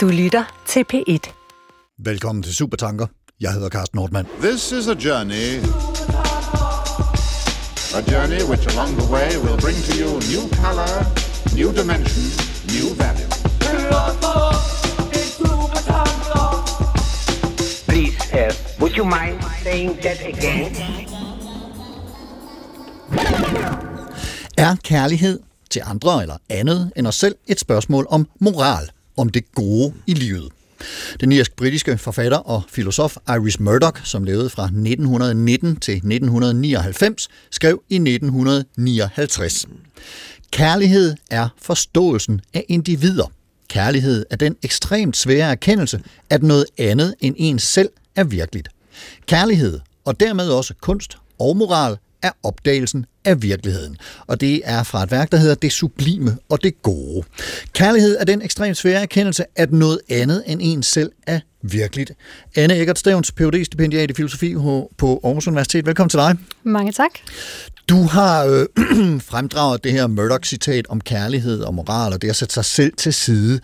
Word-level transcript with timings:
Du 0.00 0.08
lytter 0.08 0.62
til 0.66 0.84
P1. 0.92 1.32
Velkommen 1.98 2.42
til 2.42 2.54
Supertanker. 2.54 3.06
Jeg 3.40 3.52
hedder 3.52 3.68
Carsten 3.68 3.96
Nordmann. 3.96 4.26
This 4.40 4.72
is 4.72 4.88
a 4.88 4.94
journey. 4.94 5.48
A 7.94 8.02
journey 8.12 8.42
which 8.50 8.64
along 8.72 8.90
the 9.00 9.12
way 9.14 9.28
will 9.44 9.58
bring 9.64 9.76
to 9.88 9.92
you 10.02 10.10
new 10.32 10.44
color, 10.62 10.92
new 11.60 11.70
dimension, 11.80 12.24
new 12.74 12.86
value. 13.02 13.30
Please, 17.88 18.16
uh, 18.32 18.80
would 18.80 18.94
you 18.98 19.04
mind 19.04 19.36
saying 19.64 20.00
that 20.02 20.18
again? 20.32 20.76
Er 24.58 24.76
kærlighed 24.84 25.40
til 25.70 25.82
andre 25.84 26.22
eller 26.22 26.36
andet 26.50 26.92
end 26.96 27.06
os 27.06 27.14
selv 27.14 27.34
et 27.46 27.60
spørgsmål 27.60 28.06
om 28.10 28.28
moral, 28.40 28.90
om 29.16 29.28
det 29.28 29.52
gode 29.52 29.94
i 30.06 30.14
livet? 30.14 30.48
Den 31.20 31.32
irsk-britiske 31.32 31.98
forfatter 31.98 32.38
og 32.38 32.62
filosof 32.68 33.16
Iris 33.28 33.60
Murdoch, 33.60 34.04
som 34.04 34.24
levede 34.24 34.50
fra 34.50 34.64
1919 34.64 35.76
til 35.76 35.94
1999, 35.94 37.28
skrev 37.50 37.82
i 37.88 37.94
1959. 37.94 39.66
Kærlighed 40.50 41.14
er 41.30 41.48
forståelsen 41.62 42.40
af 42.54 42.64
individer. 42.68 43.32
Kærlighed 43.68 44.26
er 44.30 44.36
den 44.36 44.56
ekstremt 44.62 45.16
svære 45.16 45.50
erkendelse, 45.50 46.00
at 46.30 46.42
noget 46.42 46.66
andet 46.78 47.14
end 47.20 47.34
ens 47.38 47.62
selv 47.62 47.88
er 48.16 48.24
virkeligt. 48.24 48.68
Kærlighed, 49.26 49.80
og 50.04 50.20
dermed 50.20 50.48
også 50.48 50.74
kunst 50.80 51.18
og 51.38 51.56
moral, 51.56 51.96
er 52.22 52.30
opdagelsen 52.42 53.06
af 53.24 53.42
virkeligheden. 53.42 53.96
Og 54.26 54.40
det 54.40 54.60
er 54.64 54.82
fra 54.82 55.02
et 55.02 55.10
værk, 55.10 55.32
der 55.32 55.38
hedder 55.38 55.54
Det 55.54 55.72
Sublime 55.72 56.36
og 56.48 56.62
det 56.62 56.82
Gode. 56.82 57.22
Kærlighed 57.72 58.16
er 58.20 58.24
den 58.24 58.42
ekstremt 58.42 58.76
svære 58.76 59.02
erkendelse, 59.02 59.44
at 59.56 59.72
noget 59.72 60.00
andet 60.10 60.42
end 60.46 60.60
ens 60.62 60.86
selv 60.86 61.12
er 61.26 61.40
virkeligt. 61.62 62.12
Anne 62.56 62.80
Eggert 62.80 62.98
Stævns, 62.98 63.32
phd 63.32 63.64
stipendiat 63.64 64.10
i 64.10 64.14
filosofi 64.14 64.54
på 64.98 65.20
Aarhus 65.24 65.46
Universitet. 65.46 65.86
Velkommen 65.86 66.10
til 66.10 66.18
dig. 66.18 66.36
Mange 66.62 66.92
tak. 66.92 67.10
Du 67.88 68.02
har 68.02 68.44
øh, 68.44 68.66
fremdraget 69.30 69.84
det 69.84 69.92
her 69.92 70.06
Murdoch-citat 70.06 70.86
om 70.88 71.00
kærlighed 71.00 71.60
og 71.60 71.74
moral, 71.74 72.12
og 72.12 72.22
det 72.22 72.28
at 72.30 72.36
sætte 72.36 72.54
sig 72.54 72.64
selv 72.64 72.92
til 72.96 73.14
side. 73.14 73.60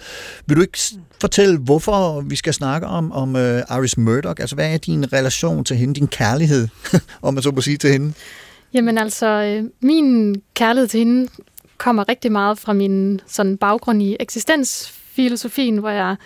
Vil 0.47 0.56
du 0.56 0.62
ikke 0.62 0.78
fortælle, 1.20 1.58
hvorfor 1.58 2.20
vi 2.20 2.36
skal 2.36 2.55
snakke 2.55 2.86
om, 2.86 3.12
om 3.12 3.34
uh, 3.34 3.42
Iris 3.78 3.97
Murdoch? 3.97 4.41
Altså, 4.41 4.55
hvad 4.55 4.73
er 4.73 4.78
din 4.78 5.12
relation 5.12 5.64
til 5.64 5.77
hende, 5.77 5.95
din 5.95 6.08
kærlighed, 6.08 6.69
om 7.23 7.34
man 7.34 7.42
så 7.42 7.50
må 7.50 7.61
sige 7.61 7.77
til 7.77 7.92
hende? 7.92 8.12
Jamen 8.77 8.98
altså, 8.98 9.27
øh, 9.27 9.70
min 9.80 10.36
kærlighed 10.55 10.88
til 10.88 10.98
hende 10.98 11.28
kommer 11.78 12.08
rigtig 12.08 12.32
meget 12.32 12.58
fra 12.58 12.72
min 12.72 13.20
sådan 13.27 13.56
baggrund 13.56 14.02
i 14.02 14.16
eksistensfilosofien, 14.20 15.78
hvor 15.78 15.91
jeg 15.91 16.16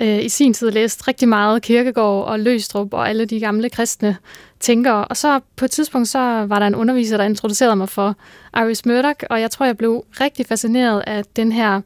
øh, 0.00 0.24
i 0.24 0.28
sin 0.28 0.54
tid 0.54 0.70
læste 0.70 1.08
rigtig 1.08 1.28
meget 1.28 1.62
Kirkegård 1.62 2.24
og 2.24 2.40
Løstrup 2.40 2.94
og 2.94 3.08
alle 3.08 3.24
de 3.24 3.40
gamle 3.40 3.70
kristne 3.70 4.16
tænkere. 4.60 5.04
Og 5.04 5.16
så 5.16 5.40
på 5.56 5.64
et 5.64 5.70
tidspunkt, 5.70 6.08
så 6.08 6.18
var 6.48 6.58
der 6.58 6.66
en 6.66 6.74
underviser, 6.74 7.16
der 7.16 7.24
introducerede 7.24 7.76
mig 7.76 7.88
for 7.88 8.16
Iris 8.56 8.86
Murdoch, 8.86 9.24
og 9.30 9.40
jeg 9.40 9.50
tror, 9.50 9.66
jeg 9.66 9.76
blev 9.76 10.04
rigtig 10.20 10.46
fascineret 10.46 11.02
af 11.06 11.24
den 11.36 11.52
her 11.52 11.76
øh, 11.76 11.82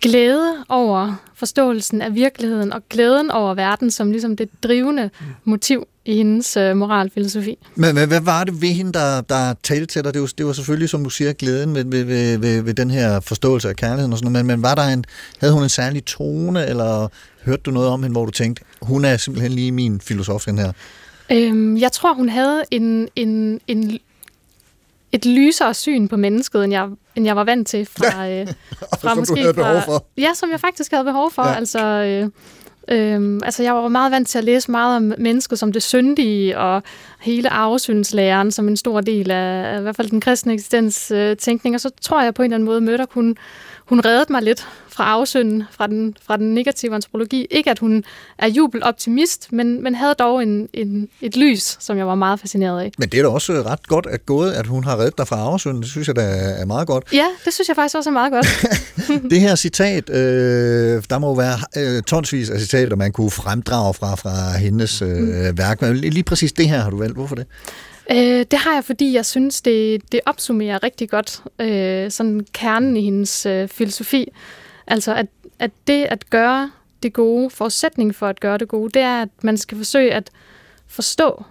glæde 0.00 0.54
over 0.68 1.22
forståelsen 1.34 2.02
af 2.02 2.14
virkeligheden 2.14 2.72
og 2.72 2.82
glæden 2.90 3.30
over 3.30 3.54
verden 3.54 3.90
som 3.90 4.10
ligesom 4.10 4.36
det 4.36 4.48
drivende 4.62 5.10
motiv 5.44 5.86
i 6.04 6.16
hendes 6.16 6.56
øh, 6.56 6.76
moralfilosofi. 6.76 7.58
Men 7.74 7.92
hvad, 7.92 8.06
hvad 8.06 8.20
var 8.20 8.44
det 8.44 8.62
ved 8.62 8.68
hende, 8.68 8.92
der, 8.92 9.20
der 9.20 9.54
talte 9.62 9.86
til 9.86 10.04
dig? 10.04 10.14
Det 10.14 10.20
var, 10.22 10.30
det 10.38 10.46
var 10.46 10.52
selvfølgelig, 10.52 10.88
som 10.88 11.04
du 11.04 11.10
siger, 11.10 11.32
glæden 11.32 11.74
ved, 11.74 11.84
ved, 11.84 12.04
ved, 12.04 12.38
ved, 12.38 12.62
ved 12.62 12.74
den 12.74 12.90
her 12.90 13.20
forståelse 13.20 13.68
af 13.68 13.76
kærligheden 13.76 14.12
og 14.12 14.18
sådan 14.18 14.32
noget, 14.32 14.46
men, 14.46 14.56
men 14.56 14.62
var 14.62 14.74
der 14.74 14.82
en, 14.82 15.04
havde 15.40 15.52
hun 15.52 15.62
en 15.62 15.68
særlig 15.68 16.04
tone, 16.04 16.66
eller 16.66 17.08
hørte 17.44 17.62
du 17.62 17.70
noget 17.70 17.88
om 17.88 18.02
hende, 18.02 18.12
hvor 18.12 18.24
du 18.24 18.30
tænkte, 18.30 18.62
hun 18.82 19.04
er 19.04 19.16
simpelthen 19.16 19.52
lige 19.52 19.72
min 19.72 20.00
filosof, 20.00 20.44
den 20.44 20.58
her? 20.58 20.72
Øhm, 21.32 21.76
jeg 21.76 21.92
tror, 21.92 22.14
hun 22.14 22.28
havde 22.28 22.62
en, 22.70 23.08
en, 23.16 23.60
en, 23.66 23.98
et 25.12 25.26
lysere 25.26 25.74
syn 25.74 26.08
på 26.08 26.16
mennesket, 26.16 26.64
end 26.64 26.72
jeg, 26.72 26.88
end 27.16 27.26
jeg 27.26 27.36
var 27.36 27.44
vant 27.44 27.68
til 27.68 27.86
fra, 27.86 28.24
ja. 28.24 28.40
øh, 28.40 28.46
fra 29.00 29.08
som 29.08 29.18
måske 29.18 29.34
du 29.34 29.40
havde 29.40 29.54
behov 29.54 29.82
for. 29.84 30.06
ja, 30.18 30.34
som 30.34 30.50
jeg 30.50 30.60
faktisk 30.60 30.92
havde 30.92 31.04
behov 31.04 31.30
for. 31.30 31.42
Ja. 31.48 31.54
Altså, 31.54 31.86
øh, 31.86 32.28
Øhm, 32.88 33.40
altså 33.44 33.62
jeg 33.62 33.74
var 33.74 33.88
meget 33.88 34.12
vant 34.12 34.28
til 34.28 34.38
at 34.38 34.44
læse 34.44 34.70
meget 34.70 34.96
om 34.96 35.12
mennesket 35.18 35.58
som 35.58 35.72
det 35.72 35.82
syndige, 35.82 36.58
og 36.58 36.82
hele 37.20 37.50
arvesyndslæren 37.50 38.50
som 38.50 38.68
en 38.68 38.76
stor 38.76 39.00
del 39.00 39.30
af, 39.30 39.74
af 39.74 39.78
i 39.78 39.82
hvert 39.82 39.96
fald 39.96 40.10
den 40.10 40.20
kristne 40.20 40.52
eksistens-tænkning. 40.52 41.74
Og 41.74 41.80
så 41.80 41.90
tror 42.00 42.22
jeg 42.22 42.34
på 42.34 42.42
en 42.42 42.46
eller 42.46 42.56
anden 42.56 42.66
måde, 42.66 42.80
mødte 42.80 43.06
hun, 43.10 43.36
hun 43.92 44.00
reddede 44.04 44.32
mig 44.32 44.42
lidt 44.42 44.68
fra 44.88 45.04
afsynden, 45.04 45.64
fra 45.70 45.86
den, 45.86 46.16
fra 46.26 46.36
den 46.36 46.54
negative 46.54 46.94
antropologi. 46.94 47.46
Ikke 47.50 47.70
at 47.70 47.78
hun 47.78 48.04
er 48.38 48.48
jubeloptimist, 48.48 49.52
men, 49.52 49.82
men 49.82 49.94
havde 49.94 50.14
dog 50.14 50.42
en, 50.42 50.68
en, 50.72 51.08
et 51.20 51.36
lys, 51.36 51.76
som 51.80 51.98
jeg 51.98 52.06
var 52.06 52.14
meget 52.14 52.40
fascineret 52.40 52.80
af. 52.80 52.92
Men 52.98 53.08
det 53.08 53.18
er 53.18 53.22
da 53.22 53.28
også 53.28 53.52
ret 53.52 53.86
godt 53.86 54.06
at 54.06 54.26
gået, 54.26 54.52
at 54.52 54.66
hun 54.66 54.84
har 54.84 54.98
reddet 54.98 55.18
dig 55.18 55.28
fra 55.28 55.36
afsynden. 55.36 55.82
Det 55.82 55.90
synes 55.90 56.08
jeg 56.08 56.16
da 56.16 56.22
er 56.58 56.64
meget 56.64 56.86
godt. 56.86 57.04
Ja, 57.12 57.26
det 57.44 57.52
synes 57.52 57.68
jeg 57.68 57.76
faktisk 57.76 57.96
også 57.96 58.10
er 58.10 58.12
meget 58.12 58.32
godt. 58.32 58.46
det 59.30 59.40
her 59.40 59.54
citat, 59.54 60.10
øh, 60.10 61.02
der 61.10 61.18
må 61.18 61.34
være 61.34 61.58
øh, 61.76 62.02
tonsvis 62.02 62.50
af 62.50 62.60
citater, 62.60 62.96
man 62.96 63.12
kunne 63.12 63.30
fremdrage 63.30 63.94
fra, 63.94 64.14
fra 64.14 64.58
hendes 64.58 65.02
øh, 65.02 65.08
mm. 65.08 65.58
værk. 65.58 65.82
Men 65.82 65.96
lige 65.96 66.22
præcis 66.22 66.52
det 66.52 66.68
her 66.68 66.78
har 66.78 66.90
du 66.90 66.98
valgt. 66.98 67.14
Hvorfor 67.14 67.34
det? 67.34 67.46
Øh, 68.12 68.46
det 68.50 68.58
har 68.58 68.74
jeg, 68.74 68.84
fordi 68.84 69.14
jeg 69.14 69.26
synes, 69.26 69.62
det, 69.62 70.12
det 70.12 70.20
opsummerer 70.26 70.82
rigtig 70.82 71.10
godt 71.10 71.42
øh, 71.58 72.10
sådan 72.10 72.46
kernen 72.52 72.96
i 72.96 73.02
hendes 73.02 73.46
øh, 73.46 73.68
filosofi. 73.68 74.32
Altså, 74.86 75.14
at, 75.14 75.26
at 75.58 75.70
det 75.86 76.04
at 76.04 76.30
gøre 76.30 76.70
det 77.02 77.12
gode, 77.12 77.50
forudsætning 77.50 78.14
for 78.14 78.28
at 78.28 78.40
gøre 78.40 78.58
det 78.58 78.68
gode, 78.68 78.90
det 78.90 79.02
er, 79.02 79.22
at 79.22 79.28
man 79.42 79.56
skal 79.56 79.76
forsøge 79.76 80.14
at 80.14 80.30
forstå 80.88 81.44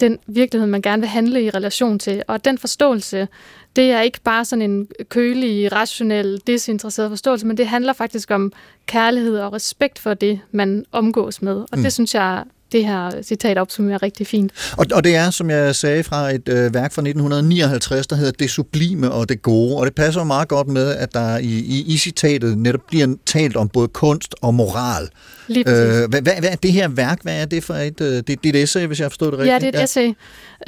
den 0.00 0.18
virkelighed, 0.26 0.68
man 0.68 0.82
gerne 0.82 1.02
vil 1.02 1.08
handle 1.08 1.44
i 1.44 1.50
relation 1.50 1.98
til. 1.98 2.22
Og 2.26 2.44
den 2.44 2.58
forståelse, 2.58 3.28
det 3.76 3.90
er 3.90 4.00
ikke 4.00 4.20
bare 4.20 4.44
sådan 4.44 4.70
en 4.70 4.88
kølig, 5.08 5.72
rationel, 5.72 6.42
desinteresseret 6.46 7.10
forståelse, 7.10 7.46
men 7.46 7.56
det 7.56 7.66
handler 7.66 7.92
faktisk 7.92 8.30
om 8.30 8.52
kærlighed 8.86 9.38
og 9.38 9.52
respekt 9.52 9.98
for 9.98 10.14
det, 10.14 10.40
man 10.50 10.84
omgås 10.92 11.42
med. 11.42 11.56
Og 11.56 11.68
mm. 11.76 11.82
det 11.82 11.92
synes 11.92 12.14
jeg 12.14 12.44
det 12.72 12.86
her 12.86 13.22
citat 13.22 13.58
opsummerer 13.58 14.02
rigtig 14.02 14.26
fint. 14.26 14.52
Og, 14.78 14.86
og 14.94 15.04
det 15.04 15.16
er, 15.16 15.30
som 15.30 15.50
jeg 15.50 15.74
sagde, 15.74 16.04
fra 16.04 16.30
et 16.30 16.48
øh, 16.48 16.74
værk 16.74 16.92
fra 16.92 17.02
1959, 17.02 18.06
der 18.06 18.16
hedder 18.16 18.32
Det 18.32 18.50
Sublime 18.50 19.10
og 19.10 19.28
det 19.28 19.42
Gode, 19.42 19.76
og 19.76 19.86
det 19.86 19.94
passer 19.94 20.24
meget 20.24 20.48
godt 20.48 20.68
med, 20.68 20.96
at 20.96 21.14
der 21.14 21.38
i, 21.38 21.44
i, 21.46 21.84
i 21.86 21.96
citatet 21.96 22.58
netop 22.58 22.80
bliver 22.88 23.16
talt 23.26 23.56
om 23.56 23.68
både 23.68 23.88
kunst 23.88 24.34
og 24.40 24.54
moral. 24.54 25.08
Lige 25.46 25.64
øh, 25.68 26.08
hvad, 26.08 26.22
hvad, 26.22 26.32
hvad 26.40 26.50
er 26.50 26.56
det 26.56 26.72
her 26.72 26.88
værk? 26.88 27.22
Hvad 27.22 27.40
er 27.40 27.44
det 27.44 27.64
for 27.64 27.74
et, 27.74 28.00
øh, 28.00 28.06
det, 28.06 28.26
det 28.26 28.46
er 28.46 28.50
et 28.50 28.62
essay, 28.62 28.86
hvis 28.86 28.98
jeg 28.98 29.04
har 29.04 29.10
forstået 29.10 29.32
det 29.32 29.40
rigtigt? 29.40 29.52
Ja, 29.52 29.58
det 29.58 29.64
er 29.64 29.68
et 29.68 29.78
ja. 29.78 29.84
essay. 29.84 30.12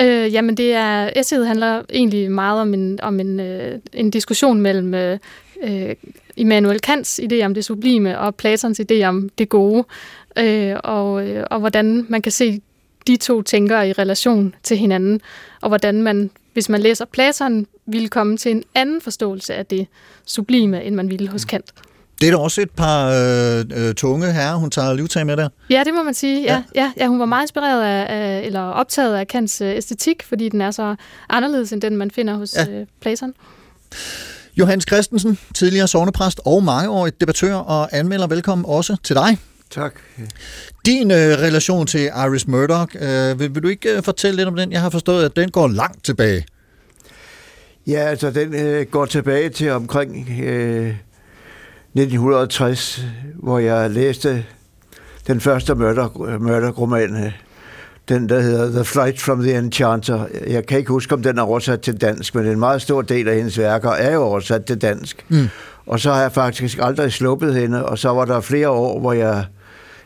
Øh, 0.00 0.32
jamen, 0.32 0.56
det 0.56 0.72
er, 0.72 1.10
essayet 1.16 1.46
handler 1.46 1.82
egentlig 1.90 2.30
meget 2.30 2.60
om 2.60 2.74
en, 2.74 3.00
om 3.02 3.20
en, 3.20 3.40
øh, 3.40 3.78
en 3.92 4.10
diskussion 4.10 4.60
mellem 4.60 4.94
øh, 4.94 5.18
Immanuel 6.36 6.80
Kants 6.80 7.20
idé 7.20 7.44
om 7.44 7.54
det 7.54 7.64
sublime 7.64 8.18
og 8.18 8.34
Platons 8.34 8.80
idé 8.80 9.02
om 9.04 9.28
det 9.38 9.48
gode 9.48 9.84
øh, 10.38 10.76
og, 10.84 11.26
øh, 11.26 11.46
og 11.50 11.60
hvordan 11.60 12.06
man 12.08 12.22
kan 12.22 12.32
se 12.32 12.60
de 13.06 13.16
to 13.16 13.42
tænkere 13.42 13.88
i 13.88 13.92
relation 13.92 14.54
til 14.62 14.76
hinanden, 14.76 15.20
og 15.60 15.68
hvordan 15.68 16.02
man, 16.02 16.30
hvis 16.52 16.68
man 16.68 16.80
læser 16.80 17.04
Platon, 17.04 17.66
ville 17.86 18.08
komme 18.08 18.36
til 18.36 18.50
en 18.50 18.62
anden 18.74 19.00
forståelse 19.00 19.54
af 19.54 19.66
det 19.66 19.86
sublime, 20.26 20.84
end 20.84 20.94
man 20.94 21.10
ville 21.10 21.28
hos 21.28 21.44
Kant. 21.44 21.72
Det 22.20 22.28
er 22.28 22.30
da 22.30 22.38
også 22.38 22.60
et 22.60 22.70
par 22.70 23.08
øh, 23.08 23.88
øh, 23.88 23.94
tunge 23.94 24.32
herrer, 24.32 24.54
hun 24.56 24.70
tager 24.70 24.94
livtag 24.94 25.26
med 25.26 25.36
der. 25.36 25.48
Ja, 25.70 25.82
det 25.84 25.94
må 25.94 26.02
man 26.02 26.14
sige. 26.14 26.42
Ja, 26.42 26.62
ja. 26.74 26.80
Ja, 26.80 26.92
ja, 26.96 27.06
hun 27.06 27.18
var 27.18 27.26
meget 27.26 27.44
inspireret 27.44 27.82
af, 27.82 28.06
af, 28.08 28.42
eller 28.46 28.60
optaget 28.60 29.16
af 29.16 29.28
Kants 29.28 29.60
øh, 29.60 29.76
æstetik, 29.76 30.22
fordi 30.22 30.48
den 30.48 30.60
er 30.60 30.70
så 30.70 30.96
anderledes 31.28 31.72
end 31.72 31.82
den, 31.82 31.96
man 31.96 32.10
finder 32.10 32.34
hos 32.34 32.56
ja. 32.56 32.70
øh, 32.70 32.86
Platon. 33.00 33.32
Johannes 34.56 34.84
Christensen, 34.84 35.38
tidligere 35.54 35.88
sovnepræst 35.88 36.40
og 36.44 36.62
mangeårig 36.62 37.20
debattør 37.20 37.54
og 37.54 37.88
anmelder, 37.92 38.26
velkommen 38.26 38.64
også 38.68 38.96
til 39.04 39.16
dig. 39.16 39.38
Tak. 39.70 39.94
Din 40.86 41.10
øh, 41.10 41.16
relation 41.16 41.86
til 41.86 42.00
Iris 42.00 42.46
Murdoch, 42.46 42.96
øh, 43.00 43.40
vil, 43.40 43.54
vil 43.54 43.62
du 43.62 43.68
ikke 43.68 43.96
øh, 43.96 44.02
fortælle 44.02 44.36
lidt 44.36 44.48
om 44.48 44.56
den? 44.56 44.72
Jeg 44.72 44.80
har 44.80 44.90
forstået, 44.90 45.24
at 45.24 45.36
den 45.36 45.50
går 45.50 45.68
langt 45.68 46.04
tilbage. 46.04 46.46
Ja, 47.86 47.98
altså 47.98 48.30
den 48.30 48.54
øh, 48.54 48.86
går 48.86 49.04
tilbage 49.04 49.48
til 49.48 49.70
omkring 49.70 50.28
øh, 50.42 50.94
1960, 51.94 53.04
hvor 53.34 53.58
jeg 53.58 53.90
læste 53.90 54.44
den 55.26 55.40
første 55.40 55.74
Murdoch-roman, 55.74 57.32
den 58.08 58.28
der 58.28 58.40
hedder 58.40 58.70
The 58.70 58.84
Flight 58.84 59.20
from 59.20 59.42
the 59.42 59.58
Enchanter. 59.58 60.26
Jeg 60.46 60.66
kan 60.66 60.78
ikke 60.78 60.92
huske, 60.92 61.14
om 61.14 61.22
den 61.22 61.38
er 61.38 61.42
oversat 61.42 61.80
til 61.80 62.00
dansk, 62.00 62.34
men 62.34 62.46
en 62.46 62.58
meget 62.58 62.82
stor 62.82 63.02
del 63.02 63.28
af 63.28 63.36
hendes 63.36 63.58
værker 63.58 63.90
er 63.90 64.12
jo 64.12 64.22
oversat 64.22 64.64
til 64.64 64.82
dansk. 64.82 65.24
Mm. 65.28 65.48
Og 65.86 66.00
så 66.00 66.12
har 66.12 66.20
jeg 66.22 66.32
faktisk 66.32 66.78
aldrig 66.82 67.12
sluppet 67.12 67.54
hende, 67.54 67.86
og 67.86 67.98
så 67.98 68.08
var 68.08 68.24
der 68.24 68.40
flere 68.40 68.68
år, 68.68 69.00
hvor 69.00 69.12
jeg 69.12 69.44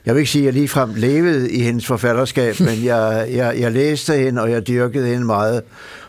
jeg 0.07 0.15
vil 0.15 0.21
ikke 0.21 0.31
sige, 0.31 0.43
at 0.43 0.47
jeg 0.47 0.55
ligefrem 0.55 0.95
levede 0.97 1.51
i 1.51 1.63
hendes 1.63 1.87
forfatterskab, 1.87 2.61
men 2.69 2.85
jeg, 2.85 3.29
jeg, 3.33 3.61
jeg 3.61 3.73
læste 3.73 4.15
hende, 4.17 4.43
og 4.43 4.51
jeg 4.51 4.67
dyrkede 4.67 5.07
hende 5.09 5.27
meget. 5.27 5.63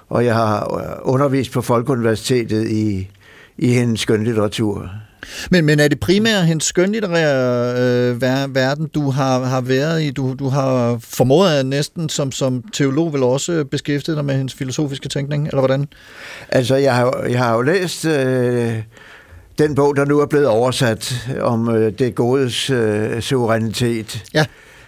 Og 0.09 0.25
jeg 0.25 0.35
har 0.35 0.67
undervist 1.03 1.51
på 1.51 1.61
Folkeuniversitetet 1.61 2.67
i, 2.71 3.09
i 3.57 3.73
hendes 3.73 3.99
skønlitteratur. 3.99 4.89
Men, 5.51 5.65
men 5.65 5.79
er 5.79 5.87
det 5.87 5.99
primært 5.99 6.45
hendes 6.45 6.65
skønlitterære 6.65 7.73
øh, 7.79 8.15
ver- 8.15 8.47
verden, 8.53 8.87
du 8.87 9.09
har, 9.09 9.43
har 9.43 9.61
været 9.61 10.01
i? 10.01 10.11
Du, 10.11 10.35
du 10.39 10.47
har 10.47 10.97
formået 11.03 11.65
næsten 11.65 12.09
som, 12.09 12.31
som 12.31 12.63
teolog 12.73 13.13
vel 13.13 13.23
også 13.23 13.65
beskæftiget 13.71 14.17
dig 14.17 14.25
med 14.25 14.35
hendes 14.35 14.53
filosofiske 14.53 15.09
tænkning, 15.09 15.47
eller 15.47 15.59
hvordan? 15.59 15.87
Altså, 16.49 16.75
jeg 16.75 16.95
har, 16.95 17.25
jeg 17.29 17.39
har 17.39 17.55
jo 17.55 17.61
læst 17.61 18.05
øh, 18.05 18.73
den 19.59 19.75
bog, 19.75 19.95
der 19.95 20.05
nu 20.05 20.19
er 20.19 20.25
blevet 20.25 20.47
oversat 20.47 21.29
om 21.41 21.69
øh, 21.69 21.93
det 21.99 22.15
godes 22.15 22.69
øh, 22.69 23.21
suverænitet. 23.21 24.23
Ja. 24.33 24.45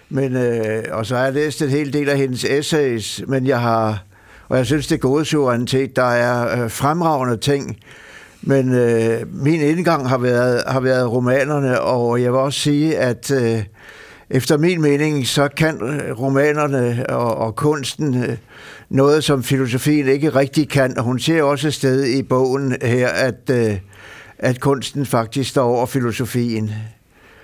Men, 0.08 0.36
øh, 0.36 0.84
og 0.90 1.06
så 1.06 1.16
har 1.16 1.24
jeg 1.24 1.32
læst 1.32 1.62
en 1.62 1.68
hel 1.68 1.92
del 1.92 2.08
af 2.08 2.18
hendes 2.18 2.44
essays, 2.44 3.22
men 3.28 3.46
jeg 3.46 3.60
har, 3.60 4.04
og 4.48 4.56
jeg 4.56 4.66
synes, 4.66 4.86
det 4.86 5.00
gode 5.00 5.24
suverænitet, 5.24 5.96
der 5.96 6.02
er 6.02 6.62
øh, 6.62 6.70
fremragende 6.70 7.36
ting, 7.36 7.76
men 8.42 8.74
øh, 8.74 9.20
min 9.32 9.60
indgang 9.60 10.08
har 10.08 10.18
været, 10.18 10.62
har 10.66 10.80
været 10.80 11.12
romanerne, 11.12 11.80
og 11.80 12.22
jeg 12.22 12.32
vil 12.32 12.40
også 12.40 12.60
sige, 12.60 12.98
at 12.98 13.30
øh, 13.30 13.62
efter 14.30 14.58
min 14.58 14.80
mening, 14.80 15.26
så 15.26 15.48
kan 15.56 15.82
øh, 15.82 16.20
romanerne 16.20 17.06
og, 17.08 17.36
og 17.36 17.56
kunsten 17.56 18.22
øh, 18.22 18.36
noget, 18.88 19.24
som 19.24 19.42
filosofien 19.42 20.08
ikke 20.08 20.28
rigtig 20.28 20.68
kan. 20.68 20.98
Og 20.98 21.04
hun 21.04 21.18
siger 21.18 21.42
også 21.42 21.68
et 21.68 21.74
sted 21.74 22.04
i 22.04 22.22
bogen 22.22 22.76
her, 22.82 23.08
at, 23.08 23.50
øh, 23.50 23.78
at 24.42 24.60
kunsten 24.60 25.06
faktisk 25.06 25.50
står 25.50 25.76
over 25.76 25.86
filosofien. 25.86 26.70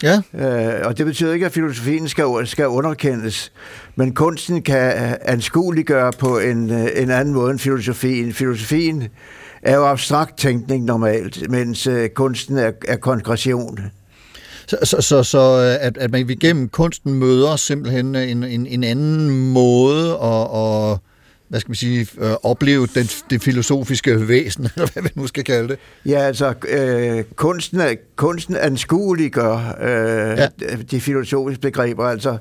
Ja, 0.03 0.23
Øh, 0.35 0.87
og 0.87 0.99
det 0.99 1.07
betyder 1.07 1.33
ikke, 1.33 1.47
at 1.47 1.53
filosofien 1.53 2.09
skal, 2.09 2.27
skal 2.45 2.67
underkendes, 2.69 3.53
men 3.97 4.15
kunsten 4.15 4.63
kan 4.63 5.17
anskueliggøre 5.23 6.13
på 6.19 6.39
en, 6.39 6.71
øh, 6.71 6.89
en 6.97 7.11
anden 7.11 7.35
måde 7.35 7.51
end 7.51 7.59
filosofien. 7.59 8.33
Filosofien 8.33 9.09
er 9.63 9.77
jo 9.77 9.87
abstrakt 9.87 10.39
tænkning 10.39 10.85
normalt, 10.85 11.51
mens 11.51 11.87
øh, 11.87 12.09
kunsten 12.09 12.59
er, 12.59 12.73
er 12.89 12.97
konkretion. 12.97 13.81
så, 14.67 14.77
så, 14.85 15.01
så, 15.01 15.23
så 15.23 15.39
øh, 15.39 15.87
at, 15.87 15.99
at 15.99 16.11
man 16.11 16.31
igennem 16.31 16.69
kunsten 16.69 17.15
møder 17.15 17.57
simpelthen 17.57 18.15
en, 18.15 18.45
en, 18.45 18.67
en 18.67 18.85
anden 18.85 19.53
måde 19.53 20.19
at, 20.23 20.43
at 20.43 20.99
hvad 21.49 21.61
skal 21.61 21.71
man 21.71 21.77
sige, 21.77 22.07
øh, 22.21 22.31
opleve 22.43 22.87
den, 22.95 23.09
det 23.31 23.43
filosofiske 23.43 24.29
væsen, 24.29 24.65
eller 24.77 24.89
hvad 24.93 25.03
vi 25.03 25.09
nu 25.15 25.27
skal 25.27 25.45
kalde 25.45 25.69
det. 25.69 25.79
Ja, 26.07 26.19
altså 26.19 26.55
øh, 26.69 27.25
kunsten, 27.37 27.81
kunsten 28.17 28.57
anskueliggør 28.57 29.77
øh, 29.81 30.39
Ja. 30.39 30.49
de 30.91 31.01
filosofiske 31.01 31.61
begreber. 31.61 32.05
Altså, 32.05 32.37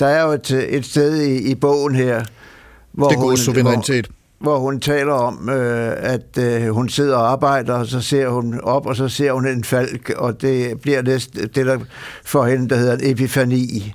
der 0.00 0.06
er 0.06 0.22
jo 0.24 0.30
et, 0.32 0.50
et 0.50 0.84
sted 0.84 1.16
i, 1.22 1.36
i 1.50 1.54
bogen 1.54 1.94
her, 1.94 2.24
hvor 2.92 3.08
Det 3.08 3.18
hun, 3.18 3.36
suverænitet. 3.36 4.06
hvor, 4.38 4.50
hvor 4.50 4.58
hun 4.58 4.80
taler 4.80 5.12
om, 5.12 5.48
øh, 5.48 5.92
at 5.98 6.38
øh, 6.38 6.68
hun 6.68 6.88
sidder 6.88 7.16
og 7.16 7.30
arbejder, 7.30 7.74
og 7.74 7.86
så 7.86 8.00
ser 8.00 8.28
hun 8.28 8.60
op, 8.60 8.86
og 8.86 8.96
så 8.96 9.08
ser 9.08 9.32
hun 9.32 9.46
en 9.46 9.64
falk, 9.64 10.10
og 10.16 10.40
det 10.42 10.80
bliver 10.80 11.02
næsten 11.02 11.40
det, 11.54 11.66
der 11.66 11.78
for 12.24 12.46
hende, 12.46 12.68
der 12.68 12.76
hedder 12.76 12.96
en 12.96 13.10
epifani. 13.10 13.92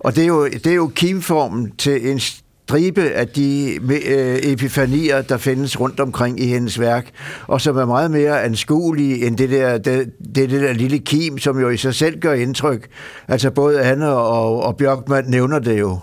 Og 0.00 0.14
det 0.16 0.22
er 0.22 0.26
jo, 0.28 0.44
det 0.48 0.66
er 0.66 0.74
jo 0.74 0.90
kimformen 0.94 1.72
til 1.78 2.10
en 2.10 2.20
stribe 2.66 3.02
af 3.02 3.28
de 3.28 3.78
øh, 4.06 4.36
epifanier, 4.42 5.22
der 5.22 5.36
findes 5.36 5.80
rundt 5.80 6.00
omkring 6.00 6.40
i 6.40 6.46
hendes 6.46 6.80
værk, 6.80 7.10
og 7.46 7.60
som 7.60 7.76
er 7.76 7.84
meget 7.84 8.10
mere 8.10 8.42
anskuelige 8.42 9.26
end 9.26 9.36
det 9.36 9.50
der, 9.50 9.78
det, 9.78 10.10
det, 10.34 10.50
der 10.50 10.72
lille 10.72 10.98
kim, 10.98 11.38
som 11.38 11.60
jo 11.60 11.68
i 11.68 11.76
sig 11.76 11.94
selv 11.94 12.20
gør 12.20 12.32
indtryk. 12.32 12.88
Altså 13.28 13.50
både 13.50 13.80
Anne 13.80 14.08
og, 14.08 14.62
og 14.62 14.76
Bjørkman 14.76 15.24
nævner 15.28 15.58
det 15.58 15.80
jo. 15.80 15.98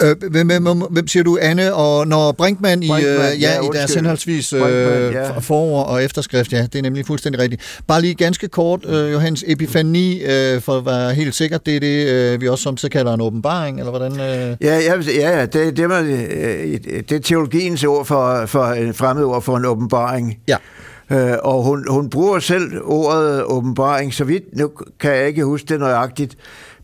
Øh, 0.00 0.30
hvem, 0.30 0.46
hvem, 0.46 0.64
hvem, 0.90 1.08
siger 1.08 1.22
du, 1.22 1.38
Anne? 1.40 1.74
Og 1.74 2.06
når 2.08 2.32
Brinkmann 2.32 2.82
i, 2.82 2.88
Brinkmann, 2.88 3.32
øh, 3.32 3.42
ja, 3.42 3.54
ja, 3.54 3.60
i 3.62 3.68
deres 3.72 3.94
henholdsvis 3.94 4.52
øh, 4.52 4.60
ja. 4.60 5.30
for- 5.30 5.40
forord 5.40 5.86
og 5.88 6.04
efterskrift, 6.04 6.52
ja, 6.52 6.62
det 6.62 6.74
er 6.74 6.82
nemlig 6.82 7.06
fuldstændig 7.06 7.40
rigtigt. 7.42 7.80
Bare 7.86 8.00
lige 8.00 8.14
ganske 8.14 8.48
kort, 8.48 8.80
øh, 8.88 9.12
Johannes 9.12 9.44
Epifani, 9.46 10.22
øh, 10.22 10.60
for 10.60 10.78
at 10.78 10.86
være 10.86 11.14
helt 11.14 11.34
sikker, 11.34 11.58
det 11.58 11.76
er 11.76 11.80
det, 11.80 12.08
øh, 12.08 12.40
vi 12.40 12.48
også 12.48 12.62
samtidig 12.62 12.92
kalder 12.92 13.14
en 13.14 13.20
åbenbaring, 13.20 13.78
eller 13.78 13.90
hvordan? 13.90 14.12
Øh? 14.12 14.56
Ja, 14.60 14.78
ja, 14.78 14.94
ja, 15.38 15.46
det, 15.46 15.76
det, 15.76 15.88
var, 15.88 16.00
øh, 16.00 16.78
det 17.08 17.12
er 17.12 17.18
teologiens 17.20 17.84
ord 17.84 18.06
for, 18.06 18.46
for 18.46 18.76
fremmed 18.92 19.24
ord 19.24 19.42
for 19.42 19.56
en 19.56 19.64
åbenbaring. 19.64 20.38
Ja. 20.48 20.56
Øh, 21.12 21.36
og 21.42 21.62
hun, 21.62 21.86
hun 21.90 22.10
bruger 22.10 22.38
selv 22.38 22.62
ordet 22.84 23.42
åbenbaring, 23.44 24.14
så 24.14 24.24
vidt, 24.24 24.42
nu 24.56 24.70
kan 25.00 25.10
jeg 25.10 25.26
ikke 25.28 25.44
huske 25.44 25.66
det 25.68 25.80
nøjagtigt, 25.80 26.34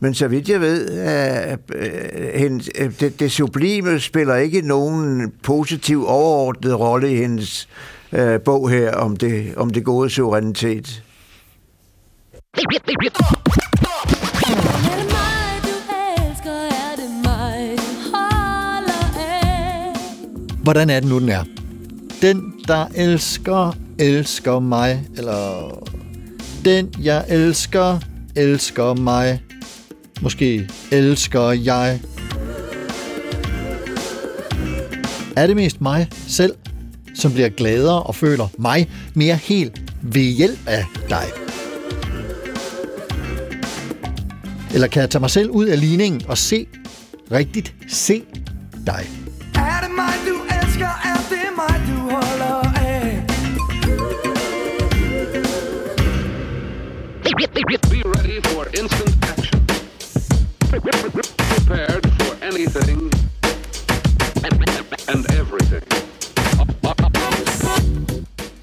men 0.01 0.15
så 0.15 0.29
vidt 0.29 0.49
jeg 0.49 0.61
ved, 0.61 0.91
at 0.91 1.59
øh, 1.75 1.91
hendes, 2.35 2.71
øh, 2.79 3.01
det, 3.01 3.21
det 3.21 3.33
sublime 3.33 4.01
spiller 4.01 4.35
ikke 4.35 4.61
nogen 4.61 5.33
positiv 5.43 6.07
overordnet 6.07 6.81
rolle 6.81 7.13
i 7.13 7.17
hendes 7.17 7.69
øh, 8.13 8.41
bog 8.41 8.71
her 8.71 8.93
om 8.93 9.17
det, 9.17 9.55
om 9.57 9.71
det 9.71 9.85
gode 9.85 10.11
suverænitet. 10.11 11.03
Er? 12.55 12.61
Er? 19.21 19.47
Hvordan 20.63 20.91
er 20.91 21.01
det 21.01 21.09
nu, 21.09 21.19
den 21.19 21.29
er? 21.29 21.45
Den, 22.23 22.55
der 22.69 22.87
elsker, 22.95 23.77
elsker 23.99 24.59
mig, 24.59 25.09
eller 25.17 25.71
den, 26.65 26.95
jeg 27.03 27.25
elsker, 27.29 27.99
elsker 28.37 28.95
mig. 28.95 29.41
Måske 30.21 30.69
elsker 30.91 31.51
jeg. 31.51 32.01
Er 35.37 35.47
det 35.47 35.57
mest 35.57 35.81
mig 35.81 36.09
selv, 36.29 36.55
som 37.15 37.33
bliver 37.33 37.49
gladere 37.49 38.03
og 38.03 38.15
føler 38.15 38.49
mig 38.59 38.91
mere 39.15 39.35
helt 39.35 39.83
ved 40.03 40.23
hjælp 40.23 40.59
af 40.67 40.85
dig? 41.09 41.25
Eller 44.75 44.87
kan 44.89 45.01
jeg 45.01 45.11
tage 45.11 45.21
mig 45.21 45.31
selv 45.31 45.51
ud 45.51 45.67
af 45.67 45.81
ligningen 45.81 46.23
og 46.29 46.39
se, 46.39 46.67
rigtigt 47.33 47.75
se 47.89 48.23
dig? 48.87 49.07
Er 49.55 49.81
det 49.81 49.91
mig, 49.97 50.15
du 50.29 50.35
elsker? 50.65 50.87
Er 51.05 51.21
det 51.31 51.49
mig, 51.57 51.83
du 51.89 52.11
holder 52.11 52.73
af? 52.81 53.27
Be 57.91 58.03
ready 58.05 58.43
for 58.45 58.65
instant. 58.83 59.26
Prepared 60.81 62.03
for 62.19 62.37
anything 62.43 63.13
and 65.09 65.25
everything. 65.41 65.83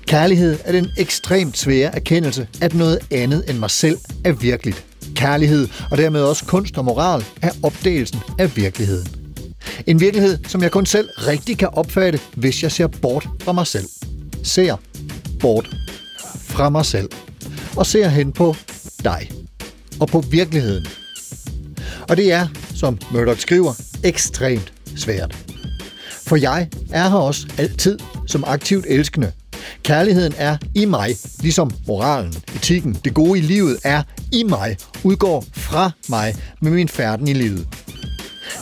Kærlighed 0.07 0.60
er 0.63 0.71
den 0.71 0.88
ekstremt 0.98 1.57
svære 1.57 1.95
erkendelse, 1.95 2.48
at 2.62 2.74
noget 2.74 3.00
andet 3.12 3.50
end 3.50 3.57
mig 3.57 3.69
selv 3.71 3.98
er 4.25 4.31
virkeligt. 4.31 4.86
Kærlighed, 5.15 5.67
og 5.91 5.98
dermed 5.98 6.22
også 6.22 6.46
kunst 6.46 6.77
og 6.77 6.86
moral, 6.86 7.25
er 7.41 7.51
opdagelsen 7.63 8.20
af 8.39 8.58
virkeligheden. 8.58 9.08
En 9.88 10.00
virkelighed, 10.00 10.38
som 10.48 10.62
jeg 10.62 10.72
kun 10.72 10.86
selv 10.86 11.10
rigtig 11.17 11.58
kan 11.58 11.70
opfatte, 11.74 12.20
hvis 12.34 12.63
jeg 12.63 12.72
ser 12.72 12.88
bort 12.88 13.27
fra 13.41 13.51
mig 13.51 13.67
selv. 13.67 13.86
Ser 14.43 14.75
bort 15.39 15.70
fra 16.39 16.70
mig 16.70 16.86
selv. 16.86 17.10
Og 17.77 17.86
ser 17.86 18.08
hen 18.08 18.32
på 18.32 18.55
dig. 19.03 19.32
Og 20.00 20.08
på 20.08 20.22
virkeligheden. 20.22 20.88
Og 22.10 22.17
det 22.17 22.31
er, 22.31 22.48
som 22.75 23.00
Murdoch 23.12 23.39
skriver, 23.39 23.74
ekstremt 24.03 24.74
svært. 24.95 25.38
For 26.27 26.36
jeg 26.36 26.67
er 26.91 27.10
her 27.10 27.17
også 27.17 27.48
altid 27.57 28.00
som 28.27 28.43
aktivt 28.48 28.86
elskende. 28.89 29.31
Kærligheden 29.83 30.33
er 30.38 30.57
i 30.75 30.86
mig, 30.86 31.15
ligesom 31.39 31.72
moralen, 31.88 32.33
etikken, 32.55 32.93
det 33.05 33.13
gode 33.13 33.39
i 33.39 33.41
livet 33.41 33.77
er 33.83 34.03
i 34.31 34.43
mig, 34.43 34.77
udgår 35.03 35.45
fra 35.53 35.91
mig 36.10 36.36
med 36.62 36.72
min 36.72 36.88
færden 36.88 37.27
i 37.27 37.33
livet. 37.33 37.67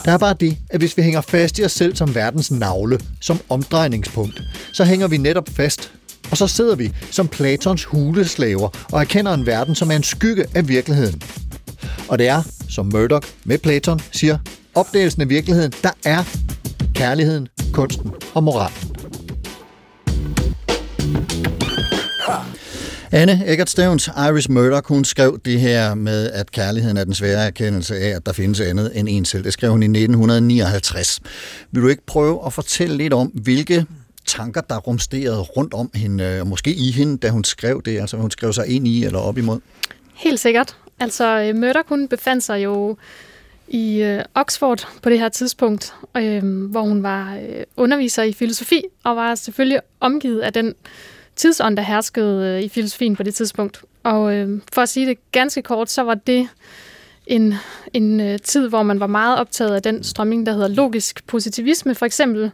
Der 0.04 0.12
er 0.12 0.18
bare 0.18 0.34
det, 0.40 0.56
at 0.70 0.80
hvis 0.80 0.96
vi 0.96 1.02
hænger 1.02 1.20
fast 1.20 1.58
i 1.58 1.64
os 1.64 1.72
selv 1.72 1.96
som 1.96 2.14
verdens 2.14 2.50
navle, 2.50 3.00
som 3.20 3.40
omdrejningspunkt, 3.48 4.42
så 4.72 4.84
hænger 4.84 5.08
vi 5.08 5.16
netop 5.16 5.48
fast. 5.48 5.92
Og 6.30 6.36
så 6.36 6.46
sidder 6.46 6.76
vi 6.76 6.92
som 7.10 7.28
Platons 7.28 7.84
huleslaver 7.84 8.68
og 8.92 9.00
erkender 9.00 9.34
en 9.34 9.46
verden, 9.46 9.74
som 9.74 9.90
er 9.90 9.96
en 9.96 10.02
skygge 10.02 10.44
af 10.54 10.68
virkeligheden. 10.68 11.22
Og 12.08 12.18
det 12.18 12.28
er, 12.28 12.42
som 12.72 12.90
Murdoch 12.92 13.28
med 13.44 13.58
Platon 13.58 14.00
siger, 14.12 14.38
opdagelsen 14.74 15.22
af 15.22 15.28
virkeligheden, 15.28 15.72
der 15.82 15.90
er 16.04 16.24
kærligheden, 16.94 17.48
kunsten 17.72 18.10
og 18.34 18.44
moralen. 18.44 18.92
Anne 23.14 23.42
Eggert 23.46 23.70
Stevens, 23.70 24.06
Iris 24.06 24.48
Murdoch, 24.48 24.88
hun 24.88 25.04
skrev 25.04 25.40
det 25.44 25.60
her 25.60 25.94
med, 25.94 26.30
at 26.30 26.50
kærligheden 26.50 26.96
er 26.96 27.04
den 27.04 27.14
svære 27.14 27.46
erkendelse 27.46 27.96
af, 27.96 28.08
at 28.08 28.26
der 28.26 28.32
findes 28.32 28.60
andet 28.60 28.92
end 28.94 29.08
en 29.10 29.24
selv. 29.24 29.44
Det 29.44 29.52
skrev 29.52 29.70
hun 29.70 29.82
i 29.82 29.86
1959. 29.86 31.20
Vil 31.72 31.82
du 31.82 31.88
ikke 31.88 32.06
prøve 32.06 32.46
at 32.46 32.52
fortælle 32.52 32.96
lidt 32.96 33.12
om, 33.12 33.26
hvilke 33.26 33.86
tanker, 34.26 34.60
der 34.60 34.78
rumsterede 34.78 35.40
rundt 35.40 35.74
om 35.74 35.90
hende, 35.94 36.24
øh, 36.24 36.46
måske 36.46 36.74
i 36.74 36.90
hende, 36.90 37.18
da 37.18 37.28
hun 37.28 37.44
skrev 37.44 37.82
det, 37.84 38.00
altså 38.00 38.16
hun 38.16 38.30
skrev 38.30 38.52
sig 38.52 38.66
ind 38.66 38.88
i 38.88 39.04
eller 39.04 39.18
op 39.18 39.38
imod? 39.38 39.60
Helt 40.14 40.40
sikkert. 40.40 40.76
Altså, 41.02 41.40
øh, 41.40 41.56
Murdoch, 41.56 41.88
hun 41.88 42.08
befandt 42.08 42.44
sig 42.44 42.64
jo 42.64 42.96
i 43.68 44.02
øh, 44.02 44.24
Oxford 44.34 44.88
på 45.02 45.10
det 45.10 45.18
her 45.18 45.28
tidspunkt, 45.28 45.94
øh, 46.16 46.66
hvor 46.70 46.82
hun 46.82 47.02
var 47.02 47.34
øh, 47.34 47.64
underviser 47.76 48.22
i 48.22 48.32
filosofi, 48.32 48.82
og 49.04 49.16
var 49.16 49.34
selvfølgelig 49.34 49.80
omgivet 50.00 50.40
af 50.40 50.52
den 50.52 50.74
tidsånd, 51.36 51.76
der 51.76 51.82
herskede 51.82 52.56
øh, 52.56 52.62
i 52.62 52.68
filosofien 52.68 53.16
på 53.16 53.22
det 53.22 53.34
tidspunkt. 53.34 53.82
Og 54.02 54.34
øh, 54.34 54.60
for 54.72 54.82
at 54.82 54.88
sige 54.88 55.06
det 55.06 55.18
ganske 55.32 55.62
kort, 55.62 55.90
så 55.90 56.02
var 56.02 56.14
det 56.14 56.48
en, 57.26 57.54
en 57.92 58.20
øh, 58.20 58.38
tid, 58.38 58.68
hvor 58.68 58.82
man 58.82 59.00
var 59.00 59.06
meget 59.06 59.38
optaget 59.38 59.74
af 59.74 59.82
den 59.82 60.04
strømning, 60.04 60.46
der 60.46 60.52
hedder 60.52 60.68
logisk 60.68 61.26
positivisme, 61.26 61.94
for 61.94 62.06
eksempel, 62.06 62.50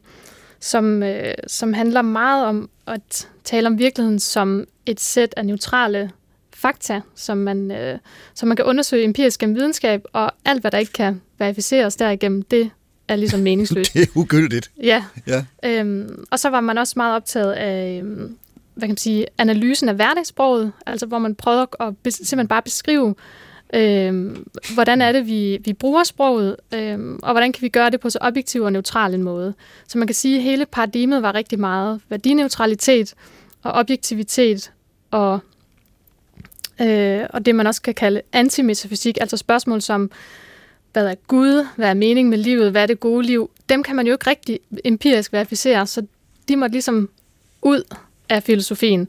som, 0.60 1.02
øh, 1.02 1.34
som 1.46 1.72
handler 1.72 2.02
meget 2.02 2.46
om 2.46 2.70
at 2.86 3.28
tale 3.44 3.66
om 3.66 3.78
virkeligheden 3.78 4.18
som 4.18 4.64
et 4.86 5.00
sæt 5.00 5.34
af 5.36 5.46
neutrale 5.46 6.10
fakta, 6.58 7.00
som 7.14 7.38
man, 7.38 7.70
øh, 7.70 7.98
som 8.34 8.48
man 8.48 8.56
kan 8.56 8.64
undersøge 8.64 9.04
empirisk 9.04 9.40
gennem 9.40 9.56
videnskab, 9.56 10.02
og 10.12 10.32
alt, 10.44 10.60
hvad 10.60 10.70
der 10.70 10.78
ikke 10.78 10.92
kan 10.92 11.20
verificeres 11.38 11.96
derigennem, 11.96 12.42
det 12.42 12.70
er 13.08 13.16
ligesom 13.16 13.40
meningsløst. 13.40 13.92
Det 13.94 14.02
er 14.02 14.06
ugyldigt. 14.16 14.70
Ja, 14.82 15.04
Ja. 15.26 15.44
Øhm, 15.64 16.24
og 16.30 16.38
så 16.38 16.48
var 16.50 16.60
man 16.60 16.78
også 16.78 16.92
meget 16.96 17.16
optaget 17.16 17.52
af 17.52 18.00
øhm, 18.02 18.36
hvad 18.74 18.88
kan 18.88 18.90
man 18.90 18.96
sige, 18.96 19.26
analysen 19.38 19.88
af 19.88 19.94
hverdagssproget, 19.94 20.72
altså 20.86 21.06
hvor 21.06 21.18
man 21.18 21.34
prøvede 21.34 21.66
at 21.80 21.88
bes- 21.88 22.10
simpelthen 22.10 22.48
bare 22.48 22.62
beskrive, 22.62 23.14
øhm, 23.74 24.46
hvordan 24.74 25.02
er 25.02 25.12
det, 25.12 25.26
vi, 25.26 25.58
vi 25.64 25.72
bruger 25.72 26.04
sproget, 26.04 26.56
øhm, 26.74 27.18
og 27.22 27.32
hvordan 27.32 27.52
kan 27.52 27.62
vi 27.62 27.68
gøre 27.68 27.90
det 27.90 28.00
på 28.00 28.10
så 28.10 28.18
objektiv 28.22 28.62
og 28.62 28.72
neutral 28.72 29.14
en 29.14 29.22
måde. 29.22 29.54
Så 29.88 29.98
man 29.98 30.06
kan 30.06 30.14
sige, 30.14 30.36
at 30.36 30.42
hele 30.42 30.66
paradigmet 30.66 31.22
var 31.22 31.34
rigtig 31.34 31.60
meget 31.60 32.00
værdineutralitet 32.08 33.14
og 33.62 33.72
objektivitet 33.72 34.72
og, 35.10 35.38
øh, 36.80 37.20
og 37.30 37.46
det, 37.46 37.54
man 37.54 37.66
også 37.66 37.82
kan 37.82 37.94
kalde 37.94 38.22
antimetafysik, 38.32 39.18
altså 39.20 39.36
spørgsmål 39.36 39.82
som, 39.82 40.10
hvad 40.92 41.06
er 41.06 41.14
Gud, 41.26 41.66
hvad 41.76 41.88
er 41.88 41.94
mening 41.94 42.28
med 42.28 42.38
livet, 42.38 42.70
hvad 42.70 42.82
er 42.82 42.86
det 42.86 43.00
gode 43.00 43.26
liv, 43.26 43.50
dem 43.68 43.82
kan 43.82 43.96
man 43.96 44.06
jo 44.06 44.12
ikke 44.12 44.30
rigtig 44.30 44.60
empirisk 44.84 45.32
verificere, 45.32 45.86
så 45.86 46.02
de 46.48 46.56
måtte 46.56 46.72
ligesom 46.72 47.08
ud 47.62 47.82
af 48.28 48.42
filosofien. 48.42 49.08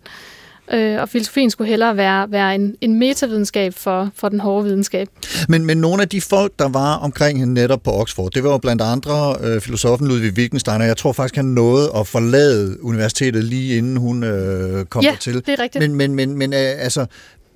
Øh, 0.74 1.02
og 1.02 1.10
filosofien 1.10 1.50
skulle 1.50 1.70
hellere 1.70 1.98
være, 1.98 2.32
være 2.32 2.56
en, 2.56 2.76
en 2.82 3.00
metavidenskab 3.00 3.74
for, 3.74 4.10
for 4.16 4.30
den 4.30 4.40
hårde 4.40 4.66
videnskab. 4.66 5.08
Men, 5.48 5.66
men 5.66 5.78
nogle 5.78 6.02
af 6.02 6.10
de 6.10 6.22
folk, 6.22 6.52
der 6.60 6.70
var 6.70 6.96
omkring 6.96 7.40
hende 7.40 7.54
netop 7.54 7.84
på 7.84 7.92
Oxford, 7.92 8.32
det 8.32 8.44
var 8.44 8.52
jo 8.52 8.58
blandt 8.58 8.82
andre 8.82 9.36
øh, 9.44 9.62
filosofen 9.62 10.08
Ludwig 10.08 10.34
Wittgenstein, 10.38 10.82
og 10.82 10.88
jeg 10.88 10.98
tror 10.98 11.14
faktisk, 11.14 11.36
han 11.36 11.46
nåede 11.46 11.92
at 11.96 12.08
forlade 12.08 12.84
universitetet 12.84 13.44
lige 13.44 13.78
inden 13.78 13.98
hun 13.98 14.24
øh, 14.24 14.86
kom 14.86 15.04
Ja, 15.04 15.10
dertil. 15.12 15.34
det 15.34 15.50
er 15.50 15.60
rigtigt. 15.60 15.82
Men, 15.82 15.96
men, 15.96 16.16
men, 16.16 16.38
men 16.38 16.54
øh, 16.54 16.60
altså, 16.60 17.06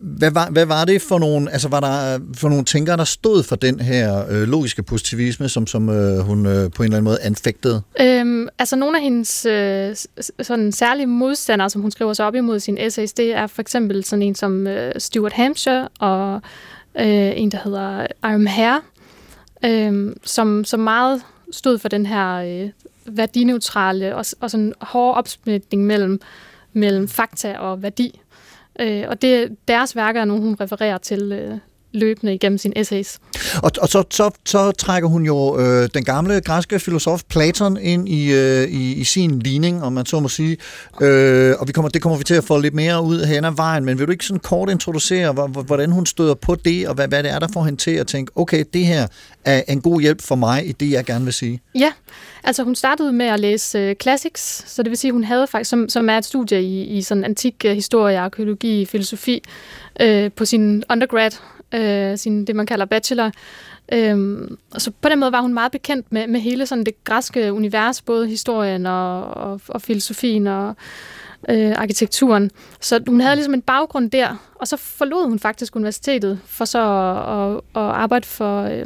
hvad 0.03 0.31
var, 0.31 0.49
hvad 0.49 0.65
var 0.65 0.85
det 0.85 1.01
for 1.01 1.19
nogle, 1.19 1.51
altså 1.51 1.67
var 1.69 1.79
der 1.79 2.15
øh, 2.15 2.21
for 2.35 2.49
nogle 2.49 2.65
tænkere, 2.65 2.97
der 2.97 3.03
stod 3.03 3.43
for 3.43 3.55
den 3.55 3.79
her 3.79 4.25
øh, 4.29 4.47
logiske 4.47 4.83
positivisme, 4.83 5.49
som, 5.49 5.67
som 5.67 5.89
øh, 5.89 6.19
hun 6.19 6.45
øh, 6.45 6.71
på 6.71 6.83
en 6.83 6.87
eller 6.87 6.97
anden 6.97 7.03
måde 7.03 7.17
anfægtede? 7.21 7.81
Øhm, 8.01 8.47
altså 8.59 8.75
nogle 8.75 8.97
af 8.97 9.03
hendes 9.03 9.45
øh, 9.45 9.95
sådan 10.41 10.71
særlige 10.71 11.07
modstandere, 11.07 11.69
som 11.69 11.81
hun 11.81 11.91
skriver 11.91 12.13
sig 12.13 12.25
op 12.25 12.35
imod 12.35 12.57
i 12.57 12.59
sin 12.59 12.77
essays, 12.77 13.13
det 13.13 13.35
er 13.35 13.47
for 13.47 13.61
eksempel 13.61 14.03
sådan 14.03 14.23
en 14.23 14.35
som 14.35 14.67
øh, 14.67 14.91
Stuart 14.97 15.33
Hampshire 15.33 15.87
og 15.99 16.41
øh, 16.99 17.31
en, 17.35 17.51
der 17.51 17.57
hedder 17.63 18.07
Iron 18.23 18.47
Hare, 18.47 18.81
øh, 19.65 20.15
som, 20.23 20.63
som 20.63 20.79
meget 20.79 21.21
stod 21.51 21.77
for 21.77 21.89
den 21.89 22.05
her 22.05 22.35
øh, 22.35 22.69
værdineutrale 23.05 24.15
og, 24.15 24.25
og 24.39 24.51
sådan 24.51 24.73
hårde 24.81 25.17
opsplitning 25.17 25.85
mellem, 25.85 26.21
mellem 26.73 27.07
fakta 27.07 27.57
og 27.57 27.83
værdi. 27.83 28.19
Øh, 28.79 29.03
og 29.07 29.21
det, 29.21 29.57
deres 29.67 29.95
værker 29.95 30.21
er 30.21 30.25
nogle, 30.25 30.43
hun 30.43 30.57
refererer 30.61 30.97
til 30.97 31.31
øh, 31.31 31.57
løbende 31.93 32.33
igennem 32.33 32.57
sine 32.57 32.77
essays. 32.77 33.19
Og, 33.63 33.71
og 33.81 33.87
så, 33.89 34.03
så, 34.11 34.29
så 34.45 34.71
trækker 34.71 35.09
hun 35.09 35.25
jo 35.25 35.59
øh, 35.59 35.89
den 35.93 36.03
gamle 36.03 36.41
græske 36.41 36.79
filosof 36.79 37.21
Platon 37.29 37.77
ind 37.77 38.09
i, 38.09 38.33
øh, 38.33 38.63
i, 38.67 38.93
i 38.93 39.03
sin 39.03 39.39
ligning, 39.39 39.83
om 39.83 39.93
man 39.93 40.05
så 40.05 40.19
må 40.19 40.27
sige. 40.27 40.57
Øh, 41.01 41.55
og 41.59 41.67
vi 41.67 41.71
kommer, 41.73 41.89
det 41.89 42.01
kommer 42.01 42.17
vi 42.17 42.23
til 42.23 42.33
at 42.35 42.43
få 42.43 42.59
lidt 42.59 42.73
mere 42.73 43.03
ud 43.03 43.25
hen 43.25 43.45
ad 43.45 43.51
vejen, 43.55 43.85
men 43.85 43.99
vil 43.99 44.07
du 44.07 44.11
ikke 44.11 44.25
sådan 44.25 44.39
kort 44.39 44.69
introducere, 44.69 45.31
hvor- 45.33 45.47
hvor- 45.47 45.61
hvordan 45.63 45.91
hun 45.91 46.05
støder 46.05 46.33
på 46.33 46.55
det, 46.55 46.87
og 46.87 46.95
hvad, 46.95 47.07
hvad 47.07 47.23
det 47.23 47.31
er, 47.31 47.39
der 47.39 47.47
får 47.53 47.63
hende 47.63 47.79
til 47.79 47.91
at 47.91 48.07
tænke, 48.07 48.31
okay, 48.35 48.63
det 48.73 48.85
her 48.85 49.07
er 49.45 49.61
en 49.67 49.81
god 49.81 50.01
hjælp 50.01 50.21
for 50.21 50.35
mig 50.35 50.67
i 50.67 50.71
det, 50.71 50.91
jeg 50.91 51.05
gerne 51.05 51.23
vil 51.25 51.33
sige. 51.33 51.61
Ja, 51.75 51.91
altså 52.43 52.63
hun 52.63 52.75
startede 52.75 53.13
med 53.13 53.25
at 53.25 53.39
læse 53.39 53.77
øh, 53.79 53.95
classics, 54.01 54.71
så 54.71 54.83
det 54.83 54.89
vil 54.89 54.97
sige, 54.97 55.11
hun 55.11 55.23
havde 55.23 55.47
faktisk, 55.47 55.69
som, 55.69 55.89
som 55.89 56.09
er 56.09 56.17
et 56.17 56.25
studie 56.25 56.63
i, 56.63 56.83
i 56.83 57.01
sådan 57.01 57.23
antik 57.23 57.55
øh, 57.65 57.71
historie, 57.75 58.19
arkeologi, 58.19 58.85
filosofi, 58.85 59.43
øh, 60.01 60.31
på 60.35 60.45
sin 60.45 60.83
undergrad, 60.89 61.31
øh, 61.73 62.17
sin, 62.17 62.45
det 62.45 62.55
man 62.55 62.65
kalder 62.65 62.85
bachelor. 62.85 63.31
Øhm, 63.93 64.57
og 64.73 64.81
så 64.81 64.91
på 65.01 65.09
den 65.09 65.19
måde 65.19 65.31
var 65.31 65.41
hun 65.41 65.53
meget 65.53 65.71
bekendt 65.71 66.11
med, 66.11 66.27
med 66.27 66.39
hele 66.39 66.65
sådan 66.65 66.83
det 66.83 67.03
græske 67.03 67.53
univers, 67.53 68.01
både 68.01 68.27
historien 68.27 68.85
og, 68.85 69.23
og, 69.23 69.61
og 69.67 69.81
filosofien 69.81 70.47
og 70.47 70.75
øh, 71.49 71.73
arkitekturen. 71.75 72.51
Så 72.79 73.03
hun 73.07 73.21
havde 73.21 73.35
ligesom 73.35 73.53
en 73.53 73.61
baggrund 73.61 74.11
der, 74.11 74.49
og 74.55 74.67
så 74.67 74.77
forlod 74.77 75.29
hun 75.29 75.39
faktisk 75.39 75.75
universitetet 75.75 76.39
for 76.45 76.65
så 76.65 76.79
at, 76.79 77.53
at, 77.53 77.83
at 77.83 77.89
arbejde 77.95 78.27
for... 78.27 78.61
Øh, 78.63 78.85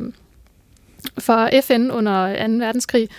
for 1.20 1.50
FN 1.64 1.90
under 1.92 2.48
2. 2.48 2.54
verdenskrig. 2.54 3.10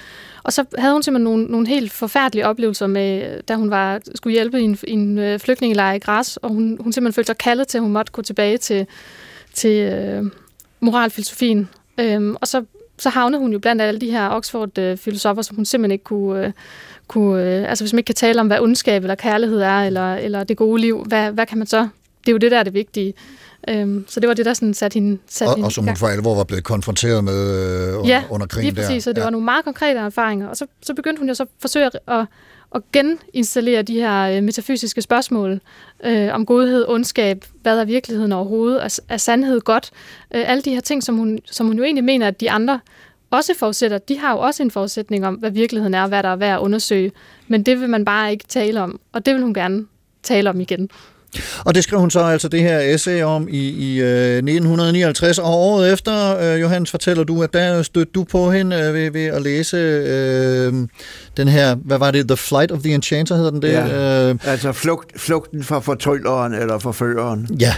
Og 0.42 0.52
så 0.52 0.64
havde 0.78 0.92
hun 0.92 1.02
simpelthen 1.02 1.24
nogle, 1.24 1.44
nogle 1.44 1.68
helt 1.68 1.92
forfærdelige 1.92 2.46
oplevelser 2.46 2.86
med, 2.86 3.42
da 3.42 3.54
hun 3.54 3.70
var, 3.70 4.00
skulle 4.14 4.34
hjælpe 4.34 4.60
i 4.60 4.64
en, 4.64 4.78
i 4.86 4.92
en 4.92 5.18
øh, 5.18 5.38
flygtningelejr 5.38 5.92
i 5.92 5.98
Græs, 5.98 6.36
og 6.36 6.48
hun, 6.48 6.76
hun 6.80 6.92
simpelthen 6.92 7.12
følte 7.12 7.26
sig 7.26 7.38
kaldet 7.38 7.68
til, 7.68 7.78
at 7.78 7.82
hun 7.82 7.92
måtte 7.92 8.12
gå 8.12 8.22
tilbage 8.22 8.58
til, 8.58 8.86
til 9.58 9.92
øh, 9.92 10.24
moralfilosofien. 10.80 11.68
Øhm, 12.00 12.36
og 12.40 12.48
så, 12.48 12.64
så 12.98 13.08
havnede 13.08 13.40
hun 13.40 13.52
jo 13.52 13.58
blandt 13.58 13.82
alle 13.82 14.00
de 14.00 14.10
her 14.10 14.28
Oxford-filosofer, 14.28 15.42
som 15.42 15.56
hun 15.56 15.64
simpelthen 15.64 15.92
ikke 15.92 16.04
kunne... 16.04 16.46
Øh, 16.46 16.52
kunne 17.08 17.42
øh, 17.42 17.68
altså 17.68 17.84
hvis 17.84 17.92
man 17.92 17.98
ikke 17.98 18.06
kan 18.06 18.14
tale 18.14 18.40
om, 18.40 18.46
hvad 18.46 18.60
ondskab 18.60 19.02
eller 19.02 19.14
kærlighed 19.14 19.60
er, 19.60 19.82
eller, 19.82 20.14
eller 20.14 20.44
det 20.44 20.56
gode 20.56 20.80
liv, 20.80 21.04
hvad, 21.06 21.30
hvad 21.32 21.46
kan 21.46 21.58
man 21.58 21.66
så? 21.66 21.88
Det 22.20 22.28
er 22.28 22.32
jo 22.32 22.38
det, 22.38 22.50
der 22.50 22.58
er 22.58 22.62
det 22.62 22.74
vigtige. 22.74 23.14
Øhm, 23.68 24.04
så 24.08 24.20
det 24.20 24.28
var 24.28 24.34
det, 24.34 24.46
der 24.46 24.54
sådan 24.54 24.74
satte 24.74 24.94
hende, 24.94 25.18
satte 25.28 25.50
Og, 25.50 25.56
hende 25.56 25.66
og 25.66 25.72
som 25.72 25.86
hun 25.86 25.96
for 25.96 26.06
alvor 26.06 26.34
var 26.34 26.44
blevet 26.44 26.64
konfronteret 26.64 27.24
med 27.24 27.50
øh, 27.88 27.98
under, 27.98 28.08
Ja, 28.08 28.22
under 28.30 28.46
krigen 28.46 28.74
lige 28.74 28.82
præcis, 28.82 29.04
der. 29.04 29.10
og 29.10 29.16
det 29.16 29.24
var 29.24 29.30
nogle 29.30 29.44
meget 29.44 29.64
konkrete 29.64 29.98
erfaringer. 30.00 30.48
Og 30.48 30.56
så, 30.56 30.66
så 30.82 30.94
begyndte 30.94 31.20
hun 31.20 31.28
jo 31.28 31.34
så 31.34 31.42
at 31.42 31.48
forsøge 31.60 31.86
at, 31.86 31.98
at, 32.08 32.26
at 32.74 32.82
geninstallere 32.92 33.82
de 33.82 33.94
her 33.94 34.36
øh, 34.36 34.42
metafysiske 34.42 35.02
spørgsmål 35.02 35.60
øh, 36.04 36.34
om 36.34 36.46
godhed, 36.46 36.84
ondskab, 36.88 37.44
hvad 37.62 37.78
er 37.78 37.84
virkeligheden 37.84 38.32
overhovedet, 38.32 38.84
er, 38.84 38.98
er 39.08 39.16
sandhed 39.16 39.60
godt? 39.60 39.90
Øh, 40.34 40.50
alle 40.50 40.62
de 40.62 40.74
her 40.74 40.80
ting, 40.80 41.02
som 41.02 41.16
hun, 41.16 41.38
som 41.44 41.66
hun 41.66 41.76
jo 41.76 41.84
egentlig 41.84 42.04
mener, 42.04 42.28
at 42.28 42.40
de 42.40 42.50
andre 42.50 42.80
også 43.30 43.54
forudsætter, 43.58 43.98
de 43.98 44.18
har 44.18 44.32
jo 44.32 44.38
også 44.38 44.62
en 44.62 44.70
forudsætning 44.70 45.26
om, 45.26 45.34
hvad 45.34 45.50
virkeligheden 45.50 45.94
er, 45.94 46.02
og 46.02 46.08
hvad 46.08 46.22
der 46.22 46.28
er 46.28 46.36
værd 46.36 46.54
at 46.54 46.60
undersøge. 46.60 47.12
Men 47.48 47.62
det 47.62 47.80
vil 47.80 47.88
man 47.88 48.04
bare 48.04 48.30
ikke 48.32 48.44
tale 48.44 48.80
om, 48.80 49.00
og 49.12 49.26
det 49.26 49.34
vil 49.34 49.42
hun 49.42 49.54
gerne 49.54 49.86
tale 50.22 50.50
om 50.50 50.60
igen. 50.60 50.90
Og 51.64 51.74
det 51.74 51.84
skrev 51.84 52.00
hun 52.00 52.10
så 52.10 52.20
altså 52.20 52.48
det 52.48 52.60
her 52.60 52.78
essay 52.78 53.22
om 53.22 53.48
i, 53.50 53.68
i 53.68 54.00
øh, 54.00 54.36
1959, 54.36 55.38
og 55.38 55.46
året 55.46 55.92
efter, 55.92 56.38
øh, 56.38 56.60
Johannes, 56.60 56.90
fortæller 56.90 57.24
du, 57.24 57.42
at 57.42 57.52
der 57.52 57.82
stødte 57.82 58.10
du 58.14 58.24
på 58.24 58.50
hende 58.52 58.76
øh, 58.76 58.94
ved, 58.94 59.10
ved 59.10 59.24
at 59.26 59.42
læse 59.42 59.76
øh, 59.76 60.72
den 61.36 61.48
her, 61.48 61.74
hvad 61.74 61.98
var 61.98 62.10
det, 62.10 62.28
The 62.28 62.36
Flight 62.36 62.72
of 62.72 62.78
the 62.82 62.94
Enchanter 62.94 63.36
hedder 63.36 63.50
den 63.50 63.62
det? 63.62 63.72
Ja. 63.72 64.28
Øh, 64.30 64.36
Altså 64.44 64.72
flugt, 64.72 65.20
flugten 65.20 65.64
fra 65.64 65.78
fortrylleren 65.80 66.54
eller 66.54 66.78
forføreren. 66.78 67.48
ja. 67.60 67.74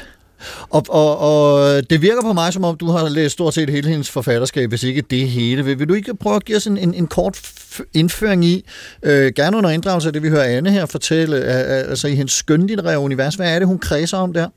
Og, 0.70 0.84
og, 0.88 1.18
og 1.18 1.90
det 1.90 2.02
virker 2.02 2.22
på 2.22 2.32
mig, 2.32 2.52
som 2.52 2.64
om 2.64 2.76
du 2.76 2.90
har 2.90 3.08
læst 3.08 3.32
stort 3.32 3.54
set 3.54 3.70
hele 3.70 3.88
hendes 3.88 4.10
forfatterskab, 4.10 4.68
hvis 4.68 4.82
ikke 4.82 5.02
det 5.10 5.28
hele. 5.28 5.64
Vil, 5.64 5.78
vil 5.78 5.88
du 5.88 5.94
ikke 5.94 6.14
prøve 6.16 6.36
at 6.36 6.44
give 6.44 6.56
os 6.56 6.66
en, 6.66 6.78
en, 6.78 6.94
en 6.94 7.06
kort 7.06 7.52
indføring 7.94 8.44
i, 8.44 8.64
øh, 9.02 9.32
gerne 9.36 9.56
under 9.56 9.70
inddragelse 9.70 10.08
af 10.08 10.12
det, 10.12 10.22
vi 10.22 10.28
hører 10.28 10.44
Anne 10.44 10.70
her 10.70 10.86
fortælle, 10.86 11.36
øh, 11.36 11.90
altså 11.90 12.08
i 12.08 12.14
hendes 12.14 12.32
skønlitterære 12.32 12.98
univers, 12.98 13.34
hvad 13.34 13.54
er 13.54 13.58
det, 13.58 13.68
hun 13.68 13.78
kredser 13.78 14.18
om 14.18 14.32
der? 14.32 14.48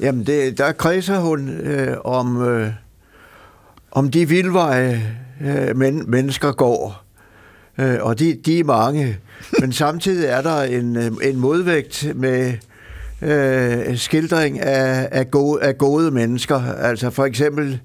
Jamen, 0.00 0.26
det, 0.26 0.58
der 0.58 0.72
kredser 0.72 1.18
hun 1.18 1.48
øh, 1.48 1.96
om, 2.04 2.48
øh, 2.48 2.70
om 3.90 4.10
de 4.10 4.28
vildveje, 4.28 5.16
øh, 5.44 5.76
men, 5.76 6.10
mennesker 6.10 6.52
går. 6.52 7.04
Øh, 7.78 7.98
og 8.00 8.18
de, 8.18 8.38
de 8.46 8.60
er 8.60 8.64
mange. 8.64 9.18
Men 9.60 9.72
samtidig 9.72 10.26
er 10.28 10.40
der 10.40 10.62
en, 10.62 10.96
øh, 10.96 11.10
en 11.22 11.36
modvægt 11.36 12.12
med 12.14 12.52
øh, 13.22 13.96
skildring 13.96 14.60
af, 14.60 15.08
af, 15.12 15.30
gode, 15.30 15.62
af 15.62 15.78
gode 15.78 16.10
mennesker. 16.10 16.62
Altså 16.74 17.10
for 17.10 17.24
eksempel 17.24 17.80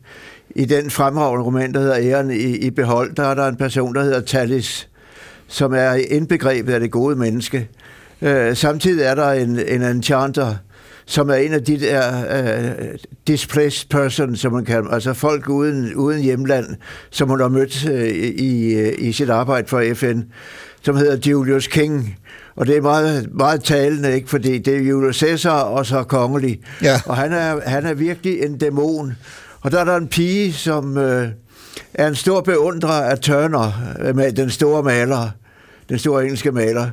i 0.56 0.66
den 0.66 0.90
fremragende 0.90 1.46
roman, 1.46 1.74
der 1.74 1.80
hedder 1.80 1.98
Æren 2.00 2.32
i, 2.32 2.56
i 2.56 2.70
behold, 2.70 3.16
der 3.16 3.24
er 3.24 3.34
der 3.34 3.48
en 3.48 3.56
person, 3.56 3.96
der 3.96 4.04
hedder 4.04 4.22
Talis, 4.22 4.90
som 5.48 5.74
er 5.74 5.94
indbegrebet 5.94 6.74
af 6.74 6.80
det 6.80 6.92
gode 6.92 7.16
menneske. 7.16 7.70
Øh, 8.22 8.56
samtidig 8.56 9.06
er 9.06 9.16
der 9.16 9.32
en, 9.32 9.60
en 9.60 9.82
enchanter, 9.82 10.56
som 11.06 11.30
er 11.30 11.34
en 11.34 11.54
af 11.54 11.64
de 11.64 11.80
der 11.80 12.10
uh, 12.42 12.86
displaced 13.28 13.90
persons, 13.90 14.40
som 14.40 14.54
man 14.54 14.66
kalder 14.66 14.90
altså 14.90 15.14
folk 15.14 15.50
uden, 15.50 15.96
uden 15.96 16.22
hjemland, 16.22 16.66
som 17.10 17.30
hun 17.30 17.40
har 17.40 17.48
mødt 17.48 17.86
uh, 17.90 18.08
i, 18.18 18.90
i 18.92 19.12
sit 19.12 19.30
arbejde 19.30 19.68
for 19.68 19.84
FN, 19.94 20.22
som 20.82 20.96
hedder 20.96 21.30
Julius 21.30 21.68
King. 21.68 22.18
Og 22.56 22.68
det 22.68 22.78
er 22.78 22.82
meget, 22.82 23.36
meget 23.36 23.64
talende, 23.64 24.16
ikke? 24.16 24.30
fordi 24.30 24.58
det 24.58 24.76
er 24.76 24.82
Julius 24.82 25.16
Caesar 25.16 25.62
og 25.62 25.86
så 25.86 26.04
kongelig. 26.04 26.60
Ja. 26.82 27.02
Og 27.06 27.18
han 27.18 27.34
er, 27.34 27.60
han 27.66 27.86
er 27.86 27.94
virkelig 27.94 28.42
en 28.42 28.58
dæmon. 28.58 29.16
Og 29.62 29.72
der 29.72 29.80
er 29.80 29.86
der 29.86 29.98
en 29.98 30.08
pige, 30.08 30.54
som 30.54 30.98
øh, 30.98 31.28
er 31.94 32.08
en 32.08 32.16
stor 32.16 32.42
beundrer 32.42 33.02
af 33.02 33.20
Turner, 33.20 33.72
øh, 34.00 34.16
med 34.16 34.32
den 34.32 34.50
store 34.50 34.84
maler, 34.84 35.30
den 35.90 36.00
store 36.00 36.24
engelske 36.24 36.52
maler. 36.52 36.90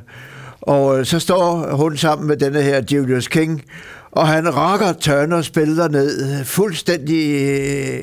Og 0.61 0.99
øh, 0.99 1.05
så 1.05 1.19
står 1.19 1.75
hun 1.75 1.97
sammen 1.97 2.27
med 2.27 2.37
denne 2.37 2.61
her 2.61 2.81
Julius 2.91 3.27
King, 3.27 3.63
og 4.11 4.27
han 4.27 4.55
rakker 4.55 4.93
Turners 4.93 5.49
billeder 5.49 5.87
ned, 5.87 6.45
fuldstændig 6.45 7.31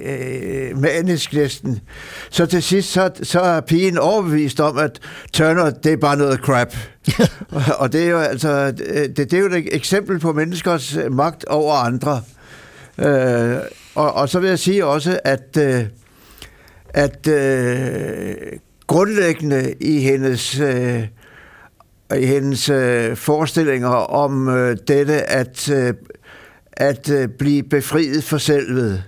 øh, 0.07 0.79
manisk 0.79 1.33
næsten. 1.33 1.81
Så 2.31 2.47
til 2.47 2.63
sidst, 2.63 2.93
så, 2.93 3.11
så 3.23 3.41
er 3.41 3.61
pigen 3.61 3.99
overbevist 3.99 4.61
om, 4.61 4.79
at 4.79 5.01
Turner, 5.33 5.71
det 5.71 5.93
er 5.93 5.97
bare 5.97 6.17
noget 6.17 6.39
crap. 6.39 6.77
og 7.81 7.93
det 7.93 8.05
er 8.05 8.11
jo 8.11 8.19
altså, 8.19 8.71
det, 8.71 9.17
det 9.17 9.33
er 9.33 9.39
jo 9.39 9.47
et 9.47 9.75
eksempel 9.75 10.19
på 10.19 10.33
menneskers 10.33 10.99
magt 11.11 11.45
over 11.45 11.75
andre. 11.75 12.23
Øh, 12.99 13.57
og, 13.95 14.13
og 14.13 14.29
så 14.29 14.41
vil 14.41 14.49
jeg 14.49 14.59
sige 14.59 14.87
også, 14.87 15.19
at, 15.25 15.57
øh, 15.61 15.85
at 16.95 17.29
øh, 17.29 18.35
grundlæggende 18.87 19.75
i 19.81 20.01
hendes, 20.01 20.61
øh, 20.61 21.07
i 22.17 22.27
hendes 22.27 22.69
øh, 22.69 23.17
forestillinger 23.17 23.89
om 23.89 24.49
øh, 24.49 24.77
dette 24.89 25.23
at, 25.23 25.71
øh, 25.71 25.95
at 26.73 27.11
øh, 27.11 27.29
blive 27.29 27.63
befriet 27.63 28.25
for 28.25 28.39
selvet, 28.39 29.05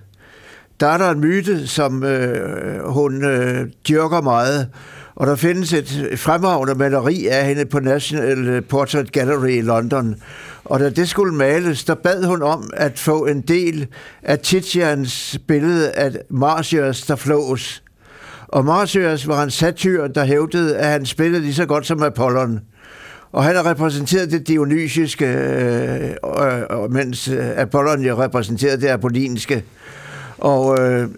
der 0.81 0.87
er 0.87 0.99
der 0.99 1.11
en 1.11 1.21
myte, 1.21 1.67
som 1.67 2.05
øh, 2.05 2.85
hun 2.85 3.25
øh, 3.25 3.67
dyrker 3.89 4.21
meget, 4.21 4.69
og 5.15 5.27
der 5.27 5.37
findes 5.37 5.73
et 5.73 6.19
fremragende 6.19 6.75
maleri 6.75 7.27
af 7.27 7.47
hende 7.47 7.67
på 7.67 7.81
National 7.81 8.49
øh, 8.49 8.63
Portrait 8.65 9.13
Gallery 9.13 9.49
i 9.49 9.61
London. 9.61 10.17
Og 10.65 10.81
da 10.81 10.91
det 10.91 11.09
skulle 11.09 11.35
males, 11.35 11.85
der 11.85 11.95
bad 11.95 12.25
hun 12.25 12.43
om 12.43 12.71
at 12.73 12.99
få 12.99 13.27
en 13.27 13.41
del 13.41 13.87
af 14.23 14.39
Titians 14.39 15.39
billede 15.49 15.91
af 15.93 16.13
Marcius, 16.31 17.03
der 17.03 17.17
flås. 17.17 17.83
Og 18.49 18.65
Marcius 18.65 19.29
var 19.29 19.43
en 19.43 19.51
satyr, 19.51 20.07
der 20.07 20.25
hævdede, 20.25 20.77
at 20.77 20.87
han 20.87 21.07
spillede 21.07 21.43
lige 21.43 21.55
så 21.55 21.67
godt 21.67 21.87
som 21.87 22.03
Apollon. 22.03 22.61
Og 23.33 23.45
han 23.45 23.57
har 23.57 23.71
repræsenteret 23.71 24.31
det 24.31 24.49
dionysiske, 24.49 25.27
øh, 25.27 26.11
øh, 26.81 26.93
mens 26.93 27.31
Apollon 27.57 28.03
jo 28.03 28.23
repræsenterede 28.23 28.81
det 28.81 28.89
apollinske. 28.89 29.65
Og 30.39 30.79
øh, 30.81 31.09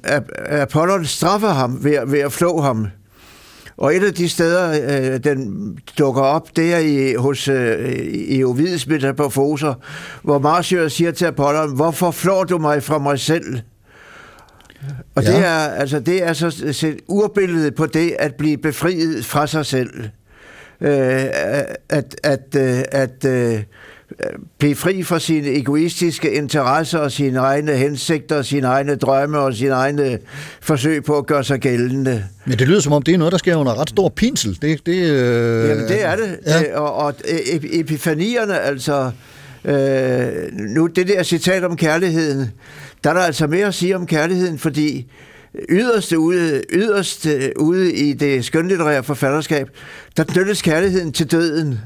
Apollon 0.48 1.04
straffer 1.04 1.48
ham 1.48 1.84
ved, 1.84 1.98
ved 2.06 2.18
at 2.18 2.32
flå 2.32 2.60
ham. 2.60 2.86
Og 3.76 3.96
et 3.96 4.04
af 4.04 4.14
de 4.14 4.28
steder, 4.28 4.70
øh, 4.70 5.24
den 5.24 5.78
dukker 5.98 6.22
op, 6.22 6.56
det 6.56 6.74
er 6.74 6.78
i, 6.78 7.14
hos 7.14 7.48
øh, 7.48 7.98
i 8.14 8.44
Ovids 8.44 8.86
Metamorfoser, 8.86 9.74
hvor 10.22 10.38
Marsyr 10.38 10.88
siger 10.88 11.10
til 11.10 11.24
Apollon, 11.24 11.76
hvorfor 11.76 12.10
flår 12.10 12.44
du 12.44 12.58
mig 12.58 12.82
fra 12.82 12.98
mig 12.98 13.20
selv? 13.20 13.58
Og 15.14 15.22
ja. 15.22 15.32
det 15.32 15.46
er 15.46 15.58
altså 15.58 16.00
det 16.00 16.22
er 16.22 16.32
så 16.32 16.86
et 16.86 17.00
urbillede 17.08 17.70
på 17.70 17.86
det 17.86 18.16
at 18.18 18.34
blive 18.34 18.58
befriet 18.58 19.24
fra 19.24 19.46
sig 19.46 19.66
selv. 19.66 20.08
Øh, 20.82 21.24
at 21.88 22.16
at, 22.22 22.56
at, 22.56 22.56
at 22.92 23.24
øh, 23.24 23.62
blive 24.58 24.74
fri 24.74 25.02
fra 25.02 25.18
sine 25.18 25.48
egoistiske 25.48 26.32
interesser 26.32 26.98
og 26.98 27.12
sine 27.12 27.38
egne 27.38 27.72
hensigter, 27.72 28.42
sine 28.42 28.66
egne 28.66 28.94
drømme 28.94 29.38
og 29.38 29.54
sine 29.54 29.70
egne 29.70 30.18
forsøg 30.60 31.04
på 31.04 31.18
at 31.18 31.26
gøre 31.26 31.44
sig 31.44 31.60
gældende. 31.60 32.24
Men 32.44 32.58
det 32.58 32.68
lyder 32.68 32.80
som 32.80 32.92
om, 32.92 33.02
det 33.02 33.14
er 33.14 33.18
noget, 33.18 33.32
der 33.32 33.38
sker 33.38 33.56
under 33.56 33.80
ret 33.80 33.88
stor 33.88 34.08
pinsel. 34.08 34.58
Det, 34.62 34.86
det, 34.86 35.10
øh... 35.10 35.68
Jamen, 35.68 35.88
det 35.88 36.04
er 36.04 36.16
det. 36.16 36.38
Ja. 36.46 36.62
Øh, 36.62 36.82
og, 36.82 36.94
og 36.94 37.14
epifanierne, 37.72 38.60
altså... 38.60 39.10
Øh, 39.64 40.28
nu 40.52 40.86
det 40.86 41.08
der 41.08 41.22
citat 41.22 41.64
om 41.64 41.76
kærligheden, 41.76 42.50
der 43.04 43.10
er 43.10 43.14
der 43.14 43.20
altså 43.20 43.46
mere 43.46 43.66
at 43.66 43.74
sige 43.74 43.96
om 43.96 44.06
kærligheden, 44.06 44.58
fordi 44.58 45.06
yderst 45.68 46.12
ude, 46.12 46.62
yderst 46.72 47.26
ude 47.56 47.92
i 47.92 48.12
det 48.12 48.44
skønlitterære 48.44 49.02
forfatterskab, 49.02 49.68
der 50.16 50.24
knyttes 50.24 50.62
kærligheden 50.62 51.12
til 51.12 51.30
døden. 51.30 51.80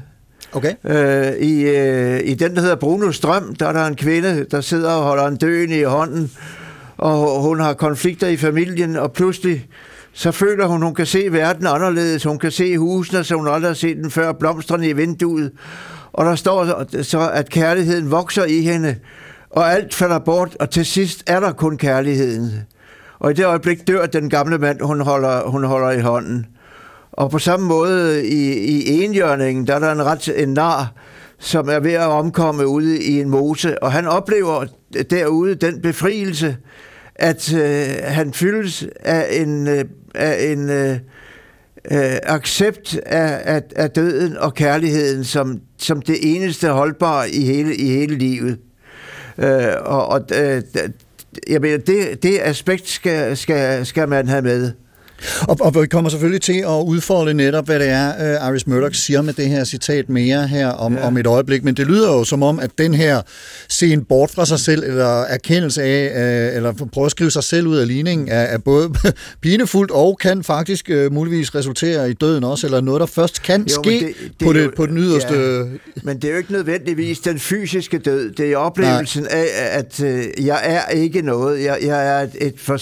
Okay. 0.51 0.73
Øh, 0.85 1.37
i, 1.37 1.61
øh, 1.61 2.19
I 2.23 2.33
den, 2.33 2.55
der 2.55 2.61
hedder 2.61 2.75
Bruno 2.75 3.11
Strøm, 3.11 3.55
der 3.55 3.67
er 3.67 3.73
der 3.73 3.85
en 3.85 3.95
kvinde, 3.95 4.45
der 4.51 4.61
sidder 4.61 4.91
og 4.91 5.03
holder 5.03 5.27
en 5.27 5.35
døende 5.35 5.79
i 5.79 5.83
hånden, 5.83 6.31
og 6.97 7.41
hun 7.41 7.59
har 7.59 7.73
konflikter 7.73 8.27
i 8.27 8.37
familien, 8.37 8.95
og 8.95 9.13
pludselig 9.13 9.67
så 10.17 10.31
føler 10.31 10.67
hun, 10.67 10.81
hun 10.81 10.95
kan 10.95 11.05
se 11.05 11.27
verden 11.31 11.67
anderledes. 11.67 12.23
Hun 12.23 12.39
kan 12.39 12.51
se 12.51 12.77
husene, 12.77 13.23
som 13.23 13.39
hun 13.39 13.47
aldrig 13.47 13.69
har 13.69 13.73
set 13.73 13.97
den 13.97 14.11
før, 14.11 14.31
blomsterne 14.31 14.89
i 14.89 14.93
vinduet. 14.93 15.51
Og 16.13 16.25
der 16.25 16.35
står 16.35 16.85
så, 17.03 17.29
at 17.29 17.49
kærligheden 17.49 18.11
vokser 18.11 18.45
i 18.45 18.61
hende, 18.61 18.95
og 19.49 19.73
alt 19.73 19.93
falder 19.93 20.19
bort, 20.19 20.57
og 20.59 20.69
til 20.69 20.85
sidst 20.85 21.23
er 21.27 21.39
der 21.39 21.51
kun 21.51 21.77
kærligheden. 21.77 22.51
Og 23.19 23.31
i 23.31 23.33
det 23.33 23.45
øjeblik 23.45 23.87
dør 23.87 24.05
den 24.05 24.29
gamle 24.29 24.57
mand, 24.57 24.81
hun 24.81 25.01
holder, 25.01 25.49
hun 25.49 25.63
holder 25.63 25.91
i 25.91 25.99
hånden. 25.99 26.45
Og 27.11 27.31
på 27.31 27.39
samme 27.39 27.67
måde 27.67 28.27
i, 28.27 28.53
i 28.53 29.03
enhjørningen, 29.03 29.67
der 29.67 29.75
er 29.75 29.79
der 29.79 29.91
en 29.91 30.05
ret 30.05 30.33
en 30.43 30.53
nar, 30.53 30.93
som 31.39 31.69
er 31.69 31.79
ved 31.79 31.93
at 31.93 32.07
omkomme 32.07 32.67
ude 32.67 33.03
i 33.03 33.21
en 33.21 33.29
mose, 33.29 33.83
og 33.83 33.91
han 33.91 34.07
oplever 34.07 34.65
derude 35.09 35.55
den 35.55 35.81
befrielse, 35.81 36.57
at 37.15 37.53
øh, 37.53 37.87
han 38.03 38.33
fyldes 38.33 38.87
af 38.99 39.27
en, 39.41 39.67
øh, 39.67 39.85
af 40.15 40.51
en 40.51 40.69
øh, 40.69 40.91
øh, 41.91 42.17
accept 42.23 42.99
af, 43.05 43.41
af, 43.55 43.63
af 43.75 43.91
døden 43.91 44.37
og 44.37 44.53
kærligheden 44.53 45.23
som, 45.23 45.59
som 45.77 46.01
det 46.01 46.35
eneste 46.35 46.69
holdbare 46.69 47.29
i 47.29 47.45
hele, 47.45 47.75
i 47.75 47.85
hele 47.87 48.15
livet. 48.15 48.57
Øh, 49.37 49.73
og 49.85 50.07
og 50.07 50.21
øh, 50.35 50.61
jeg 51.49 51.61
mener, 51.61 51.77
det, 51.77 52.23
det 52.23 52.39
aspekt 52.41 52.89
skal, 52.89 53.37
skal, 53.37 53.85
skal 53.85 54.09
man 54.09 54.27
have 54.27 54.41
med. 54.41 54.71
Og, 55.41 55.57
og 55.59 55.81
vi 55.81 55.87
kommer 55.87 56.09
selvfølgelig 56.09 56.41
til 56.41 56.57
at 56.57 56.83
udfolde 56.85 57.33
netop, 57.33 57.65
hvad 57.65 57.79
det 57.79 57.87
er, 57.89 58.39
uh, 58.43 58.49
Iris 58.49 58.67
Murdoch 58.67 58.95
siger 58.95 59.21
med 59.21 59.33
det 59.33 59.49
her 59.49 59.63
citat 59.63 60.09
mere 60.09 60.47
her 60.47 60.67
om, 60.67 60.93
ja. 60.93 61.07
om 61.07 61.17
et 61.17 61.27
øjeblik. 61.27 61.63
Men 61.63 61.77
det 61.77 61.87
lyder 61.87 62.13
jo 62.13 62.23
som 62.23 62.43
om, 62.43 62.59
at 62.59 62.71
den 62.77 62.93
her 62.93 63.21
scene 63.69 64.05
bort 64.05 64.31
fra 64.31 64.45
sig 64.45 64.59
selv, 64.59 64.83
eller 64.83 65.21
erkendelse 65.21 65.83
af, 65.83 66.11
uh, 66.51 66.55
eller 66.55 66.73
prøve 66.93 67.05
at 67.05 67.11
skrive 67.11 67.31
sig 67.31 67.43
selv 67.43 67.67
ud 67.67 67.77
af 67.77 67.87
ligningen, 67.87 68.27
er, 68.27 68.41
er 68.41 68.57
både 68.57 68.93
pinefuldt 69.41 69.91
og 69.91 70.17
kan 70.21 70.43
faktisk 70.43 70.89
uh, 70.93 71.13
muligvis 71.13 71.55
resultere 71.55 72.09
i 72.09 72.13
døden 72.13 72.43
også, 72.43 72.67
eller 72.67 72.81
noget, 72.81 72.99
der 72.99 73.05
først 73.05 73.43
kan 73.43 73.61
jo, 73.61 73.83
ske 73.83 73.89
det, 73.89 74.13
det 74.39 74.45
på, 74.47 74.53
det, 74.53 74.65
jo, 74.65 74.71
på 74.75 74.85
den 74.85 74.97
yderste... 74.97 75.33
Ja, 75.35 75.63
men 76.03 76.15
det 76.15 76.25
er 76.25 76.31
jo 76.31 76.37
ikke 76.37 76.51
nødvendigvis 76.51 77.19
den 77.19 77.39
fysiske 77.39 77.97
død. 77.97 78.31
Det 78.31 78.51
er 78.51 78.57
oplevelsen 78.57 79.23
Nej. 79.23 79.31
af, 79.31 79.77
at 79.79 79.99
uh, 80.03 80.45
jeg 80.45 80.61
er 80.63 80.89
ikke 80.89 81.21
noget. 81.21 81.63
Jeg, 81.63 81.77
jeg, 81.81 82.21
er 82.21 82.27
et, 82.41 82.53
for, 82.57 82.79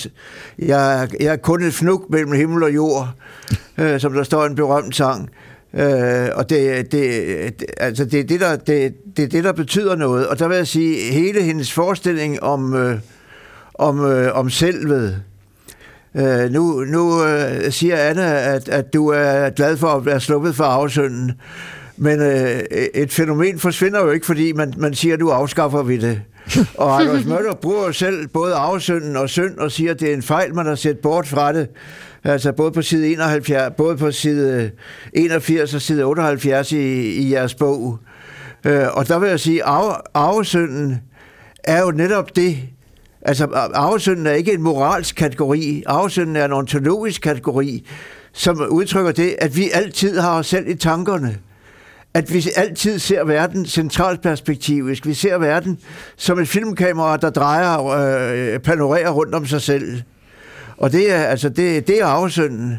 jeg, 0.60 1.08
jeg 1.19 1.34
er 1.34 1.36
kun 1.36 1.63
et 1.63 1.74
fnuk 1.74 2.02
mellem 2.26 2.40
himmel 2.40 2.64
og 2.64 2.76
jord, 2.76 3.10
øh, 3.78 4.00
som 4.00 4.14
der 4.14 4.24
står 4.24 4.46
en 4.46 4.56
berømt 4.56 4.96
sang. 4.96 5.30
Øh, 5.74 6.28
og 6.36 6.50
det, 6.50 6.92
det, 6.92 7.60
det, 7.60 7.66
altså 7.78 8.06
det, 8.06 8.20
er 8.20 8.24
det, 8.24 8.40
der, 8.40 8.56
det, 8.56 8.94
det 9.18 9.24
er 9.24 9.30
det, 9.30 9.44
der 9.44 9.52
betyder 9.52 9.96
noget. 9.96 10.28
Og 10.28 10.40
der 10.40 10.48
vil 10.48 10.58
jeg 10.58 10.68
sige, 10.68 11.12
hele 11.12 11.42
hendes 11.42 11.72
forestilling 11.72 12.44
om, 12.44 12.74
øh, 12.74 12.98
om, 13.74 14.06
øh, 14.06 14.36
om 14.36 14.50
selvet, 14.50 15.22
Øh, 16.18 16.52
nu 16.52 16.84
nu 16.88 17.24
øh, 17.24 17.72
siger 17.72 17.98
Anna, 17.98 18.56
at, 18.56 18.70
at 18.70 18.94
du 18.94 19.08
er 19.08 19.50
glad 19.50 19.78
for 19.78 19.88
at 19.88 20.06
være 20.06 20.20
sluppet 20.20 20.56
for 20.56 20.64
afsynden. 20.64 21.32
Men 21.98 22.22
øh, 22.22 22.60
et 22.96 23.12
fænomen 23.12 23.60
forsvinder 23.60 24.00
jo 24.02 24.12
ikke, 24.12 24.26
fordi 24.26 24.54
man, 24.54 24.74
man 24.78 24.94
siger, 24.94 25.14
at 25.14 25.20
nu 25.20 25.30
afskaffer 25.30 25.84
vi 25.84 25.98
det. 25.98 26.22
Og 26.78 27.02
Anders 27.02 27.26
Møller 27.26 27.54
bruger 27.54 27.92
selv 27.92 28.28
både 28.28 28.54
afsynden 28.54 29.16
og 29.16 29.30
synd 29.30 29.58
og 29.58 29.72
siger, 29.72 29.92
at 29.92 30.00
det 30.00 30.10
er 30.10 30.14
en 30.14 30.22
fejl, 30.22 30.56
man 30.56 30.66
har 30.66 30.76
set 30.76 31.00
bort 31.00 31.28
fra 31.28 31.54
det. 31.54 31.68
Altså 32.26 32.52
både 32.52 32.72
på 32.72 32.82
side 32.82 33.08
71, 33.08 33.74
både 33.78 33.98
på 33.98 34.12
side 34.12 34.64
øh, 34.64 34.70
81 35.24 35.74
og 35.74 35.82
side 35.82 36.04
78 36.04 36.72
i, 36.72 36.78
i 37.02 37.32
jeres 37.32 37.56
bog. 37.56 38.00
Øh, 38.66 38.88
og 38.94 39.08
der 39.08 39.20
vil 39.20 39.30
jeg 39.30 39.40
sige, 39.40 39.64
at 39.64 40.02
arvesynden 40.14 41.02
er 41.64 41.82
jo 41.82 41.92
netop 41.92 42.36
det. 42.36 42.58
Altså 43.22 43.46
arvesynden 43.74 44.28
er 44.28 44.32
ikke 44.32 44.54
en 44.54 44.62
moralsk 44.62 45.16
kategori. 45.16 45.84
Arvesynden 45.86 46.36
er 46.36 46.46
en 46.46 46.54
ontologisk 46.54 47.22
kategori, 47.22 47.88
som 48.34 48.68
udtrykker 48.70 49.12
det, 49.12 49.36
at 49.38 49.58
vi 49.58 49.70
altid 49.74 50.20
har 50.20 50.38
os 50.40 50.48
selv 50.48 50.68
i 50.68 50.76
tankerne 50.76 51.38
at 52.14 52.34
vi 52.34 52.46
altid 52.56 53.00
ser 53.00 53.24
verden 53.24 53.66
centralt 53.66 54.22
perspektivisk. 54.22 55.08
Vi 55.08 55.14
ser 55.14 55.38
verden 55.38 55.80
som 56.18 56.40
et 56.40 56.48
filmkamera, 56.48 57.18
der 57.18 57.30
drejer, 57.30 57.86
øh, 57.86 58.60
panorerer 58.60 59.10
rundt 59.10 59.36
om 59.36 59.46
sig 59.46 59.62
selv. 59.62 60.02
Og 60.78 60.92
det 60.92 61.12
er, 61.12 61.24
altså, 61.24 61.50
det, 61.50 61.88
det 61.88 62.02
er 62.02 62.06
afsynden. 62.06 62.78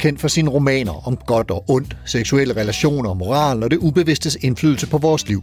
Kendt 0.00 0.20
for 0.20 0.28
sine 0.28 0.50
romaner 0.50 1.08
om 1.08 1.16
godt 1.26 1.50
og 1.50 1.64
ondt, 1.68 1.96
seksuelle 2.04 2.56
relationer, 2.56 3.14
moral 3.14 3.62
og 3.62 3.70
det 3.70 3.78
ubevidstes 3.78 4.38
indflydelse 4.40 4.86
på 4.86 4.98
vores 4.98 5.28
liv. 5.28 5.42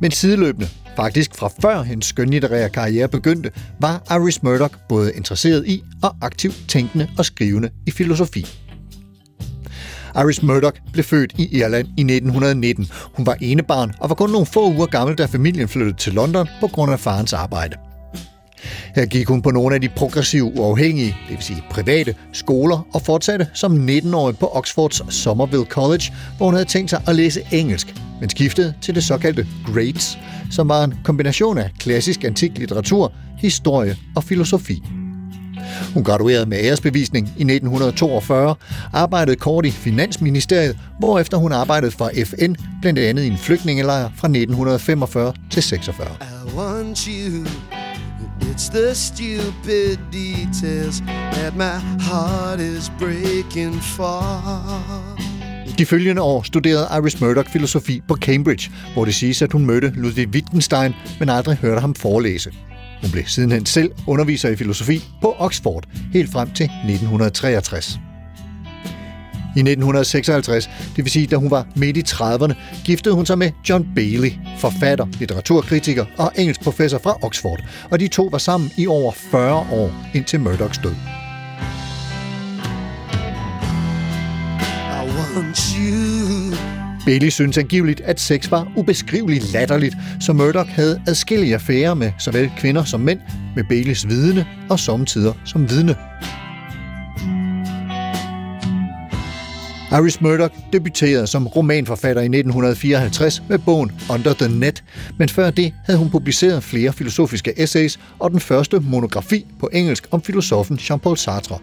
Men 0.00 0.10
sideløbende, 0.10 0.68
faktisk 0.96 1.34
fra 1.34 1.50
før 1.62 1.82
hendes 1.82 2.06
skønlitterære 2.06 2.68
karriere 2.68 3.08
begyndte, 3.08 3.50
var 3.80 4.02
Iris 4.10 4.42
Murdoch 4.42 4.74
både 4.88 5.12
interesseret 5.12 5.66
i 5.66 5.82
og 6.02 6.16
aktivt 6.22 6.56
tænkende 6.68 7.08
og 7.18 7.24
skrivende 7.24 7.70
i 7.86 7.90
filosofi. 7.90 8.46
Iris 10.16 10.42
Murdoch 10.42 10.80
blev 10.92 11.04
født 11.04 11.32
i 11.38 11.58
Irland 11.58 11.86
i 11.86 12.00
1919. 12.00 12.88
Hun 13.14 13.26
var 13.26 13.36
enebarn 13.40 13.92
og 14.00 14.08
var 14.08 14.14
kun 14.14 14.30
nogle 14.30 14.46
få 14.46 14.72
uger 14.72 14.86
gammel, 14.86 15.18
da 15.18 15.24
familien 15.24 15.68
flyttede 15.68 15.96
til 15.96 16.12
London 16.12 16.48
på 16.60 16.66
grund 16.66 16.92
af 16.92 17.00
farens 17.00 17.32
arbejde. 17.32 17.87
Her 18.94 19.06
gik 19.06 19.28
hun 19.28 19.42
på 19.42 19.50
nogle 19.50 19.74
af 19.74 19.80
de 19.80 19.88
progressive 19.88 20.44
uafhængige, 20.44 21.16
det 21.28 21.36
vil 21.36 21.42
sige 21.42 21.62
private, 21.70 22.14
skoler 22.32 22.86
og 22.94 23.02
fortsatte 23.02 23.46
som 23.54 23.88
19-årig 23.88 24.38
på 24.38 24.46
Oxfords 24.46 25.14
Somerville 25.14 25.64
College, 25.64 26.04
hvor 26.36 26.46
hun 26.46 26.54
havde 26.54 26.68
tænkt 26.68 26.90
sig 26.90 27.02
at 27.06 27.14
læse 27.14 27.42
engelsk, 27.52 27.94
men 28.20 28.30
skiftede 28.30 28.74
til 28.82 28.94
det 28.94 29.04
såkaldte 29.04 29.46
Grades, 29.66 30.18
som 30.50 30.68
var 30.68 30.84
en 30.84 30.94
kombination 31.04 31.58
af 31.58 31.70
klassisk 31.78 32.24
antik 32.24 32.58
litteratur, 32.58 33.12
historie 33.38 33.96
og 34.16 34.24
filosofi. 34.24 34.82
Hun 35.94 36.04
graduerede 36.04 36.46
med 36.46 36.58
æresbevisning 36.58 37.26
i 37.26 37.42
1942, 37.42 38.54
arbejdede 38.92 39.36
kort 39.36 39.66
i 39.66 39.70
Finansministeriet, 39.70 40.78
hvorefter 40.98 41.36
hun 41.36 41.52
arbejdede 41.52 41.90
for 41.90 42.10
FN, 42.24 42.54
blandt 42.80 42.98
andet 42.98 43.22
i 43.22 43.26
en 43.26 43.38
flygtningelejr 43.38 44.10
fra 44.16 44.28
1945 44.28 45.32
til 45.50 45.62
46. 45.62 46.06
It's 48.58 48.70
the 48.70 48.94
stupid 48.94 49.98
details 50.10 51.00
that 51.32 51.56
my 51.56 51.78
heart 52.00 52.60
is 52.60 52.90
breaking 52.98 53.74
for. 53.82 54.22
De 55.78 55.86
følgende 55.86 56.22
år 56.22 56.42
studerede 56.42 56.88
Iris 56.98 57.20
Murdoch 57.20 57.50
filosofi 57.50 58.02
på 58.08 58.14
Cambridge, 58.14 58.70
hvor 58.94 59.04
det 59.04 59.14
siges, 59.14 59.42
at 59.42 59.52
hun 59.52 59.66
mødte 59.66 59.92
Ludwig 59.94 60.28
Wittgenstein, 60.28 60.94
men 61.18 61.28
aldrig 61.28 61.56
hørte 61.56 61.80
ham 61.80 61.94
forelæse. 61.94 62.50
Hun 63.02 63.10
blev 63.10 63.24
sidenhen 63.26 63.66
selv 63.66 63.90
underviser 64.06 64.48
i 64.48 64.56
filosofi 64.56 65.04
på 65.20 65.34
Oxford, 65.38 65.84
helt 66.12 66.32
frem 66.32 66.50
til 66.50 66.64
1963. 66.64 67.98
I 69.58 69.60
1956, 69.60 70.70
det 70.96 71.04
vil 71.04 71.10
sige, 71.10 71.26
da 71.26 71.36
hun 71.36 71.50
var 71.50 71.66
midt 71.76 71.96
i 71.96 72.00
30'erne, 72.00 72.54
giftede 72.84 73.14
hun 73.14 73.26
sig 73.26 73.38
med 73.38 73.50
John 73.68 73.88
Bailey, 73.94 74.32
forfatter, 74.58 75.06
litteraturkritiker 75.18 76.04
og 76.18 76.32
engelsk 76.36 76.60
professor 76.60 76.98
fra 76.98 77.16
Oxford, 77.22 77.60
og 77.90 78.00
de 78.00 78.08
to 78.08 78.28
var 78.32 78.38
sammen 78.38 78.70
i 78.76 78.86
over 78.86 79.12
40 79.12 79.66
år 79.72 79.92
indtil 80.14 80.40
Murdochs 80.40 80.78
død. 80.78 80.94
Bailey 87.04 87.28
synes 87.28 87.58
angiveligt, 87.58 88.00
at 88.00 88.20
sex 88.20 88.50
var 88.50 88.72
ubeskriveligt 88.76 89.52
latterligt, 89.52 89.96
så 90.20 90.32
Murdoch 90.32 90.70
havde 90.70 91.02
adskillige 91.06 91.54
affærer 91.54 91.94
med 91.94 92.12
såvel 92.18 92.50
kvinder 92.58 92.84
som 92.84 93.00
mænd, 93.00 93.20
med 93.56 93.64
Baileys 93.68 94.08
vidne 94.08 94.46
og 94.70 94.80
samtidig 94.80 95.34
som 95.44 95.70
vidne. 95.70 95.96
Iris 99.92 100.20
Murdoch 100.20 100.54
debuterede 100.72 101.26
som 101.26 101.46
romanforfatter 101.46 102.22
i 102.22 102.24
1954 102.24 103.42
med 103.48 103.58
bogen 103.58 103.92
Under 104.10 104.34
the 104.34 104.48
Net, 104.48 104.84
men 105.18 105.28
før 105.28 105.50
det 105.50 105.74
havde 105.84 105.98
hun 105.98 106.10
publiceret 106.10 106.62
flere 106.62 106.92
filosofiske 106.92 107.60
essays 107.60 108.00
og 108.18 108.30
den 108.30 108.40
første 108.40 108.80
monografi 108.80 109.46
på 109.60 109.68
engelsk 109.72 110.08
om 110.10 110.22
filosofen 110.22 110.78
Jean-Paul 110.78 111.16
Sartre. 111.16 111.58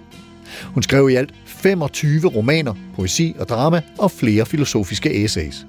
Hun 0.64 0.84
skrev 0.84 1.10
i 1.10 1.16
alt 1.16 1.34
25 1.46 2.28
romaner, 2.28 2.74
poesi 2.96 3.36
og 3.40 3.50
drama 3.50 3.82
og 3.98 4.12
flere 4.12 4.46
filosofiske 4.46 5.24
essays. 5.24 5.66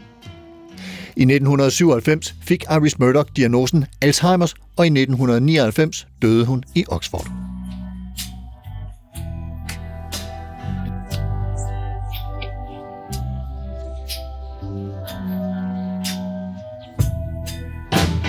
I 1.17 1.23
1997 1.23 2.35
fik 2.43 2.65
Iris 2.71 2.99
Murdoch 2.99 3.31
diagnosen 3.37 3.85
Alzheimers, 4.03 4.55
og 4.77 4.87
i 4.87 4.89
1999 4.89 6.07
døde 6.23 6.45
hun 6.45 6.65
i 6.75 6.85
Oxford. 6.89 7.46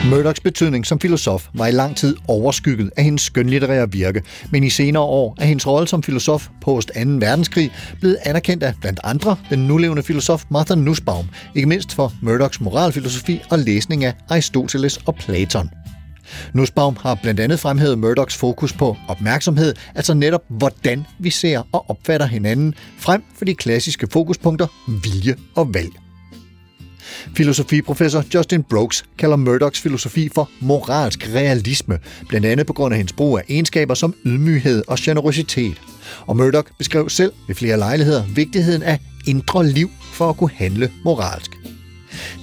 Murdochs 0.06 0.40
betydning 0.40 0.86
som 0.86 1.00
filosof 1.00 1.48
var 1.54 1.68
i 1.68 1.72
lang 1.72 1.98
tid 1.98 2.16
overskygget 2.28 2.90
af 2.98 3.04
hendes 3.04 3.22
skønlitterære 3.22 3.92
virke, 3.92 4.22
men 4.52 4.64
i 4.64 4.70
senere 4.70 5.04
år 5.04 5.36
er 5.40 5.46
hendes 5.46 5.68
rolle 5.68 5.88
som 5.88 6.04
filosof 6.04 6.48
post 6.62 6.88
2. 6.88 6.94
verdenskrig 7.00 7.72
blevet 8.00 8.18
anerkendt 8.26 8.64
af 8.64 8.74
blandt 8.82 9.00
andre 9.04 9.36
den 9.50 9.60
nulevende 9.60 10.04
filosof 10.04 10.44
Martha 10.52 10.76
Nussbaum, 10.76 11.26
ikke 11.56 11.68
mindst 11.68 11.94
for 11.94 12.14
Murdochs 12.22 12.62
moralfilosofi 12.62 13.42
og 13.52 13.60
læsning 13.60 14.06
af 14.06 14.14
Aristoteles 14.30 15.00
og 15.06 15.16
Platon. 15.16 15.70
Nussbaum 16.54 16.98
har 17.02 17.16
blandt 17.22 17.40
andet 17.40 17.60
fremhævet 17.60 18.00
Murdochs 18.00 18.38
fokus 18.38 18.74
på 18.74 18.98
opmærksomhed, 19.08 19.74
altså 19.96 20.14
netop 20.14 20.44
hvordan 20.50 21.06
vi 21.20 21.30
ser 21.30 21.62
og 21.72 21.90
opfatter 21.90 22.26
hinanden, 22.26 22.74
frem 22.98 23.24
for 23.38 23.46
de 23.46 23.56
klassiske 23.56 24.08
fokuspunkter 24.12 24.68
vilje 25.04 25.36
og 25.56 25.74
valg. 25.74 26.07
Filosofiprofessor 27.36 28.24
Justin 28.34 28.64
Brooks 28.64 29.06
kalder 29.18 29.36
Murdochs 29.36 29.82
filosofi 29.82 30.30
for 30.36 30.50
moralsk 30.60 31.30
realisme, 31.34 32.00
blandt 32.30 32.48
andet 32.48 32.68
på 32.68 32.74
grund 32.74 32.94
af 32.94 32.98
hendes 32.98 33.14
brug 33.14 33.38
af 33.38 33.44
egenskaber 33.50 33.94
som 33.94 34.16
ydmyghed 34.26 34.84
og 34.88 34.98
generositet. 35.02 35.82
Og 36.28 36.38
Murdoch 36.38 36.72
beskrev 36.78 37.10
selv 37.10 37.34
ved 37.48 37.56
flere 37.56 37.78
lejligheder 37.78 38.24
vigtigheden 38.36 38.84
af 38.84 39.00
indre 39.28 39.68
liv 39.68 39.90
for 40.14 40.30
at 40.30 40.38
kunne 40.38 40.52
handle 40.54 40.92
moralsk. 41.04 41.52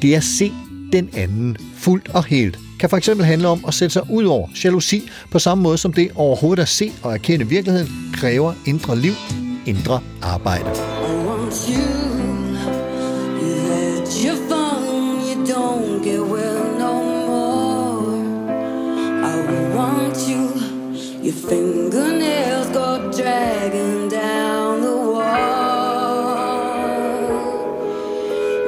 Det 0.03 0.15
at 0.15 0.25
se 0.25 0.53
den 0.93 1.11
anden 1.15 1.57
fuldt 1.77 2.09
og 2.09 2.25
helt 2.25 2.59
kan 2.81 2.91
for 2.91 2.97
eksempel 2.97 3.27
handle 3.27 3.49
om 3.49 3.65
at 3.69 3.75
sætte 3.75 3.93
sig 3.93 4.11
ud 4.11 4.25
over 4.25 4.49
jalousi 4.65 5.11
på 5.31 5.39
samme 5.39 5.63
måde 5.63 5.79
som 5.79 5.93
det 5.93 6.11
overhovedet 6.15 6.63
at 6.63 6.69
se 6.69 6.93
og 7.03 7.15
erkende 7.15 7.49
virkeligheden 7.49 7.89
kræver 8.15 8.55
indre 8.67 8.99
liv, 8.99 9.15
indre 9.67 10.01
arbejde. 10.23 10.71
I 10.71 11.27
want. 11.27 11.55
You 11.69 12.14
Your 21.25 21.33
fingernails 21.33 22.69
go 22.69 23.11
dragging 23.11 24.11
down 24.11 24.83
the 24.83 24.95
wall. 24.95 25.25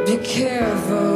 Be 0.07 0.16
careful, 0.25 1.15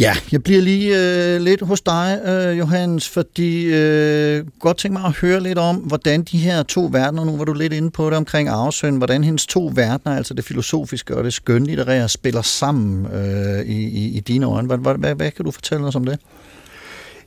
Ja, 0.00 0.16
jeg 0.32 0.42
bliver 0.42 0.60
lige 0.60 0.98
øh, 0.98 1.40
lidt 1.40 1.62
hos 1.62 1.80
dig, 1.80 2.20
øh, 2.26 2.58
Johannes, 2.58 3.08
fordi 3.08 3.64
øh, 3.64 4.44
godt 4.60 4.76
tænke 4.76 4.92
mig 4.98 5.04
at 5.04 5.12
høre 5.12 5.40
lidt 5.40 5.58
om, 5.58 5.76
hvordan 5.76 6.22
de 6.22 6.38
her 6.38 6.62
to 6.62 6.88
verdener, 6.92 7.24
nu 7.24 7.36
var 7.36 7.44
du 7.44 7.52
lidt 7.52 7.72
inde 7.72 7.90
på 7.90 8.10
det 8.10 8.16
omkring 8.16 8.48
Arvesøn, 8.48 8.96
hvordan 8.96 9.24
hendes 9.24 9.46
to 9.46 9.72
verdener, 9.74 10.16
altså 10.16 10.34
det 10.34 10.44
filosofiske 10.44 11.16
og 11.16 11.24
det 11.24 11.32
skønlitterære, 11.32 12.08
spiller 12.08 12.42
sammen 12.42 13.06
øh, 13.06 13.60
i, 13.66 13.82
i, 13.82 14.16
i 14.16 14.20
dine 14.20 14.46
øjne. 14.46 14.66
Hvad, 14.66 14.78
hvad, 14.78 14.94
hvad, 14.94 15.14
hvad 15.14 15.30
kan 15.30 15.44
du 15.44 15.50
fortælle 15.50 15.86
os 15.86 15.94
om 15.94 16.04
det? 16.04 16.18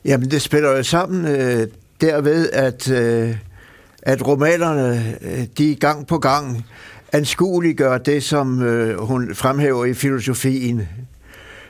Jamen, 0.06 0.32
det 0.32 0.42
spiller 0.42 0.70
jo 0.70 0.84
sammen 0.84 1.26
øh, 1.26 1.68
derved, 2.02 2.50
at, 2.54 2.92
øh, 2.92 3.36
at 4.04 4.28
romanerne, 4.28 5.16
øh, 5.22 5.46
de 5.58 5.76
gang 5.76 6.08
på 6.08 6.18
gang 6.18 6.66
anskueliggør 7.12 7.98
det, 7.98 8.24
som 8.24 8.62
øh, 8.62 9.00
hun 9.00 9.36
fremhæver 9.36 9.86
i 9.86 9.94
filosofien, 9.94 10.82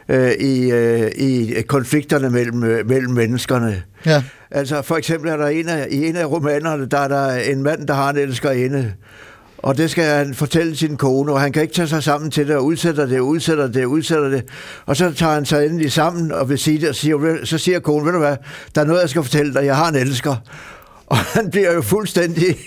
øh, 0.09 0.31
i, 0.31 0.71
øh, 0.71 1.11
i 1.15 1.61
konflikterne 1.67 2.29
mellem, 2.29 2.63
øh, 2.63 2.89
mellem 2.89 3.13
menneskerne. 3.13 3.83
Ja. 4.05 4.23
Altså 4.51 4.81
for 4.81 4.95
eksempel 4.95 5.31
er 5.31 5.37
der 5.37 5.47
en 5.47 5.69
af, 5.69 5.87
i 5.91 6.07
en 6.07 6.15
af 6.15 6.25
romanerne, 6.25 6.85
der 6.85 6.99
er 6.99 7.07
der 7.07 7.35
en 7.35 7.63
mand, 7.63 7.87
der 7.87 7.93
har 7.93 8.09
en 8.09 8.17
elskerinde, 8.17 8.93
og 9.57 9.77
det 9.77 9.91
skal 9.91 10.03
han 10.03 10.33
fortælle 10.33 10.75
sin 10.75 10.97
kone, 10.97 11.31
og 11.31 11.41
han 11.41 11.51
kan 11.51 11.61
ikke 11.61 11.73
tage 11.73 11.87
sig 11.87 12.03
sammen 12.03 12.31
til 12.31 12.47
det, 12.47 12.55
og 12.55 12.65
udsætter 12.65 13.05
det, 13.05 13.19
udsætter 13.19 13.67
det, 13.67 13.85
udsætter 13.85 14.29
det. 14.29 14.43
Og 14.85 14.95
så 14.95 15.11
tager 15.11 15.33
han 15.33 15.45
sig 15.45 15.65
endelig 15.65 15.91
sammen 15.91 16.31
og 16.31 16.49
vil 16.49 16.57
sige 16.57 16.81
det, 16.81 16.89
og 16.89 16.95
siger, 16.95 17.37
så 17.43 17.57
siger 17.57 17.79
konen, 17.79 18.05
ved 18.05 18.13
du 18.13 18.19
hvad, 18.19 18.35
der 18.75 18.81
er 18.81 18.85
noget, 18.85 19.01
jeg 19.01 19.09
skal 19.09 19.23
fortælle 19.23 19.53
dig, 19.53 19.65
jeg 19.65 19.75
har 19.75 19.89
en 19.89 19.95
elsker. 19.95 20.35
Og 21.11 21.17
han 21.17 21.51
bliver 21.51 21.73
jo 21.73 21.81
fuldstændig 21.81 22.57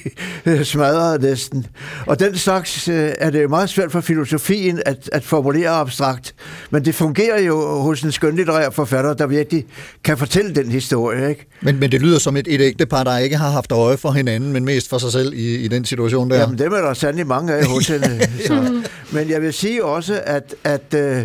øh, 0.46 0.64
smadret 0.64 1.22
næsten. 1.22 1.66
Og 2.06 2.20
den 2.20 2.36
slags 2.36 2.88
øh, 2.88 3.12
er 3.18 3.30
det 3.30 3.42
jo 3.42 3.48
meget 3.48 3.70
svært 3.70 3.92
for 3.92 4.00
filosofien 4.00 4.82
at, 4.86 5.10
at 5.12 5.24
formulere 5.24 5.68
abstrakt. 5.68 6.34
Men 6.70 6.84
det 6.84 6.94
fungerer 6.94 7.40
jo 7.40 7.80
hos 7.80 8.02
en 8.02 8.12
skønlitterær 8.12 8.70
forfatter, 8.70 9.14
der 9.14 9.26
virkelig 9.26 9.66
kan 10.04 10.18
fortælle 10.18 10.54
den 10.54 10.70
historie. 10.70 11.28
Ikke? 11.28 11.46
Men, 11.62 11.78
men 11.80 11.92
det 11.92 12.02
lyder 12.02 12.18
som 12.18 12.36
et, 12.36 12.46
et 12.48 12.60
ægtepar, 12.60 13.04
der 13.04 13.18
ikke 13.18 13.36
har 13.36 13.50
haft 13.50 13.72
øje 13.72 13.96
for 13.96 14.10
hinanden, 14.10 14.52
men 14.52 14.64
mest 14.64 14.88
for 14.88 14.98
sig 14.98 15.12
selv 15.12 15.32
i, 15.32 15.56
i 15.56 15.68
den 15.68 15.84
situation 15.84 16.30
der. 16.30 16.40
Jamen, 16.40 16.58
dem 16.58 16.72
er 16.72 16.80
der 16.80 16.94
sandelig 16.94 17.26
mange 17.26 17.54
af 17.54 17.66
hos 17.66 17.86
hende. 17.86 18.20
Så. 18.46 18.82
Men 19.12 19.30
jeg 19.30 19.42
vil 19.42 19.52
sige 19.52 19.84
også, 19.84 20.20
at, 20.26 20.54
at, 20.64 20.94
øh, 20.94 21.22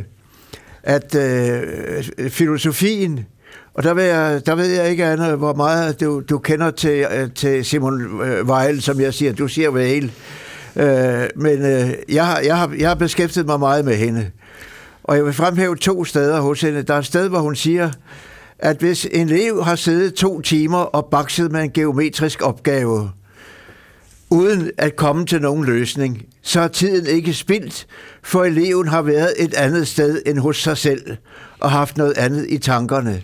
at, 0.84 1.16
at 1.16 2.12
filosofien 2.30 3.26
og 3.74 3.84
der 3.84 3.94
ved, 3.94 4.04
jeg, 4.04 4.46
der 4.46 4.56
ved 4.56 4.66
jeg 4.66 4.90
ikke, 4.90 5.06
Anna, 5.06 5.36
hvor 5.36 5.54
meget 5.54 6.00
du, 6.00 6.20
du 6.30 6.38
kender 6.38 6.72
til, 6.72 7.06
øh, 7.12 7.30
til 7.36 7.66
Simon 7.66 8.22
øh, 8.22 8.46
Weil, 8.46 8.82
som 8.82 9.00
jeg 9.00 9.14
siger. 9.14 9.34
Du 9.34 9.48
siger 9.48 9.70
Weil. 9.70 10.12
Øh, 10.76 11.24
men 11.36 11.66
øh, 11.66 11.94
jeg, 12.10 12.26
har, 12.26 12.40
jeg, 12.40 12.58
har, 12.58 12.74
jeg 12.78 12.88
har 12.88 12.96
beskæftiget 12.96 13.46
mig 13.46 13.60
meget 13.60 13.86
med 13.86 13.96
hende. 13.96 14.32
Og 15.04 15.16
jeg 15.16 15.26
vil 15.26 15.34
fremhæve 15.34 15.76
to 15.76 16.06
steder 16.06 16.42
hos 16.42 16.62
hende. 16.62 16.84
Der 16.84 16.94
er 16.94 17.00
et 17.00 17.06
sted, 17.06 17.30
hvor 17.30 17.40
hun 17.40 17.56
siger, 17.56 17.92
at 18.60 18.78
hvis 18.78 19.08
en 19.12 19.30
elev 19.30 19.64
har 19.64 19.76
siddet 19.76 20.14
to 20.14 20.42
timer 20.42 20.78
og 20.78 21.06
bakset 21.06 21.52
med 21.52 21.64
en 21.64 21.72
geometrisk 21.72 22.42
opgave, 22.42 23.12
uden 24.30 24.72
at 24.78 24.96
komme 24.96 25.26
til 25.26 25.42
nogen 25.42 25.66
løsning, 25.66 26.26
så 26.42 26.62
er 26.62 26.68
tiden 26.68 27.08
ikke 27.08 27.34
spildt, 27.34 27.88
for 28.24 28.44
eleven 28.44 28.88
har 28.88 29.02
været 29.02 29.34
et 29.40 29.54
andet 29.54 29.88
sted 29.88 30.22
end 30.26 30.38
hos 30.38 30.58
sig 30.58 30.78
selv 30.78 31.18
og 31.60 31.72
haft 31.72 31.98
noget 31.98 32.18
andet 32.18 32.46
i 32.50 32.58
tankerne. 32.58 33.22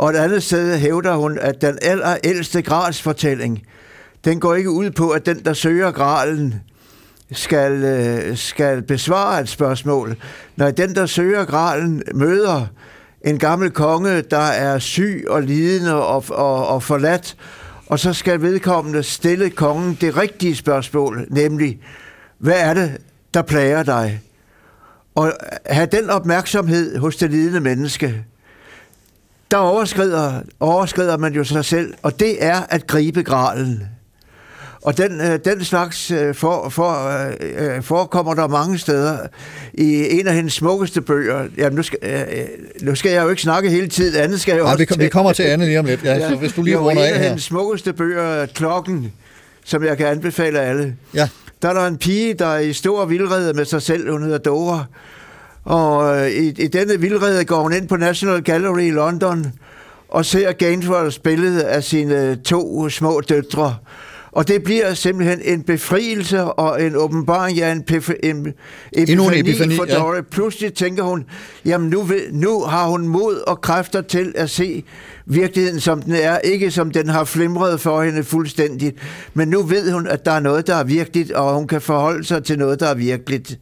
Og 0.00 0.10
et 0.10 0.16
andet 0.16 0.42
sted 0.42 0.78
hævder 0.78 1.16
hun, 1.16 1.38
at 1.38 1.60
den 1.60 1.78
allerældste 1.82 2.62
gradsfortælling, 2.62 3.62
den 4.24 4.40
går 4.40 4.54
ikke 4.54 4.70
ud 4.70 4.90
på, 4.90 5.10
at 5.10 5.26
den, 5.26 5.44
der 5.44 5.52
søger 5.52 5.90
gralen, 5.90 6.54
skal, 7.32 7.72
øh, 7.72 8.36
skal 8.36 8.82
besvare 8.82 9.40
et 9.40 9.48
spørgsmål. 9.48 10.16
Når 10.56 10.70
den, 10.70 10.94
der 10.94 11.06
søger 11.06 11.44
gralen, 11.44 12.02
møder 12.14 12.66
en 13.24 13.38
gammel 13.38 13.70
konge, 13.70 14.22
der 14.22 14.38
er 14.38 14.78
syg 14.78 15.24
og 15.28 15.42
lidende 15.42 15.94
og, 15.94 16.24
og, 16.28 16.66
og 16.66 16.82
forladt, 16.82 17.36
og 17.86 17.98
så 17.98 18.12
skal 18.12 18.42
vedkommende 18.42 19.02
stille 19.02 19.50
kongen 19.50 19.98
det 20.00 20.16
rigtige 20.16 20.56
spørgsmål, 20.56 21.26
nemlig, 21.30 21.80
hvad 22.38 22.60
er 22.60 22.74
det, 22.74 22.96
der 23.34 23.42
plager 23.42 23.82
dig? 23.82 24.20
Og 25.14 25.32
have 25.66 25.86
den 25.86 26.10
opmærksomhed 26.10 26.98
hos 26.98 27.16
det 27.16 27.30
lidende 27.30 27.60
menneske, 27.60 28.24
der 29.50 29.56
overskrider, 29.56 30.40
overskrider 30.60 31.16
man 31.16 31.32
jo 31.32 31.44
sig 31.44 31.64
selv, 31.64 31.94
og 32.02 32.20
det 32.20 32.44
er 32.44 32.60
at 32.68 32.86
gribe 32.86 33.22
gralen. 33.22 33.82
Og 34.82 34.98
den, 34.98 35.20
øh, 35.20 35.38
den 35.44 35.64
slags 35.64 36.10
øh, 36.10 36.34
for, 36.34 36.68
for, 36.68 37.12
øh, 37.40 37.82
forekommer 37.82 38.34
der 38.34 38.48
mange 38.48 38.78
steder 38.78 39.18
i 39.74 40.18
en 40.20 40.26
af 40.26 40.34
hendes 40.34 40.52
smukkeste 40.52 41.00
bøger. 41.00 41.48
Jamen, 41.58 41.76
nu 41.76 41.82
skal, 41.82 41.98
nu 42.82 42.94
skal 42.94 43.12
jeg 43.12 43.22
jo 43.24 43.28
ikke 43.28 43.42
snakke 43.42 43.70
hele 43.70 43.88
tiden, 43.88 44.22
andet 44.22 44.40
skal 44.40 44.52
jeg 44.52 44.60
jo 44.60 44.68
ja, 44.68 44.74
vi, 44.74 44.86
vi 44.98 45.08
kommer 45.08 45.32
til 45.32 45.42
andet 45.42 45.68
lige 45.68 45.78
om 45.78 45.84
lidt, 45.84 46.04
ja, 46.04 46.14
ja, 46.14 46.28
så 46.28 46.36
hvis 46.36 46.52
du 46.52 46.62
lige 46.62 46.76
runder 46.76 47.02
af 47.02 47.08
her. 47.08 47.14
en 47.14 47.20
af 47.20 47.28
hendes 47.28 47.44
smukkeste 47.44 47.92
bøger, 47.92 48.46
Klokken, 48.46 49.12
som 49.64 49.84
jeg 49.84 49.96
kan 49.96 50.06
anbefale 50.06 50.60
alle. 50.60 50.96
Ja. 51.14 51.28
Der 51.62 51.68
er 51.68 51.72
der 51.72 51.86
en 51.86 51.96
pige, 51.96 52.34
der 52.34 52.46
er 52.46 52.58
i 52.58 52.72
stor 52.72 53.04
vildrede 53.04 53.52
med 53.54 53.64
sig 53.64 53.82
selv, 53.82 54.10
hun 54.10 54.22
hedder 54.22 54.38
Dora, 54.38 54.84
og 55.64 56.16
øh, 56.16 56.30
i, 56.30 56.48
i 56.48 56.66
denne 56.66 57.00
vildrede 57.00 57.44
går 57.44 57.62
hun 57.62 57.72
ind 57.72 57.88
på 57.88 57.96
National 57.96 58.42
Gallery 58.42 58.80
i 58.80 58.90
London 58.90 59.46
og 60.08 60.24
ser 60.24 60.52
Gainsboroughs 60.52 61.18
billede 61.18 61.64
af 61.64 61.84
sine 61.84 62.36
to 62.36 62.88
små 62.88 63.20
døtre. 63.28 63.76
Og 64.32 64.48
det 64.48 64.62
bliver 64.62 64.94
simpelthen 64.94 65.40
en 65.44 65.62
befrielse 65.62 66.44
og 66.44 66.82
en 66.82 66.96
åbenbaring, 66.96 67.56
ja, 67.58 67.72
en, 67.72 67.84
pef- 67.90 68.18
en, 68.22 68.52
Endnu 68.92 69.28
en 69.28 69.34
epifani 69.34 69.76
for 69.76 69.84
Dora. 69.84 70.14
Ja. 70.14 70.20
Pludselig 70.30 70.74
tænker 70.74 71.02
hun, 71.02 71.24
jamen 71.64 71.90
nu, 71.90 72.02
vil, 72.02 72.20
nu 72.32 72.60
har 72.60 72.86
hun 72.86 73.08
mod 73.08 73.36
og 73.46 73.60
kræfter 73.60 74.00
til 74.00 74.32
at 74.36 74.50
se 74.50 74.84
virkeligheden, 75.26 75.80
som 75.80 76.02
den 76.02 76.12
er. 76.12 76.38
Ikke 76.38 76.70
som 76.70 76.90
den 76.90 77.08
har 77.08 77.24
flimret 77.24 77.80
for 77.80 78.02
hende 78.02 78.24
fuldstændigt, 78.24 78.96
men 79.34 79.48
nu 79.48 79.62
ved 79.62 79.92
hun, 79.92 80.06
at 80.06 80.24
der 80.24 80.32
er 80.32 80.40
noget, 80.40 80.66
der 80.66 80.74
er 80.74 80.84
virkeligt, 80.84 81.32
og 81.32 81.54
hun 81.54 81.66
kan 81.66 81.80
forholde 81.80 82.24
sig 82.24 82.44
til 82.44 82.58
noget, 82.58 82.80
der 82.80 82.86
er 82.86 82.94
virkeligt. 82.94 83.58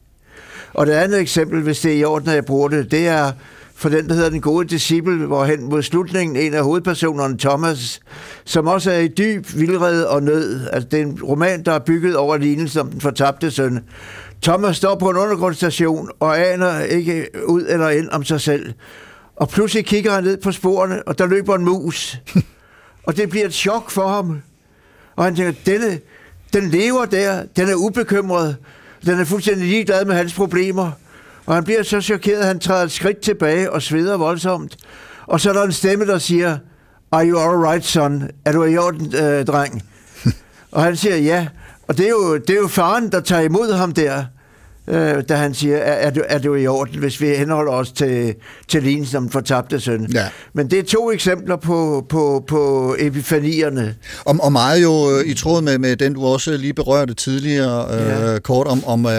Og 0.74 0.86
det 0.86 0.92
andet 0.92 1.20
eksempel, 1.20 1.62
hvis 1.62 1.80
det 1.80 1.92
er 1.92 1.96
i 1.96 2.04
orden, 2.04 2.28
at 2.28 2.34
jeg 2.34 2.44
bruger 2.44 2.68
det, 2.68 2.90
det 2.90 3.08
er 3.08 3.32
for 3.78 3.88
den, 3.88 4.08
der 4.08 4.14
hedder 4.14 4.30
Den 4.30 4.40
gode 4.40 4.68
disciple, 4.68 5.26
hvor 5.26 5.44
hen 5.44 5.64
mod 5.64 5.82
slutningen 5.82 6.36
en 6.36 6.54
af 6.54 6.62
hovedpersonerne, 6.62 7.38
Thomas, 7.38 8.00
som 8.44 8.66
også 8.66 8.90
er 8.90 8.98
i 8.98 9.08
dyb 9.08 9.46
vildrede 9.54 10.08
og 10.08 10.22
nød. 10.22 10.68
Altså, 10.72 10.88
det 10.88 11.00
er 11.00 11.02
en 11.02 11.22
roman, 11.22 11.62
der 11.62 11.72
er 11.72 11.78
bygget 11.78 12.16
over 12.16 12.36
lignelsen 12.36 12.80
om 12.80 12.90
den 12.90 13.00
fortabte 13.00 13.50
søn. 13.50 13.80
Thomas 14.42 14.76
står 14.76 14.94
på 14.94 15.10
en 15.10 15.16
undergrundstation 15.16 16.10
og 16.20 16.38
aner 16.38 16.80
ikke 16.80 17.26
ud 17.46 17.64
eller 17.68 17.88
ind 17.88 18.08
om 18.10 18.24
sig 18.24 18.40
selv. 18.40 18.72
Og 19.36 19.48
pludselig 19.48 19.86
kigger 19.86 20.12
han 20.12 20.24
ned 20.24 20.36
på 20.36 20.52
sporene, 20.52 21.02
og 21.02 21.18
der 21.18 21.26
løber 21.26 21.54
en 21.54 21.64
mus. 21.64 22.20
og 23.06 23.16
det 23.16 23.30
bliver 23.30 23.46
et 23.46 23.54
chok 23.54 23.90
for 23.90 24.08
ham. 24.08 24.42
Og 25.16 25.24
han 25.24 25.36
tænker, 25.36 25.52
denne, 25.66 25.98
den 26.52 26.70
lever 26.70 27.04
der, 27.04 27.42
den 27.56 27.68
er 27.68 27.74
ubekymret, 27.74 28.56
den 29.06 29.20
er 29.20 29.24
fuldstændig 29.24 29.68
ligeglad 29.68 30.04
med 30.04 30.14
hans 30.14 30.34
problemer. 30.34 30.90
Og 31.46 31.54
han 31.54 31.64
bliver 31.64 31.82
så 31.82 32.00
chokeret, 32.00 32.40
at 32.40 32.46
han 32.46 32.58
træder 32.58 32.84
et 32.84 32.92
skridt 32.92 33.20
tilbage 33.20 33.72
og 33.72 33.82
sveder 33.82 34.16
voldsomt. 34.16 34.76
Og 35.26 35.40
så 35.40 35.48
er 35.48 35.52
der 35.52 35.62
en 35.62 35.72
stemme, 35.72 36.06
der 36.06 36.18
siger, 36.18 36.58
Are 37.12 37.26
you 37.28 37.38
all 37.38 37.56
right, 37.56 37.84
son? 37.84 38.30
Er 38.44 38.52
du 38.52 38.64
i 38.64 38.76
orden, 38.76 39.14
øh, 39.14 39.46
dreng? 39.46 39.82
og 40.72 40.82
han 40.82 40.96
siger 40.96 41.16
ja. 41.16 41.46
Og 41.88 41.98
det 41.98 42.06
er, 42.06 42.10
jo, 42.10 42.36
det 42.36 42.50
er 42.50 42.60
jo 42.60 42.68
faren, 42.68 43.12
der 43.12 43.20
tager 43.20 43.42
imod 43.42 43.72
ham 43.72 43.92
der 43.92 44.24
øh, 44.90 45.22
da 45.28 45.34
han 45.34 45.54
siger, 45.54 45.76
er, 45.76 45.92
er, 45.92 46.10
du, 46.10 46.22
er 46.28 46.38
du 46.38 46.54
i 46.54 46.66
orden, 46.66 46.98
hvis 46.98 47.20
vi 47.20 47.26
henholder 47.26 47.72
os 47.72 47.92
til, 47.92 48.34
til 48.68 48.82
linen 48.82 49.06
som 49.06 49.30
fortabte 49.30 49.80
søn. 49.80 50.10
Ja. 50.14 50.26
Men 50.52 50.70
det 50.70 50.78
er 50.78 50.82
to 50.82 51.12
eksempler 51.12 51.56
på, 51.56 52.06
på, 52.08 52.44
på 52.48 52.94
epifanierne. 52.98 53.94
Og, 54.24 54.36
og 54.40 54.52
meget 54.52 54.82
jo 54.82 55.10
øh, 55.10 55.26
i 55.26 55.34
tråd 55.34 55.62
med, 55.62 55.78
med 55.78 55.96
den, 55.96 56.14
du 56.14 56.24
også 56.24 56.56
lige 56.56 56.74
berørte 56.74 57.14
tidligere 57.14 57.86
øh, 57.94 58.32
ja. 58.32 58.38
kort 58.38 58.66
om, 58.66 58.84
om 58.84 59.04
uh, 59.04 59.10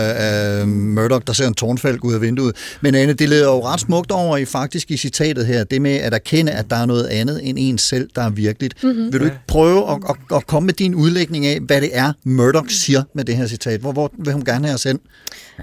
uh, 0.61 0.67
Murdoch, 0.67 1.23
der 1.27 1.33
ser 1.33 1.47
en 1.47 1.53
tårnfald 1.53 1.99
ud 2.03 2.13
af 2.13 2.21
vinduet. 2.21 2.55
Men 2.81 2.95
Anne, 2.95 3.13
det 3.13 3.29
leder 3.29 3.45
jo 3.45 3.65
ret 3.65 3.79
smukt 3.79 4.11
over 4.11 4.37
i 4.37 4.45
faktisk 4.45 4.91
i 4.91 4.97
citatet 4.97 5.45
her, 5.45 5.63
det 5.63 5.81
med 5.81 5.95
at 5.95 6.13
erkende, 6.13 6.51
at 6.51 6.69
der 6.69 6.75
er 6.75 6.85
noget 6.85 7.05
andet 7.05 7.39
end 7.43 7.57
en 7.61 7.77
selv, 7.77 8.09
der 8.15 8.21
er 8.21 8.29
virkeligt. 8.29 8.83
Mm-hmm. 8.83 9.13
Vil 9.13 9.19
du 9.19 9.25
ikke 9.25 9.39
prøve 9.47 9.91
at, 9.91 9.97
at, 10.09 10.15
at 10.35 10.47
komme 10.47 10.65
med 10.65 10.73
din 10.73 10.95
udlægning 10.95 11.45
af, 11.45 11.59
hvad 11.59 11.81
det 11.81 11.89
er, 11.93 12.13
Murdoch 12.23 12.69
siger 12.69 13.03
med 13.15 13.23
det 13.23 13.35
her 13.37 13.47
citat? 13.47 13.79
Hvor, 13.79 13.91
hvor 13.91 14.11
vil 14.17 14.33
hun 14.33 14.45
gerne 14.45 14.65
have 14.65 14.75
os 14.75 14.83
hen? 14.83 14.99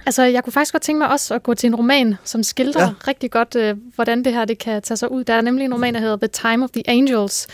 Altså, 0.07 0.23
jeg 0.23 0.45
kunne 0.45 0.53
faktisk 0.53 0.73
godt 0.73 0.83
tænke 0.83 0.99
mig 0.99 1.09
også 1.09 1.35
at 1.35 1.43
gå 1.43 1.55
til 1.55 1.67
en 1.67 1.75
roman, 1.75 2.15
som 2.25 2.43
skildrer 2.43 2.83
ja. 2.83 2.91
rigtig 3.09 3.31
godt, 3.31 3.57
øh, 3.57 3.77
hvordan 3.95 4.25
det 4.25 4.33
her 4.33 4.45
det 4.45 4.59
kan 4.59 4.83
tage 4.83 4.97
sig 4.97 5.13
ud. 5.13 5.25
Der 5.25 5.35
er 5.35 5.41
nemlig 5.41 5.65
en 5.65 5.75
roman, 5.75 5.95
der 5.95 6.01
hedder 6.01 6.17
The 6.17 6.29
Time 6.29 6.65
of 6.65 6.71
the 6.71 6.91
Angels. 6.91 7.47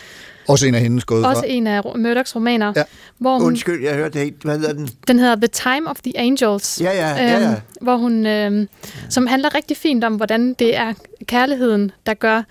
Også 0.47 0.67
en 0.67 0.75
af 0.75 0.81
hendes 0.81 1.05
gået 1.05 1.25
Også 1.25 1.41
fra. 1.41 1.47
en 1.47 1.67
af 1.67 1.81
Murdochs 1.95 2.35
romaner. 2.35 2.73
Ja. 2.75 2.83
Hvor 3.17 3.33
hun, 3.33 3.47
Undskyld, 3.47 3.83
jeg 3.83 3.95
hørte 3.95 4.19
det 4.19 4.25
ikke. 4.25 4.37
Hvad 4.43 4.57
hedder 4.59 4.73
den? 4.73 4.89
Den 5.07 5.19
hedder 5.19 5.35
The 5.35 5.47
Time 5.47 5.89
of 5.89 5.95
the 6.03 6.17
Angels. 6.19 6.81
Ja, 6.81 6.91
ja, 6.91 7.09
ja. 7.09 7.39
ja. 7.39 7.51
Øh, 7.51 7.57
hvor 7.81 7.97
hun, 7.97 8.25
øh, 8.25 8.67
som 9.09 9.27
handler 9.27 9.55
rigtig 9.55 9.77
fint 9.77 10.03
om, 10.03 10.15
hvordan 10.15 10.53
det 10.53 10.75
er 10.75 10.93
kærligheden, 11.25 11.91
der 12.05 12.13
gør, 12.13 12.43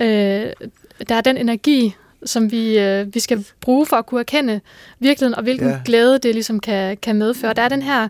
øh, 0.00 0.06
der 1.08 1.14
er 1.14 1.20
den 1.20 1.36
energi, 1.36 1.94
som 2.24 2.52
vi, 2.52 2.78
øh, 2.78 3.14
vi 3.14 3.20
skal 3.20 3.44
bruge 3.60 3.86
for 3.86 3.96
at 3.96 4.06
kunne 4.06 4.20
erkende 4.20 4.60
virkeligheden, 4.98 5.34
og 5.34 5.42
hvilken 5.42 5.68
ja. 5.68 5.80
glæde 5.84 6.18
det 6.18 6.34
ligesom 6.34 6.60
kan, 6.60 6.96
kan 6.96 7.16
medføre. 7.16 7.54
Der 7.54 7.62
er 7.62 7.68
den 7.68 7.82
her 7.82 8.08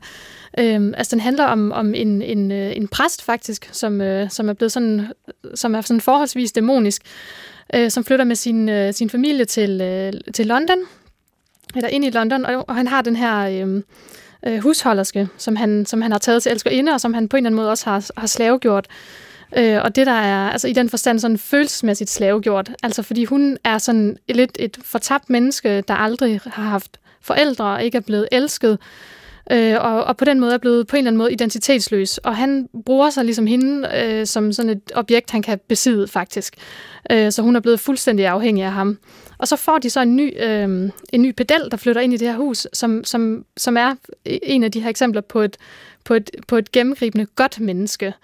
Øhm, 0.59 0.95
altså 0.97 1.17
den 1.17 1.21
handler 1.21 1.45
om, 1.45 1.73
om 1.73 1.95
en, 1.95 2.23
en, 2.23 2.53
øh, 2.53 2.77
en 2.77 2.89
præst 2.89 3.25
faktisk, 3.25 3.69
som, 3.73 4.01
øh, 4.01 4.31
som 4.31 4.49
er 4.49 4.53
blevet 4.53 4.73
sådan, 4.73 5.07
som 5.55 5.75
er 5.75 5.81
sådan 5.81 6.01
forholdsvis 6.01 6.53
dæmonisk, 6.53 7.03
øh, 7.75 7.91
som 7.91 8.05
flytter 8.05 8.25
med 8.25 8.37
sin, 8.37 8.69
øh, 8.69 8.95
sin 8.95 9.11
familie 9.11 9.45
til, 9.45 9.81
øh, 9.81 10.13
til 10.35 10.47
London, 10.47 10.79
eller 11.75 11.89
ind 11.89 12.05
i 12.05 12.11
London, 12.11 12.45
og, 12.45 12.65
og 12.69 12.75
han 12.75 12.87
har 12.87 13.03
den 13.03 13.17
her 13.17 13.67
øh, 13.67 13.83
øh, 14.47 14.59
husholderske, 14.59 15.29
som 15.39 15.57
han, 15.57 15.87
som 15.87 16.03
han 16.03 16.13
har 16.13 16.19
taget 16.19 16.43
til 16.43 16.53
elskerinde, 16.53 16.93
og 16.93 17.01
som 17.01 17.15
han 17.15 17.29
på 17.29 17.37
en 17.37 17.39
eller 17.39 17.49
anden 17.49 17.57
måde 17.57 17.71
også 17.71 17.91
har, 17.91 18.11
har 18.17 18.27
slavegjort. 18.27 18.87
Øh, 19.57 19.81
og 19.85 19.97
det 19.97 20.07
der 20.07 20.13
er, 20.13 20.51
altså 20.51 20.69
i 20.69 20.73
den 20.73 20.91
forstand 20.91 21.19
sådan 21.19 21.39
følelsesmæssigt 21.39 22.11
slavegjort, 22.11 22.71
altså 22.83 23.03
fordi 23.03 23.25
hun 23.25 23.59
er 23.65 23.79
sådan 23.79 24.17
lidt 24.29 24.57
et 24.59 24.79
fortabt 24.85 25.31
menneske, 25.31 25.81
der 25.81 25.95
aldrig 25.95 26.41
har 26.47 26.63
haft 26.63 27.01
forældre 27.21 27.65
og 27.65 27.85
ikke 27.85 27.97
er 27.97 28.03
blevet 28.03 28.29
elsket, 28.33 28.79
øh, 29.51 29.75
og, 29.81 30.05
og 30.05 30.17
på 30.17 30.25
den 30.25 30.41
måde 30.41 30.55
er 30.55 30.59
blevet 30.59 30.87
på 30.87 30.97
en 30.97 30.99
eller 30.99 31.11
anden 31.11 31.19
måde 31.19 31.33
identitetsløs. 31.33 32.19
Og 32.19 32.37
han 32.37 32.69
bruger 32.85 33.11
sig 33.11 33.25
ligesom 33.25 33.47
hende 33.47 33.89
øh, 33.97 34.27
som 34.27 34.53
sådan 34.53 34.71
et 34.71 34.93
objekt, 34.95 35.31
han 35.31 35.43
kan 35.43 35.61
besidde 35.69 36.09
faktisk. 36.09 36.55
Øh, 37.11 37.33
så 37.33 37.43
hun 37.43 37.57
er 37.57 37.61
blevet 37.61 37.81
fuldstændig 37.81 38.27
afhængig 38.27 38.65
af 38.65 38.73
ham. 38.73 38.99
Og 39.39 39.49
så 39.49 39.57
får 39.57 39.79
de 39.79 39.91
så 39.91 40.01
en 40.01 40.17
ny, 40.17 40.43
øh, 40.43 40.91
en 41.13 41.23
ny 41.23 41.31
pedel, 41.31 41.71
der 41.71 41.77
flytter 41.77 42.01
ind 42.01 42.15
i 42.15 42.17
det 42.17 42.29
her 42.29 42.37
hus, 42.37 42.67
som, 42.73 43.05
som, 43.05 43.45
som 43.57 43.77
er 43.77 43.95
en 44.25 44.65
af 44.65 44.73
de 44.73 44.81
her 44.81 44.91
eksempler 44.91 45.21
på 45.21 45.41
et, 45.41 45.57
på 46.05 46.15
et, 46.15 46.31
på 46.49 46.57
et 46.57 46.73
gennemgribende 46.73 47.27
godt 47.37 47.61
menneske. 47.61 48.15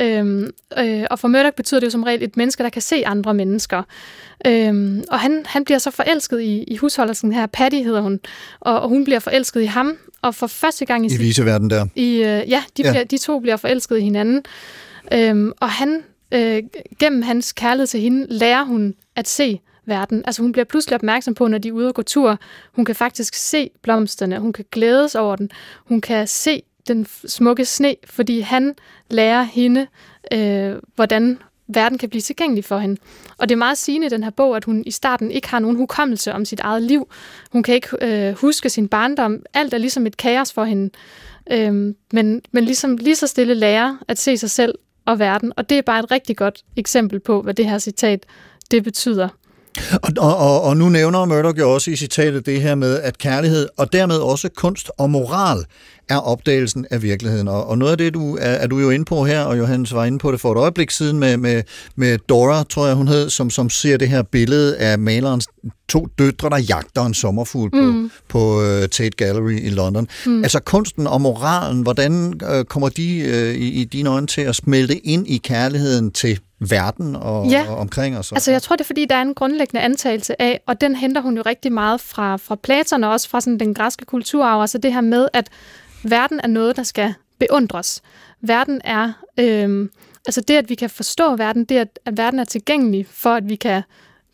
Øhm, 0.00 0.50
øh, 0.78 1.04
og 1.10 1.18
for 1.18 1.28
Murdoch 1.28 1.54
betyder 1.54 1.80
det 1.80 1.86
jo 1.86 1.90
som 1.90 2.02
regel 2.02 2.22
et 2.22 2.36
menneske, 2.36 2.62
der 2.62 2.68
kan 2.68 2.82
se 2.82 3.06
andre 3.06 3.34
mennesker. 3.34 3.82
Øhm, 4.46 5.04
og 5.10 5.20
han, 5.20 5.42
han 5.46 5.64
bliver 5.64 5.78
så 5.78 5.90
forelsket 5.90 6.40
i, 6.40 6.62
i 6.62 6.76
husholdersken 6.76 7.32
her, 7.32 7.46
Patty 7.46 7.76
hedder 7.76 8.00
hun, 8.00 8.20
og, 8.60 8.80
og 8.80 8.88
hun 8.88 9.04
bliver 9.04 9.18
forelsket 9.18 9.62
i 9.62 9.64
ham, 9.64 9.96
og 10.22 10.34
for 10.34 10.46
første 10.46 10.84
gang 10.84 11.06
i... 11.06 11.14
I 11.14 11.18
viseverden 11.18 11.70
der. 11.70 11.86
I, 11.94 12.16
øh, 12.16 12.22
ja, 12.24 12.62
de, 12.76 12.82
ja. 12.82 12.90
Bliver, 12.90 13.04
de 13.04 13.18
to 13.18 13.40
bliver 13.40 13.56
forelsket 13.56 13.98
i 13.98 14.00
hinanden. 14.00 14.42
Øhm, 15.12 15.52
og 15.60 15.70
han, 15.70 16.02
øh, 16.32 16.62
gennem 16.98 17.22
hans 17.22 17.52
kærlighed 17.52 17.86
til 17.86 18.00
hende, 18.00 18.26
lærer 18.30 18.64
hun 18.64 18.94
at 19.16 19.28
se 19.28 19.60
verden. 19.86 20.22
Altså 20.26 20.42
hun 20.42 20.52
bliver 20.52 20.64
pludselig 20.64 20.94
opmærksom 20.94 21.34
på, 21.34 21.48
når 21.48 21.58
de 21.58 21.68
er 21.68 21.72
ude 21.72 21.88
og 21.88 21.94
gå 21.94 22.02
tur. 22.02 22.38
Hun 22.72 22.84
kan 22.84 22.94
faktisk 22.94 23.34
se 23.34 23.70
blomsterne, 23.82 24.38
hun 24.38 24.52
kan 24.52 24.64
glædes 24.72 25.14
over 25.14 25.36
den, 25.36 25.50
hun 25.84 26.00
kan 26.00 26.26
se 26.26 26.62
den 26.88 27.06
smukke 27.26 27.64
sne, 27.64 27.96
fordi 28.04 28.40
han 28.40 28.74
lærer 29.10 29.42
hende, 29.42 29.86
øh, 30.32 30.76
hvordan 30.94 31.38
verden 31.68 31.98
kan 31.98 32.08
blive 32.08 32.22
tilgængelig 32.22 32.64
for 32.64 32.78
hende. 32.78 33.00
Og 33.38 33.48
det 33.48 33.54
er 33.54 33.58
meget 33.58 33.78
sigende 33.78 34.06
i 34.06 34.10
den 34.10 34.22
her 34.22 34.30
bog, 34.30 34.56
at 34.56 34.64
hun 34.64 34.82
i 34.86 34.90
starten 34.90 35.30
ikke 35.30 35.48
har 35.48 35.58
nogen 35.58 35.76
hukommelse 35.76 36.32
om 36.32 36.44
sit 36.44 36.60
eget 36.60 36.82
liv. 36.82 37.08
Hun 37.52 37.62
kan 37.62 37.74
ikke 37.74 37.88
øh, 38.00 38.34
huske 38.34 38.70
sin 38.70 38.88
barndom. 38.88 39.42
Alt 39.54 39.74
er 39.74 39.78
ligesom 39.78 40.06
et 40.06 40.16
kaos 40.16 40.52
for 40.52 40.64
hende. 40.64 40.90
Øhm, 41.50 41.96
men, 42.12 42.42
men 42.52 42.64
ligesom 42.64 42.96
lige 42.96 43.16
så 43.16 43.26
stille 43.26 43.54
lærer 43.54 43.96
at 44.08 44.18
se 44.18 44.36
sig 44.36 44.50
selv 44.50 44.74
og 45.04 45.18
verden. 45.18 45.52
Og 45.56 45.70
det 45.70 45.78
er 45.78 45.82
bare 45.82 46.00
et 46.00 46.10
rigtig 46.10 46.36
godt 46.36 46.64
eksempel 46.76 47.20
på, 47.20 47.42
hvad 47.42 47.54
det 47.54 47.70
her 47.70 47.78
citat 47.78 48.26
det 48.70 48.84
betyder. 48.84 49.28
Og, 50.02 50.12
og, 50.18 50.62
og 50.62 50.76
nu 50.76 50.88
nævner 50.88 51.24
Murdoch 51.24 51.58
jo 51.58 51.74
også 51.74 51.90
i 51.90 51.96
citatet 51.96 52.46
det 52.46 52.62
her 52.62 52.74
med, 52.74 53.00
at 53.00 53.18
kærlighed 53.18 53.68
og 53.76 53.92
dermed 53.92 54.16
også 54.16 54.48
kunst 54.56 54.90
og 54.98 55.10
moral 55.10 55.64
er 56.08 56.16
opdagelsen 56.16 56.86
af 56.90 57.02
virkeligheden. 57.02 57.48
Og, 57.48 57.66
og 57.66 57.78
noget 57.78 57.92
af 57.92 57.98
det, 57.98 58.14
du 58.14 58.36
er, 58.36 58.50
er 58.50 58.66
du 58.66 58.78
jo 58.78 58.90
inde 58.90 59.04
på 59.04 59.24
her, 59.24 59.40
og 59.40 59.58
Johannes 59.58 59.94
var 59.94 60.04
inde 60.04 60.18
på 60.18 60.32
det 60.32 60.40
for 60.40 60.52
et 60.52 60.58
øjeblik 60.58 60.90
siden 60.90 61.18
med, 61.18 61.36
med, 61.36 61.62
med 61.96 62.18
Dora, 62.18 62.64
tror 62.64 62.86
jeg 62.86 62.96
hun 62.96 63.08
hed, 63.08 63.30
som, 63.30 63.50
som 63.50 63.70
ser 63.70 63.96
det 63.96 64.08
her 64.08 64.22
billede 64.22 64.76
af 64.76 64.98
malerens 64.98 65.46
to 65.88 66.06
døtre, 66.18 66.50
der 66.50 66.58
jagter 66.58 67.04
en 67.04 67.14
sommerfugl 67.14 67.70
på, 67.70 67.80
mm. 67.80 68.10
på 68.28 68.60
uh, 68.60 68.88
Tate 68.88 69.10
Gallery 69.16 69.60
i 69.60 69.68
London. 69.68 70.08
Mm. 70.26 70.42
Altså 70.42 70.60
kunsten 70.60 71.06
og 71.06 71.20
moralen, 71.20 71.82
hvordan 71.82 72.40
uh, 72.42 72.64
kommer 72.64 72.88
de 72.88 73.24
uh, 73.26 73.60
i, 73.60 73.68
i 73.80 73.84
dine 73.84 74.10
øjne 74.10 74.26
til 74.26 74.40
at 74.40 74.56
smelte 74.56 75.06
ind 75.06 75.28
i 75.28 75.36
kærligheden 75.36 76.10
til 76.10 76.40
verden 76.70 77.16
og, 77.16 77.46
ja. 77.46 77.66
og 77.68 77.76
omkring 77.76 78.18
os? 78.18 78.32
Altså 78.32 78.50
jeg 78.50 78.62
tror, 78.62 78.76
det 78.76 78.84
er 78.84 78.86
fordi, 78.86 79.04
der 79.04 79.16
er 79.16 79.22
en 79.22 79.34
grundlæggende 79.34 79.80
antagelse 79.80 80.42
af, 80.42 80.60
og 80.66 80.80
den 80.80 80.96
henter 80.96 81.20
hun 81.20 81.36
jo 81.36 81.42
rigtig 81.46 81.72
meget 81.72 82.00
fra, 82.00 82.36
fra 82.36 82.54
Platon 82.54 83.04
og 83.04 83.10
også 83.10 83.28
fra 83.28 83.40
sådan 83.40 83.60
den 83.60 83.74
græske 83.74 84.04
kulturarv, 84.04 84.60
altså 84.60 84.78
det 84.78 84.92
her 84.92 85.00
med, 85.00 85.28
at 85.32 85.48
verden 86.04 86.40
er 86.42 86.48
noget, 86.48 86.76
der 86.76 86.82
skal 86.82 87.14
beundres. 87.38 88.02
Verden 88.40 88.80
er, 88.84 89.12
øh, 89.38 89.88
altså 90.26 90.40
det, 90.40 90.54
at 90.54 90.68
vi 90.68 90.74
kan 90.74 90.90
forstå 90.90 91.36
verden, 91.36 91.64
det, 91.64 91.76
at, 91.76 91.98
at 92.04 92.16
verden 92.16 92.38
er 92.40 92.44
tilgængelig 92.44 93.06
for, 93.10 93.30
at 93.30 93.48
vi 93.48 93.56
kan 93.56 93.82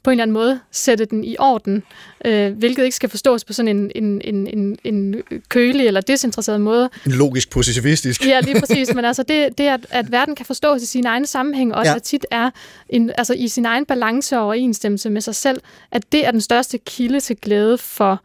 på 0.09 0.13
en 0.13 0.15
eller 0.15 0.23
anden 0.23 0.35
måde 0.35 0.61
sætte 0.71 1.05
den 1.05 1.25
i 1.25 1.37
orden, 1.39 1.83
øh, 2.25 2.53
hvilket 2.53 2.85
ikke 2.85 2.97
skal 2.97 3.09
forstås 3.09 3.45
på 3.45 3.53
sådan 3.53 3.77
en, 3.77 3.91
en, 3.95 4.21
en, 4.25 4.47
en, 4.47 4.79
en 4.85 5.23
kølig 5.49 5.87
eller 5.87 6.01
desinteresseret 6.01 6.61
måde. 6.61 6.91
En 7.07 7.13
logisk 7.13 7.51
positivistisk. 7.51 8.27
Ja, 8.27 8.41
lige 8.41 8.61
præcis, 8.61 8.95
men 8.95 9.05
altså 9.05 9.23
det, 9.23 9.59
det 9.59 9.65
at, 9.65 9.87
at 9.91 10.13
verden 10.13 10.35
kan 10.35 10.47
forstås 10.47 10.83
i 10.83 10.87
sin 10.87 11.07
egen 11.07 11.27
sammenhæng, 11.27 11.75
og 11.75 11.85
ja. 11.85 11.95
at 11.95 12.03
tit 12.03 12.27
er 12.31 12.51
en, 12.89 13.11
altså 13.19 13.35
i 13.35 13.49
sin 13.49 13.67
egen 13.67 13.87
balance 13.87 14.39
og 14.39 14.45
overensstemmelse 14.45 15.11
med 15.11 15.21
sig 15.21 15.35
selv, 15.35 15.61
at 15.93 16.13
det 16.13 16.27
er 16.27 16.31
den 16.31 16.41
største 16.41 16.79
kilde 16.79 17.21
til 17.21 17.37
glæde 17.37 17.79
for, 17.79 18.21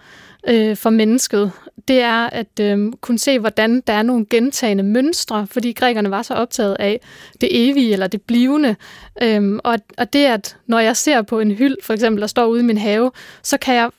øh, 0.48 0.78
for 0.78 0.90
mennesket 0.90 1.52
det 1.88 2.02
er 2.02 2.30
at 2.30 2.60
øh, 2.62 2.94
kunne 3.02 3.20
se, 3.20 3.40
hvordan 3.40 3.82
der 3.88 3.94
er 3.94 4.04
nogle 4.04 4.26
gentagende 4.30 4.84
mønstre, 4.84 5.48
fordi 5.48 5.72
grækerne 5.72 6.12
var 6.12 6.22
så 6.22 6.34
optaget 6.34 6.76
af 6.80 7.02
det 7.42 7.70
evige 7.70 7.94
eller 7.94 8.08
det 8.08 8.22
blivende. 8.22 8.76
Øhm, 9.22 9.60
og, 9.64 9.80
og 9.98 10.14
det, 10.14 10.26
at 10.26 10.58
når 10.68 10.80
jeg 10.80 10.98
ser 10.98 11.22
på 11.22 11.40
en 11.40 11.52
hyld, 11.52 11.76
for 11.84 11.94
eksempel, 11.94 12.22
der 12.22 12.28
står 12.28 12.46
ude 12.46 12.60
i 12.60 12.64
min 12.64 12.78
have, 12.78 13.12
så 13.44 13.58
kan 13.58 13.76
jeg 13.76 13.90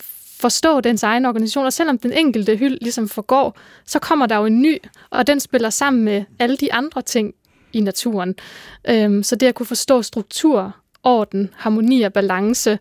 forstå 0.41 0.81
dens 0.81 1.03
egen 1.03 1.27
organisation, 1.27 1.65
og 1.65 1.73
selvom 1.73 1.99
den 1.99 2.13
enkelte 2.13 2.57
hyld 2.57 2.79
ligesom 2.81 3.09
forgår, 3.09 3.59
så 3.87 3.99
kommer 3.99 4.27
der 4.27 4.37
jo 4.37 4.47
en 4.47 4.63
ny, 4.63 4.79
og 5.11 5.27
den 5.27 5.41
spiller 5.41 5.71
sammen 5.71 6.05
med 6.05 6.25
alle 6.39 6.57
de 6.57 6.73
andre 6.73 7.03
ting 7.03 7.35
i 7.73 7.81
naturen. 7.81 8.35
Øhm, 8.89 9.23
så 9.23 9.37
det 9.37 9.47
at 9.47 9.55
kunne 9.55 9.67
forstå 9.67 10.03
struktur 10.03 10.77
orden, 11.05 11.51
harmoni 11.57 12.03
og 12.03 12.13
balance. 12.13 12.79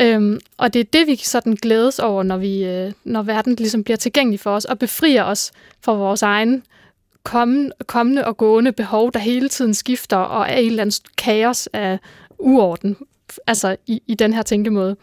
Øhm, 0.00 0.40
og 0.56 0.74
det 0.74 0.80
er 0.80 0.84
det, 0.84 1.06
vi 1.06 1.16
sådan 1.16 1.54
glædes 1.54 1.98
over, 1.98 2.22
når, 2.22 2.36
vi, 2.36 2.64
øh, 2.64 2.92
når 3.04 3.22
verden 3.22 3.54
ligesom 3.54 3.84
bliver 3.84 3.96
tilgængelig 3.96 4.40
for 4.40 4.50
os 4.50 4.64
og 4.64 4.78
befrier 4.78 5.24
os 5.24 5.52
fra 5.84 5.92
vores 5.92 6.22
egen 6.22 6.62
kommende, 7.22 7.72
kommende 7.86 8.26
og 8.26 8.36
gående 8.36 8.72
behov, 8.72 9.12
der 9.12 9.18
hele 9.18 9.48
tiden 9.48 9.74
skifter 9.74 10.16
og 10.16 10.46
er 10.48 10.56
et 10.56 10.66
eller 10.66 10.82
andet 10.82 11.00
kaos 11.16 11.66
af 11.72 11.98
uorden 12.38 12.96
altså 13.46 13.76
i, 13.86 14.02
i 14.06 14.14
den 14.14 14.32
her 14.32 14.42
tænkemåde. 14.42 14.96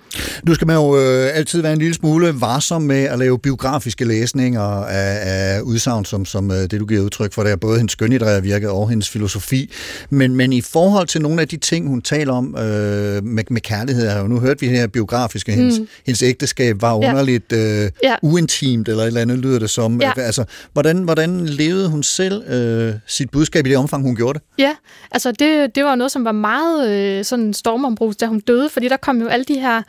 Nu 0.44 0.54
skal 0.54 0.68
man 0.68 0.76
jo 0.76 0.98
øh, 0.98 1.30
altid 1.34 1.62
være 1.62 1.74
en 1.74 1.80
lille 1.80 1.94
smule 1.94 2.34
varsom 2.42 2.82
med 2.82 3.04
at 3.04 3.20
lave 3.20 3.40
biografiske 3.40 4.06
læsninger 4.06 4.62
af, 4.62 5.20
af 5.22 5.62
udsagn, 5.62 6.06
som, 6.06 6.26
som 6.26 6.52
øh, 6.52 6.58
det 6.58 6.80
du 6.80 6.86
giver 6.86 7.02
udtryk 7.02 7.34
for, 7.34 7.44
der 7.44 7.56
både 7.56 7.78
hendes 7.78 7.92
skønlitterære 7.92 8.42
virke 8.42 8.72
og 8.72 8.90
hendes 8.90 9.10
filosofi. 9.10 9.72
Men, 10.10 10.36
men 10.36 10.54
i 10.54 10.62
forhold 10.62 11.08
til 11.08 11.22
nogle 11.22 11.42
af 11.42 11.48
de 11.48 11.58
ting, 11.58 11.88
hun 11.88 12.02
taler 12.02 12.34
om 12.34 12.56
øh, 12.58 13.24
med, 13.24 13.44
med 13.50 13.62
kærlighed, 13.62 14.18
jo 14.20 14.28
nu 14.28 14.40
hørt 14.40 14.62
vi 14.62 14.68
her 14.68 14.88
biografiske, 14.88 15.52
hendes, 15.52 15.80
mm. 15.80 15.88
hendes 16.06 16.24
ægteskab 16.24 16.82
var 16.82 16.94
underligt 16.94 17.52
øh, 17.52 17.92
ja. 18.04 18.16
uintimt, 18.22 18.88
eller 18.88 19.04
et 19.04 19.08
eller 19.08 19.22
andet 19.22 19.38
lyder 19.38 19.60
det 19.60 19.70
som. 19.70 20.02
Ja. 20.02 20.12
Altså, 20.18 20.44
hvordan, 20.74 21.04
hvordan 21.04 21.46
levede 21.46 21.90
hun 21.90 22.04
selv 22.04 22.44
øh, 22.50 22.94
sit 23.08 23.30
budskab 23.30 23.66
i 23.66 23.70
det 23.70 23.78
omfang, 23.78 24.04
hun 24.04 24.16
gjorde 24.16 24.40
det? 24.40 24.48
Ja, 24.58 24.76
altså 25.12 25.32
det, 25.32 25.76
det 25.76 25.84
var 25.84 25.96
noget, 25.96 26.12
som 26.12 26.26
var 26.26 26.32
meget 26.32 26.92
øh, 26.92 27.26
sådan 27.26 27.54
stormombrug 27.54 28.15
da 28.18 28.26
hun 28.26 28.40
døde, 28.40 28.70
fordi 28.70 28.88
der 28.88 28.98
kom 28.98 29.22
jo 29.22 29.28
alle 29.28 29.46
de 29.46 29.60
her 29.60 29.82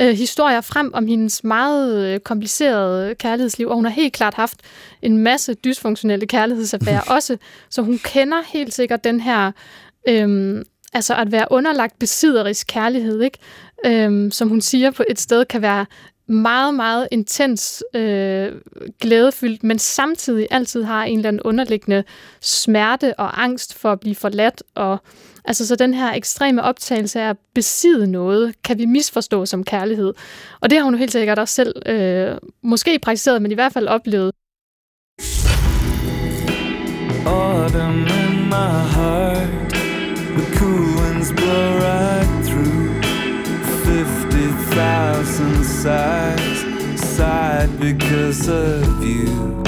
øh, 0.00 0.10
historier 0.10 0.60
frem 0.60 0.90
om 0.94 1.06
hendes 1.06 1.44
meget 1.44 2.06
øh, 2.06 2.20
komplicerede 2.20 3.14
kærlighedsliv, 3.14 3.68
og 3.68 3.74
hun 3.74 3.84
har 3.84 3.92
helt 3.92 4.12
klart 4.12 4.34
haft 4.34 4.60
en 5.02 5.18
masse 5.18 5.54
dysfunktionelle 5.54 6.26
kærlighedsaffærer 6.26 7.00
også, 7.16 7.36
så 7.70 7.82
hun 7.82 7.98
kender 8.04 8.42
helt 8.52 8.74
sikkert 8.74 9.04
den 9.04 9.20
her, 9.20 9.52
øh, 10.08 10.62
altså 10.92 11.14
at 11.14 11.32
være 11.32 11.46
underlagt 11.50 11.98
besidderisk 11.98 12.66
kærlighed, 12.66 13.22
ikke? 13.22 13.38
Øh, 13.86 14.32
som 14.32 14.48
hun 14.48 14.60
siger 14.60 14.90
på 14.90 15.04
et 15.08 15.20
sted, 15.20 15.44
kan 15.44 15.62
være 15.62 15.86
meget, 16.26 16.74
meget 16.74 17.08
intens, 17.10 17.84
øh, 17.94 18.52
glædefyldt, 19.00 19.62
men 19.62 19.78
samtidig 19.78 20.46
altid 20.50 20.82
har 20.82 21.04
en 21.04 21.18
eller 21.18 21.28
anden 21.28 21.42
underliggende 21.42 22.04
smerte 22.40 23.14
og 23.18 23.42
angst 23.42 23.74
for 23.74 23.92
at 23.92 24.00
blive 24.00 24.14
forladt 24.14 24.62
og 24.74 24.98
Altså 25.44 25.66
så 25.66 25.76
den 25.76 25.94
her 25.94 26.12
ekstreme 26.12 26.62
optagelse 26.62 27.20
af 27.20 27.28
at 27.28 27.36
besidde 27.54 28.06
noget, 28.06 28.54
kan 28.64 28.78
vi 28.78 28.84
misforstå 28.84 29.46
som 29.46 29.64
kærlighed. 29.64 30.14
Og 30.60 30.70
det 30.70 30.78
har 30.78 30.84
hun 30.84 30.94
helt 30.94 31.12
sikkert 31.12 31.38
også 31.38 31.54
selv 31.54 31.74
øh, 31.86 32.36
måske 32.62 32.98
praktiseret, 32.98 33.42
men 33.42 33.50
i 33.50 33.54
hvert 33.54 33.72
fald 33.72 33.86
oplevet. 33.86 34.32
Autumn 37.26 38.06
in 38.08 38.48
my 38.48 38.72
heart 38.94 39.72
The 40.36 40.46
cool 40.58 40.86
winds 41.00 41.30
blow 41.32 41.78
right 41.78 42.46
through 42.46 43.02
50,000 43.84 45.64
sighs 45.64 46.64
Sighed 46.96 47.78
because 47.78 48.48
of 48.48 49.04
you 49.04 49.62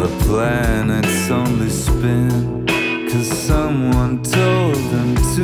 The 0.00 0.08
planets 0.24 1.30
only 1.30 1.68
spin 1.68 2.66
Cause 3.10 3.30
someone 3.46 4.22
told 4.22 4.74
them 4.90 5.15
i 5.38 5.40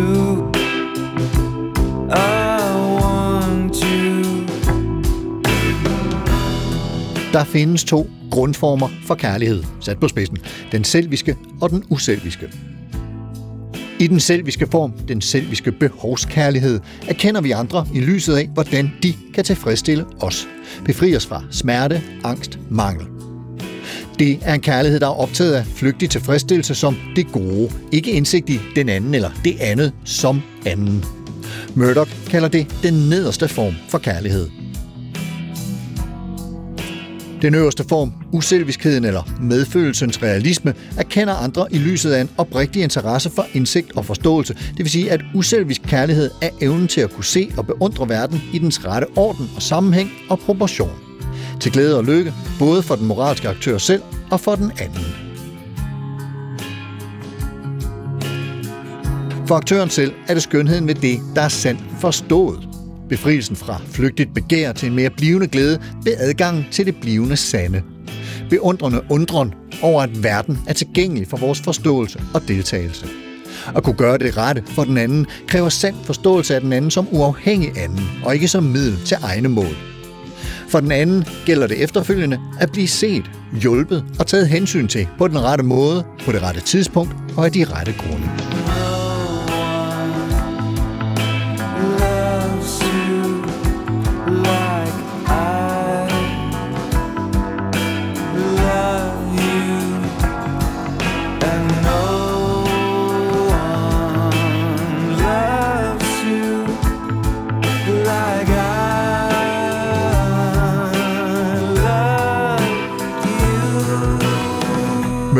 want 3.01 3.77
you 3.77 4.23
Der 7.33 7.45
findes 7.45 7.85
to 7.85 8.11
grundformer 8.31 8.89
for 9.07 9.15
kærlighed, 9.15 9.65
sat 9.81 10.01
på 10.01 10.09
spidsen. 10.09 10.39
Den 10.73 10.85
selviske 10.85 11.37
og 11.61 11.71
den 11.71 11.85
uselviske. 11.91 12.49
I 13.99 14.07
den 14.07 14.21
selviske 14.21 14.67
form, 14.67 14.93
den 14.93 15.21
selviske 15.21 15.73
behovskærlighed, 15.73 16.81
erkender 17.09 17.41
vi 17.41 17.51
andre 17.51 17.87
i 17.95 18.01
lyset 18.01 18.37
af, 18.37 18.51
hvordan 18.55 18.93
de 19.03 19.15
kan 19.35 19.45
tilfredsstille 19.45 20.05
os. 20.21 20.49
Befri 20.85 21.17
os 21.17 21.27
fra 21.27 21.43
smerte, 21.51 22.03
angst, 22.25 22.59
mangel. 22.71 23.12
Det 24.23 24.39
er 24.43 24.55
en 24.55 24.61
kærlighed, 24.61 25.01
der 25.01 25.07
er 25.07 25.21
optaget 25.21 25.55
af 25.55 25.67
flygtig 25.67 26.11
tilfredsstillelse 26.11 26.75
som 26.75 26.97
det 27.17 27.33
gode, 27.33 27.71
ikke 27.93 28.11
indsigt 28.11 28.51
i 28.51 28.61
den 28.77 28.89
anden 28.89 29.15
eller 29.15 29.31
det 29.45 29.61
andet 29.61 29.93
som 30.05 30.43
anden. 30.67 31.05
Murdoch 31.75 32.11
kalder 32.31 32.49
det 32.49 32.77
den 32.83 32.95
nederste 32.95 33.49
form 33.49 33.75
for 33.89 33.99
kærlighed. 33.99 34.49
Den 37.43 37.55
øverste 37.55 37.85
form, 37.89 38.13
uselviskheden 38.33 39.05
eller 39.05 39.39
medfølelsens 39.41 40.23
realisme, 40.23 40.75
erkender 40.99 41.35
andre 41.35 41.67
i 41.71 41.79
lyset 41.79 42.13
af 42.13 42.21
en 42.21 42.31
oprigtig 42.39 42.83
interesse 42.83 43.31
for 43.31 43.47
indsigt 43.53 43.93
og 43.97 44.05
forståelse. 44.05 44.55
Det 44.55 44.79
vil 44.79 44.91
sige, 44.91 45.11
at 45.11 45.21
uselvisk 45.35 45.83
kærlighed 45.83 46.31
er 46.43 46.51
evnen 46.61 46.89
til 46.89 47.01
at 47.01 47.11
kunne 47.11 47.25
se 47.25 47.53
og 47.57 47.67
beundre 47.67 48.09
verden 48.09 48.43
i 48.53 48.59
dens 48.59 48.85
rette 48.85 49.07
orden 49.17 49.51
og 49.57 49.63
sammenhæng 49.63 50.11
og 50.29 50.39
proportion. 50.39 51.12
Til 51.61 51.73
glæde 51.73 51.99
og 51.99 52.05
lykke, 52.05 52.35
både 52.59 52.83
for 52.83 52.97
den 52.97 53.07
moralske 53.07 53.49
aktør 53.49 53.79
selv 53.79 54.03
og 54.31 54.41
for 54.41 54.55
den 54.55 54.73
anden. 54.79 55.33
For 59.47 59.55
aktøren 59.55 59.91
selv 59.91 60.13
er 60.29 60.35
det 60.35 60.43
skønheden 60.43 60.89
ved 60.89 60.95
det, 60.95 61.21
der 61.35 61.43
er 61.43 61.49
sandt 61.49 61.81
forstået. 62.01 62.69
Befrielsen 63.09 63.57
fra 63.57 63.81
flygtigt 63.87 64.35
begær 64.35 64.73
til 64.73 64.89
en 64.89 64.95
mere 64.95 65.11
blivende 65.11 65.49
glæde 65.49 65.81
ved 66.05 66.15
adgang 66.19 66.67
til 66.71 66.87
det 66.87 66.97
blivende 67.01 67.37
sande. 67.37 67.83
Beundrende 68.51 69.03
undren 69.11 69.55
over, 69.83 70.03
at 70.03 70.23
verden 70.23 70.59
er 70.69 70.73
tilgængelig 70.73 71.29
for 71.29 71.37
vores 71.37 71.61
forståelse 71.61 72.21
og 72.35 72.49
deltagelse. 72.49 73.07
At 73.77 73.85
kunne 73.85 73.97
gøre 73.97 74.19
det 74.19 74.37
rette 74.37 74.63
for 74.67 74.85
den 74.85 74.97
anden 74.97 75.27
kræver 75.49 75.69
sand 75.69 75.95
forståelse 76.05 76.55
af 76.55 76.61
den 76.61 76.73
anden 76.73 76.91
som 76.91 77.09
uafhængig 77.11 77.73
anden, 77.79 78.01
og 78.25 78.35
ikke 78.35 78.49
som 78.49 78.63
middel 78.63 78.99
til 79.05 79.17
egne 79.23 79.49
mål. 79.49 79.92
For 80.73 80.81
den 80.81 80.93
anden 80.93 81.25
gælder 81.47 81.67
det 81.67 81.83
efterfølgende 81.83 82.41
at 82.61 82.73
blive 82.73 82.89
set, 82.89 83.31
hjulpet 83.61 84.05
og 84.19 84.27
taget 84.27 84.49
hensyn 84.49 84.89
til 84.89 85.09
på 85.19 85.29
den 85.29 85.43
rette 85.43 85.65
måde, 85.65 86.05
på 86.25 86.33
det 86.33 86.43
rette 86.43 86.61
tidspunkt 86.61 87.15
og 87.37 87.45
af 87.45 87.53
de 87.53 87.65
rette 87.65 87.93
grunde. 87.99 88.82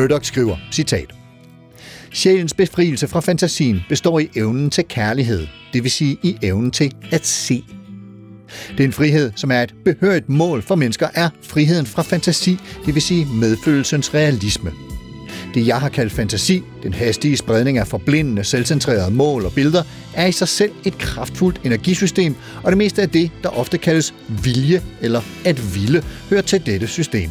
Murdoch 0.03 0.25
skriver, 0.25 0.57
citat, 0.73 1.07
Sjælens 2.13 2.55
befrielse 2.55 3.09
fra 3.09 3.21
fantasien 3.21 3.81
består 3.89 4.19
i 4.19 4.29
evnen 4.37 4.71
til 4.71 4.85
kærlighed, 4.89 5.47
det 5.73 5.83
vil 5.83 5.91
sige 5.91 6.17
i 6.23 6.37
evnen 6.43 6.71
til 6.71 6.93
at 7.11 7.27
se. 7.27 7.65
Det 8.71 8.81
er 8.81 8.85
en 8.85 8.93
frihed, 8.93 9.33
som 9.37 9.51
er 9.51 9.63
et 9.63 9.75
behørigt 9.85 10.29
mål 10.29 10.63
for 10.63 10.75
mennesker, 10.75 11.09
er 11.15 11.29
friheden 11.43 11.87
fra 11.87 12.03
fantasi, 12.03 12.59
det 12.87 12.95
vil 12.95 13.03
sige 13.03 13.27
medfølelsens 13.27 14.15
realisme. 14.15 14.73
Det, 15.55 15.67
jeg 15.67 15.81
har 15.81 15.89
kaldt 15.89 16.13
fantasi, 16.13 16.63
den 16.83 16.95
hastige 16.95 17.37
spredning 17.37 17.79
af 17.79 17.87
forblindende, 17.87 18.45
selvcentrerede 18.45 19.11
mål 19.11 19.45
og 19.45 19.53
billeder, 19.53 19.83
er 20.15 20.27
i 20.27 20.33
sig 20.33 20.49
selv 20.49 20.73
et 20.85 20.99
kraftfuldt 20.99 21.61
energisystem, 21.65 22.35
og 22.63 22.73
det 22.73 22.79
meste 22.79 23.03
af 23.03 23.11
det, 23.11 23.31
der 23.43 23.49
ofte 23.49 23.79
kaldes 23.79 24.15
vilje 24.29 24.83
eller 25.01 25.21
at 25.45 25.75
ville, 25.75 26.05
hører 26.31 26.43
til 26.43 26.67
dette 26.67 26.87
system. 26.87 27.31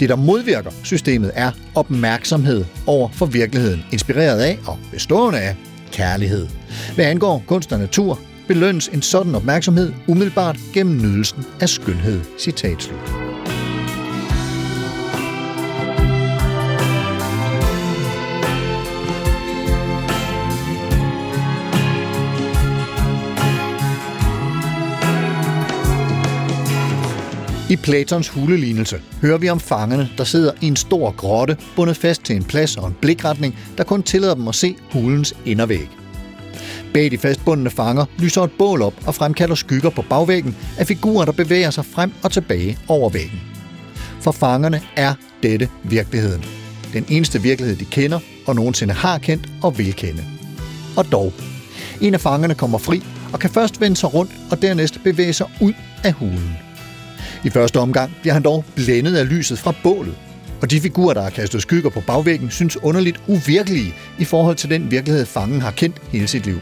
Det, 0.00 0.08
der 0.08 0.16
modvirker 0.16 0.70
systemet, 0.82 1.30
er 1.34 1.50
opmærksomhed 1.74 2.64
over 2.86 3.08
for 3.12 3.26
virkeligheden, 3.26 3.84
inspireret 3.92 4.40
af 4.40 4.58
og 4.66 4.78
bestående 4.92 5.40
af 5.40 5.56
kærlighed. 5.92 6.46
Hvad 6.94 7.04
angår 7.04 7.42
kunst 7.46 7.72
og 7.72 7.78
natur, 7.78 8.20
belønnes 8.48 8.88
en 8.88 9.02
sådan 9.02 9.34
opmærksomhed 9.34 9.92
umiddelbart 10.08 10.56
gennem 10.74 10.96
nydelsen 10.96 11.44
af 11.60 11.68
skønhed. 11.68 12.20
Citat 12.38 12.82
slut. 12.82 13.23
I 27.74 27.76
Platons 27.76 28.28
hulelignelse 28.28 29.00
hører 29.22 29.38
vi 29.38 29.48
om 29.48 29.60
fangerne, 29.60 30.08
der 30.18 30.24
sidder 30.24 30.52
i 30.60 30.66
en 30.66 30.76
stor 30.76 31.10
grotte, 31.10 31.56
bundet 31.76 31.96
fast 31.96 32.22
til 32.22 32.36
en 32.36 32.44
plads 32.44 32.76
og 32.76 32.86
en 32.86 32.96
blikretning, 33.00 33.58
der 33.78 33.84
kun 33.84 34.02
tillader 34.02 34.34
dem 34.34 34.48
at 34.48 34.54
se 34.54 34.76
hulens 34.92 35.34
indervæg. 35.44 35.88
Bag 36.92 37.10
de 37.10 37.18
fastbundne 37.18 37.70
fanger 37.70 38.04
lyser 38.18 38.42
et 38.42 38.50
bål 38.58 38.82
op 38.82 38.94
og 39.06 39.14
fremkalder 39.14 39.54
skygger 39.54 39.90
på 39.90 40.02
bagvæggen 40.10 40.56
af 40.78 40.86
figurer, 40.86 41.24
der 41.24 41.32
bevæger 41.32 41.70
sig 41.70 41.84
frem 41.84 42.12
og 42.22 42.32
tilbage 42.32 42.78
over 42.88 43.10
væggen. 43.10 43.40
For 44.20 44.32
fangerne 44.32 44.82
er 44.96 45.14
dette 45.42 45.68
virkeligheden. 45.84 46.44
Den 46.92 47.04
eneste 47.08 47.42
virkelighed, 47.42 47.76
de 47.76 47.84
kender 47.84 48.20
og 48.46 48.54
nogensinde 48.54 48.94
har 48.94 49.18
kendt 49.18 49.48
og 49.62 49.78
vil 49.78 49.94
kende. 49.94 50.24
Og 50.96 51.12
dog. 51.12 51.32
En 52.00 52.14
af 52.14 52.20
fangerne 52.20 52.54
kommer 52.54 52.78
fri 52.78 53.02
og 53.32 53.38
kan 53.38 53.50
først 53.50 53.80
vende 53.80 53.96
sig 53.96 54.14
rundt 54.14 54.32
og 54.50 54.62
dernæst 54.62 55.00
bevæge 55.04 55.32
sig 55.32 55.46
ud 55.60 55.72
af 56.04 56.12
hulen. 56.12 56.63
I 57.44 57.50
første 57.50 57.80
omgang 57.80 58.16
bliver 58.20 58.34
han 58.34 58.42
dog 58.42 58.64
blændet 58.74 59.16
af 59.16 59.28
lyset 59.28 59.58
fra 59.58 59.74
bålet, 59.82 60.14
og 60.62 60.70
de 60.70 60.80
figurer, 60.80 61.14
der 61.14 61.22
har 61.22 61.30
kastet 61.30 61.62
skygger 61.62 61.90
på 61.90 62.00
bagvæggen, 62.00 62.50
synes 62.50 62.82
underligt 62.82 63.20
uvirkelige 63.26 63.94
i 64.18 64.24
forhold 64.24 64.56
til 64.56 64.70
den 64.70 64.90
virkelighed, 64.90 65.26
fangen 65.26 65.60
har 65.60 65.70
kendt 65.70 65.96
hele 66.08 66.26
sit 66.26 66.46
liv. 66.46 66.60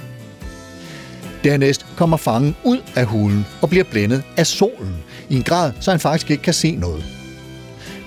Dernæst 1.44 1.86
kommer 1.96 2.16
fangen 2.16 2.56
ud 2.64 2.78
af 2.96 3.06
hulen 3.06 3.46
og 3.60 3.70
bliver 3.70 3.84
blændet 3.84 4.22
af 4.36 4.46
solen, 4.46 4.94
i 5.28 5.36
en 5.36 5.42
grad, 5.42 5.72
så 5.80 5.90
han 5.90 6.00
faktisk 6.00 6.30
ikke 6.30 6.42
kan 6.42 6.54
se 6.54 6.76
noget. 6.76 7.04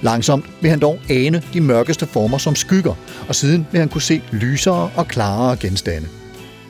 Langsomt 0.02 0.46
vil 0.62 0.70
han 0.70 0.80
dog 0.80 1.00
ane 1.10 1.44
de 1.54 1.62
mørkeste 1.62 2.06
former 2.06 2.38
som 2.38 2.56
skygger, 2.56 2.94
og 3.28 3.36
siden 3.36 3.68
vil 3.72 3.80
han 3.80 3.90
kunne 3.90 4.02
se 4.02 4.22
lysere 4.32 4.90
og 4.96 5.08
klarere 5.08 5.58
genstande. 5.58 6.08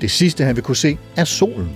Det 0.02 0.12
sidste, 0.12 0.44
han 0.44 0.56
vil 0.56 0.64
kunne 0.64 0.76
se, 0.76 0.98
er 1.16 1.26
solen. 1.26 1.70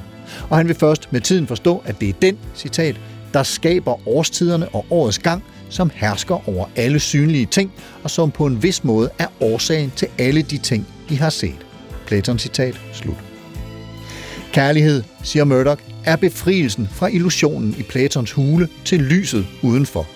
Og 0.49 0.57
han 0.57 0.67
vil 0.67 0.75
først 0.75 1.13
med 1.13 1.21
tiden 1.21 1.47
forstå, 1.47 1.84
at 1.86 1.99
det 2.01 2.09
er 2.09 2.13
den, 2.21 2.38
citat, 2.55 2.95
der 3.34 3.43
skaber 3.43 4.07
årstiderne 4.07 4.69
og 4.69 4.86
årets 4.89 5.19
gang, 5.19 5.43
som 5.69 5.91
hersker 5.93 6.49
over 6.49 6.65
alle 6.75 6.99
synlige 6.99 7.45
ting, 7.45 7.71
og 8.03 8.11
som 8.11 8.32
på 8.32 8.45
en 8.45 8.63
vis 8.63 8.84
måde 8.84 9.09
er 9.19 9.27
årsagen 9.39 9.91
til 9.95 10.07
alle 10.17 10.41
de 10.41 10.57
ting, 10.57 10.88
de 11.09 11.17
har 11.17 11.30
set. 11.30 11.65
Platon 12.07 12.39
citat 12.39 12.82
slut. 12.93 13.17
Kærlighed, 14.51 15.03
siger 15.23 15.43
Murdoch, 15.43 15.82
er 16.05 16.15
befrielsen 16.15 16.89
fra 16.91 17.07
illusionen 17.07 17.75
i 17.77 17.84
Platons 17.84 18.32
hule 18.32 18.69
til 18.86 18.99
lyset 18.99 19.47
udenfor. 19.63 20.07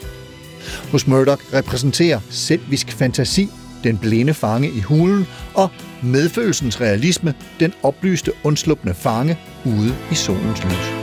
Hos 0.92 1.08
Murdoch 1.08 1.54
repræsenterer 1.54 2.20
selvisk 2.30 2.92
fantasi 2.92 3.50
den 3.84 3.98
blinde 3.98 4.34
fange 4.34 4.70
i 4.70 4.80
hulen, 4.80 5.28
og 5.54 5.70
medfølelsens 6.04 6.82
realisme 6.82 7.34
den 7.60 7.74
oplyste, 7.84 8.32
undslupne 8.44 8.94
fange 8.94 9.38
ude 9.66 9.96
i 10.12 10.16
solens 10.16 10.64
lys. 10.64 11.03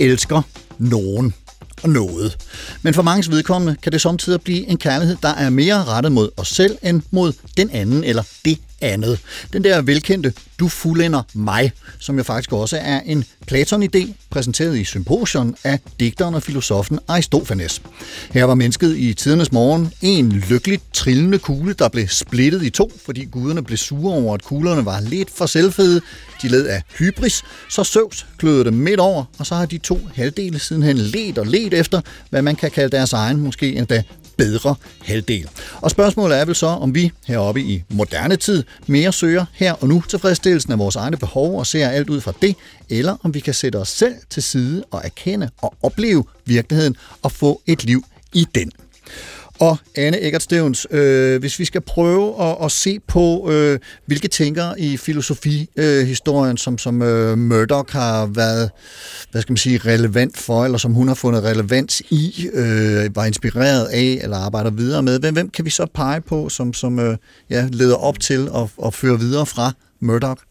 Elsker 0.00 0.42
nogen 0.78 1.34
og 1.82 1.90
noget. 1.90 2.36
Men 2.82 2.94
for 2.94 3.02
mange 3.02 3.32
vedkommende 3.32 3.76
kan 3.82 3.92
det 3.92 4.00
samtidig 4.00 4.40
blive 4.40 4.66
en 4.66 4.76
kærlighed, 4.76 5.16
der 5.22 5.28
er 5.28 5.50
mere 5.50 5.84
rettet 5.84 6.12
mod 6.12 6.30
os 6.36 6.48
selv 6.48 6.78
end 6.82 7.02
mod 7.10 7.32
den 7.56 7.70
anden 7.70 8.04
eller 8.04 8.22
det 8.44 8.58
andet. 8.80 9.18
Den 9.52 9.64
der 9.64 9.82
velkendte, 9.82 10.32
du 10.58 10.68
fuldender 10.68 11.22
mig, 11.34 11.72
som 11.98 12.16
jo 12.16 12.22
faktisk 12.22 12.52
også 12.52 12.76
er 12.76 13.00
en 13.00 13.24
Platon-idé, 13.52 14.12
præsenteret 14.30 14.78
i 14.78 14.84
Symposion 14.84 15.56
af 15.64 15.78
digteren 16.00 16.34
og 16.34 16.42
filosofen 16.42 16.98
Aristofanes. 17.08 17.82
Her 18.30 18.44
var 18.44 18.54
mennesket 18.54 18.96
i 18.96 19.14
tidernes 19.14 19.52
morgen 19.52 19.92
en 20.00 20.32
lykkeligt 20.32 20.82
trillende 20.92 21.38
kugle, 21.38 21.72
der 21.72 21.88
blev 21.88 22.08
splittet 22.08 22.62
i 22.62 22.70
to, 22.70 22.92
fordi 23.04 23.24
guderne 23.24 23.62
blev 23.62 23.78
sure 23.78 24.14
over, 24.14 24.34
at 24.34 24.42
kuglerne 24.42 24.84
var 24.84 25.00
lidt 25.00 25.30
for 25.30 25.46
selvfede. 25.46 26.00
De 26.42 26.48
led 26.48 26.66
af 26.66 26.82
hybris, 26.98 27.42
så 27.70 27.84
Søvs 27.84 28.26
kløede 28.38 28.64
dem 28.64 28.74
midt 28.74 29.00
over, 29.00 29.24
og 29.38 29.46
så 29.46 29.54
har 29.54 29.66
de 29.66 29.78
to 29.78 30.00
halvdele 30.14 30.58
sidenhen 30.58 30.96
let 30.96 31.38
og 31.38 31.46
let 31.46 31.74
efter, 31.74 32.00
hvad 32.30 32.42
man 32.42 32.56
kan 32.56 32.70
kalde 32.70 32.96
deres 32.96 33.12
egen, 33.12 33.40
måske 33.40 33.72
endda 33.72 34.02
bedre 34.40 34.74
halvdel. 35.02 35.48
Og 35.80 35.90
spørgsmålet 35.90 36.38
er 36.38 36.44
vel 36.44 36.54
så, 36.54 36.66
om 36.66 36.94
vi 36.94 37.12
heroppe 37.26 37.60
i 37.60 37.82
moderne 37.88 38.36
tid 38.36 38.64
mere 38.86 39.12
søger 39.12 39.44
her 39.52 39.72
og 39.72 39.88
nu 39.88 40.02
tilfredsstillelsen 40.08 40.72
af 40.72 40.78
vores 40.78 40.96
egne 40.96 41.16
behov 41.16 41.58
og 41.58 41.66
ser 41.66 41.88
alt 41.88 42.10
ud 42.10 42.20
fra 42.20 42.32
det, 42.42 42.56
eller 42.88 43.16
om 43.22 43.34
vi 43.34 43.40
kan 43.40 43.54
sætte 43.54 43.76
os 43.76 43.88
selv 43.88 44.14
til 44.30 44.42
side 44.42 44.84
og 44.90 45.00
erkende 45.04 45.50
og 45.58 45.74
opleve 45.82 46.24
virkeligheden 46.44 46.96
og 47.22 47.32
få 47.32 47.62
et 47.66 47.84
liv 47.84 48.04
i 48.32 48.46
den. 48.54 48.72
Og 49.60 49.78
Anne 49.96 50.22
Eggert 50.22 50.42
Stevens, 50.42 50.86
øh, 50.90 51.40
hvis 51.40 51.58
vi 51.58 51.64
skal 51.64 51.80
prøve 51.80 52.42
at, 52.42 52.56
at 52.64 52.72
se 52.72 52.98
på, 53.06 53.50
øh, 53.50 53.78
hvilke 54.06 54.28
tænker 54.28 54.74
i 54.78 54.96
filosofihistorien, 54.96 56.52
øh, 56.52 56.58
som, 56.58 56.78
som 56.78 57.02
øh, 57.02 57.38
Murdoch 57.38 57.92
har 57.92 58.26
været 58.26 58.70
hvad 59.30 59.42
skal 59.42 59.52
man 59.52 59.56
sige, 59.56 59.78
relevant 59.78 60.36
for, 60.36 60.64
eller 60.64 60.78
som 60.78 60.92
hun 60.92 61.08
har 61.08 61.14
fundet 61.14 61.44
relevans 61.44 62.02
i, 62.10 62.48
øh, 62.52 63.16
var 63.16 63.24
inspireret 63.24 63.86
af, 63.86 64.18
eller 64.22 64.36
arbejder 64.36 64.70
videre 64.70 65.02
med, 65.02 65.20
hvem, 65.20 65.34
hvem 65.34 65.50
kan 65.50 65.64
vi 65.64 65.70
så 65.70 65.86
pege 65.94 66.20
på, 66.20 66.48
som, 66.48 66.74
som 66.74 66.98
øh, 66.98 67.16
ja, 67.50 67.68
leder 67.72 67.96
op 67.96 68.20
til 68.20 68.48
at, 68.56 68.86
at 68.86 68.94
føre 68.94 69.18
videre 69.18 69.46
fra 69.46 69.72
Murdoch? 70.00 70.42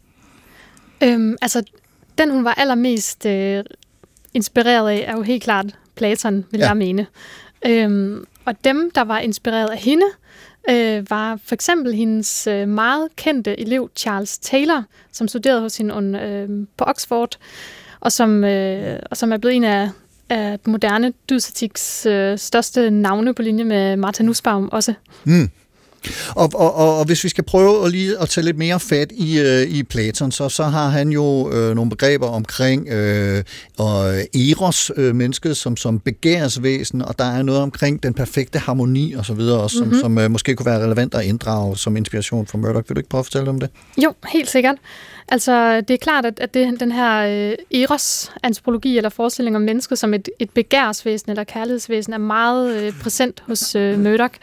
Øhm, 1.03 1.36
altså, 1.41 1.64
den 2.18 2.32
hun 2.32 2.43
var 2.43 2.53
allermest 2.53 3.26
øh, 3.26 3.64
inspireret 4.34 4.89
af, 4.89 5.05
er 5.07 5.16
jo 5.16 5.22
helt 5.22 5.43
klart 5.43 5.66
Platon, 5.95 6.45
vil 6.51 6.60
ja. 6.60 6.68
jeg 6.68 6.78
mene. 6.78 7.07
Øhm, 7.66 8.26
og 8.50 8.56
dem, 8.64 8.91
der 8.95 9.02
var 9.02 9.20
inspireret 9.20 9.70
af 9.70 9.78
hende, 9.78 10.06
øh, 10.70 11.10
var 11.10 11.39
for 11.45 11.56
eksempel 11.56 11.93
hendes 11.93 12.47
øh, 12.47 12.68
meget 12.68 13.08
kendte 13.16 13.60
elev 13.60 13.89
Charles 13.95 14.38
Taylor, 14.38 14.84
som 15.12 15.28
studerede 15.28 15.62
hos 15.62 15.78
hende 15.78 16.20
øh, 16.20 16.68
på 16.78 16.84
Oxford, 16.84 17.38
og 18.00 18.12
som, 18.12 18.43
øh, 18.43 19.00
og 19.12 19.18
som 19.18 19.32
er 19.32 19.38
blevet 19.38 19.56
en 19.56 19.64
af, 19.64 19.89
af 20.30 20.60
moderne 20.66 21.14
dysetiks 21.30 22.06
øh, 22.06 22.38
største 22.38 22.91
navne 22.91 23.34
på 23.34 23.41
linje 23.41 23.64
med 23.64 23.95
Martha 23.95 24.24
Nussbaum 24.24 24.70
også. 24.72 24.93
Mm. 25.24 25.50
Og, 26.36 26.50
og, 26.56 26.76
og, 26.76 27.00
og 27.00 27.06
hvis 27.06 27.24
vi 27.24 27.30
skal 27.30 27.43
prøve 27.43 27.86
at 27.86 27.91
lige 27.91 28.18
at 28.22 28.30
tage 28.30 28.45
lidt 28.45 28.58
mere 28.58 28.80
fat 28.80 29.12
i, 29.12 29.39
øh, 29.39 29.62
i 29.62 29.84
Platon, 29.84 30.32
så, 30.32 30.50
så 30.50 30.64
har 30.64 30.89
han 30.89 31.10
jo 31.10 31.52
øh, 31.52 31.76
nogle 31.76 31.89
begreber 31.89 32.28
omkring 32.28 32.88
øh, 32.89 33.43
og 33.78 34.14
eros, 34.36 34.91
øh, 34.95 35.16
mennesket 35.16 35.58
som, 35.58 35.78
som 35.78 36.00
begærsvæsen, 36.00 37.02
og 37.02 37.20
der 37.20 37.26
er 37.26 37.41
noget 37.43 37.62
omkring 37.62 38.04
den 38.04 38.14
perfekte 38.14 38.60
harmoni 38.60 39.14
og 39.14 39.26
så 39.26 39.34
videre, 39.34 39.60
også, 39.60 39.84
Mhm. 39.84 39.93
som, 39.93 40.00
som 40.02 40.18
øh, 40.18 40.32
måske 40.32 40.56
kunne 40.56 40.66
være 40.66 40.84
relevant 40.84 41.16
at 41.16 41.26
inddrage 41.26 41.78
som 41.78 41.97
inspiration 41.97 42.47
for 42.47 42.58
Murdoch. 42.58 42.89
Vil 42.89 42.95
du 42.95 43.00
ikke 43.00 43.10
prøve 43.10 43.20
at 43.20 43.26
fortælle 43.26 43.50
om 43.50 43.60
det? 43.60 43.70
Jo, 44.04 44.14
helt 44.34 44.50
sikkert. 44.50 44.76
Altså, 45.32 45.82
det 45.82 45.91
er 45.91 45.97
klart, 45.97 46.26
at, 46.26 46.39
at 46.39 46.54
det, 46.54 46.80
den 46.80 46.91
her 46.91 47.18
øh, 47.72 47.82
eros-antropologi 47.82 48.97
eller 48.97 49.10
forestilling 49.10 49.56
om 49.56 49.62
mennesket 49.62 50.00
som 50.00 50.14
et, 50.14 50.30
et 50.39 50.50
begærsvæsen 50.50 51.32
eller 51.32 51.43
kærlighedsvæsen 51.43 52.14
er 52.14 52.18
meget 52.18 52.76
øh, 52.76 52.93
præsent 53.02 53.43
hos 53.47 53.76
øh, 53.76 54.00
Murdoch. 54.00 54.34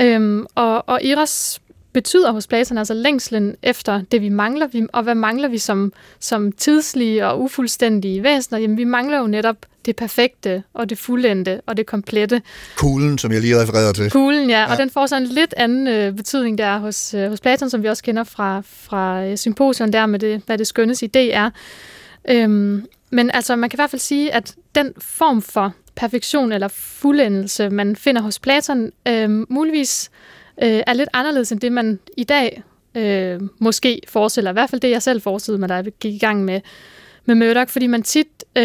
Øhm, 0.00 0.46
og, 0.54 0.88
og 0.88 1.04
eros 1.06 1.60
betyder 1.92 2.32
hos 2.32 2.46
Platon 2.46 2.78
altså 2.78 2.94
længslen 2.94 3.56
efter 3.62 4.02
det, 4.12 4.20
vi 4.20 4.28
mangler. 4.28 4.66
Vi, 4.66 4.86
og 4.92 5.02
hvad 5.02 5.14
mangler 5.14 5.48
vi 5.48 5.58
som, 5.58 5.92
som 6.20 6.52
tidslige 6.52 7.26
og 7.26 7.40
ufuldstændige 7.42 8.22
væsener? 8.22 8.58
Jamen, 8.58 8.76
vi 8.76 8.84
mangler 8.84 9.18
jo 9.18 9.26
netop 9.26 9.56
det 9.86 9.96
perfekte 9.96 10.62
og 10.74 10.90
det 10.90 10.98
fuldendte 10.98 11.60
og 11.66 11.76
det 11.76 11.86
komplette. 11.86 12.42
Kuglen, 12.76 13.18
som 13.18 13.32
jeg 13.32 13.40
lige 13.40 13.62
refererede 13.62 13.92
til. 13.92 14.10
Kuglen, 14.10 14.50
ja, 14.50 14.60
Ja. 14.60 14.70
og 14.72 14.78
den 14.78 14.90
får 14.90 15.06
så 15.06 15.16
en 15.16 15.24
lidt 15.24 15.54
anden 15.56 15.88
øh, 15.88 16.12
betydning 16.16 16.58
der 16.58 16.78
hos, 16.78 17.14
øh, 17.14 17.28
hos 17.30 17.40
Platon, 17.40 17.70
som 17.70 17.82
vi 17.82 17.88
også 17.88 18.02
kender 18.02 18.24
fra, 18.24 18.62
fra 18.66 19.24
øh, 19.24 19.36
symposion 19.36 19.92
der 19.92 20.06
med 20.06 20.18
det, 20.18 20.42
hvad 20.46 20.58
det 20.58 20.66
skønnes 20.66 21.02
idé 21.02 21.18
er. 21.18 21.50
Øhm, 22.28 22.86
men 23.10 23.30
altså, 23.34 23.56
man 23.56 23.70
kan 23.70 23.76
i 23.76 23.80
hvert 23.80 23.90
fald 23.90 24.00
sige, 24.00 24.34
at 24.34 24.54
den 24.74 24.92
form 24.98 25.42
for 25.42 25.72
perfektion 25.96 26.52
eller 26.52 26.68
fuldendelse, 26.68 27.70
man 27.70 27.96
finder 27.96 28.22
hos 28.22 28.38
Platon, 28.38 28.92
øh, 29.08 29.52
muligvis 29.52 30.10
øh, 30.62 30.82
er 30.86 30.92
lidt 30.92 31.08
anderledes 31.12 31.52
end 31.52 31.60
det, 31.60 31.72
man 31.72 31.98
i 32.16 32.24
dag 32.24 32.62
øh, 32.94 33.40
måske 33.58 34.00
forestiller. 34.08 34.50
I 34.50 34.52
hvert 34.52 34.70
fald 34.70 34.80
det, 34.80 34.90
jeg 34.90 35.02
selv 35.02 35.20
forestillede 35.20 35.60
mig, 35.60 35.68
da 35.68 35.74
jeg 35.74 35.84
gik 36.00 36.14
i 36.14 36.18
gang 36.18 36.44
med, 36.44 36.60
med 37.24 37.34
Murdoch, 37.34 37.70
fordi 37.70 37.86
man 37.86 38.02
tit, 38.02 38.44
øh, 38.56 38.62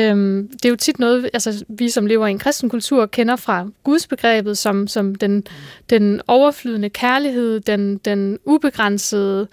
det 0.53 0.65
er 0.65 0.69
jo 0.69 0.75
tit 0.75 0.99
noget, 0.99 1.29
altså 1.33 1.65
vi 1.67 1.89
som 1.89 2.05
lever 2.05 2.27
i 2.27 2.31
en 2.31 2.39
kristen 2.39 2.69
kultur, 2.69 3.05
kender 3.05 3.35
fra 3.35 3.67
gudsbegrebet 3.83 4.57
som, 4.57 4.87
som 4.87 5.15
den, 5.15 5.43
den 5.89 6.21
overflydende 6.27 6.89
kærlighed, 6.89 7.59
den, 7.59 7.97
den 7.97 8.39
ubegrænsede 8.45 9.47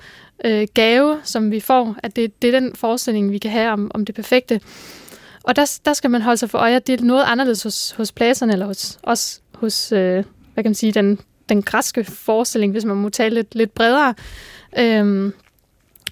øh, 0.45 0.67
gave, 0.75 1.19
som 1.25 1.51
vi 1.51 1.61
får, 1.61 1.97
at 2.03 2.17
det, 2.17 2.43
det 2.43 2.55
er 2.55 2.61
den 2.61 2.75
forestilling, 2.75 3.33
vi 3.33 3.39
kan 3.39 3.51
have 3.51 3.71
om, 3.71 3.91
om 3.95 4.05
det 4.05 4.15
perfekte. 4.15 4.61
Og 5.45 5.57
der, 5.57 5.79
der 5.85 5.93
skal 5.93 6.11
man 6.11 6.23
holde 6.23 6.37
sig 6.37 6.51
for 6.51 6.59
øje, 6.59 6.77
at 6.77 6.87
det 6.87 7.01
er 7.01 7.05
noget 7.05 7.25
anderledes 7.25 7.63
hos, 7.63 7.91
hos 7.91 8.13
Platon, 8.13 8.51
eller 8.51 8.67
hos, 8.67 8.99
også 9.03 9.41
hos, 9.55 9.93
øh, 9.93 10.25
hvad 10.55 10.65
kan 10.65 10.71
man 10.71 10.75
sige, 10.75 10.93
den, 10.93 11.21
den 11.49 11.63
græske 11.63 12.05
forestilling, 12.05 12.73
hvis 12.73 12.85
man 12.85 12.97
må 12.97 13.09
tale 13.09 13.35
lidt, 13.35 13.55
lidt 13.55 13.75
bredere, 13.75 14.15
øh, 14.79 15.33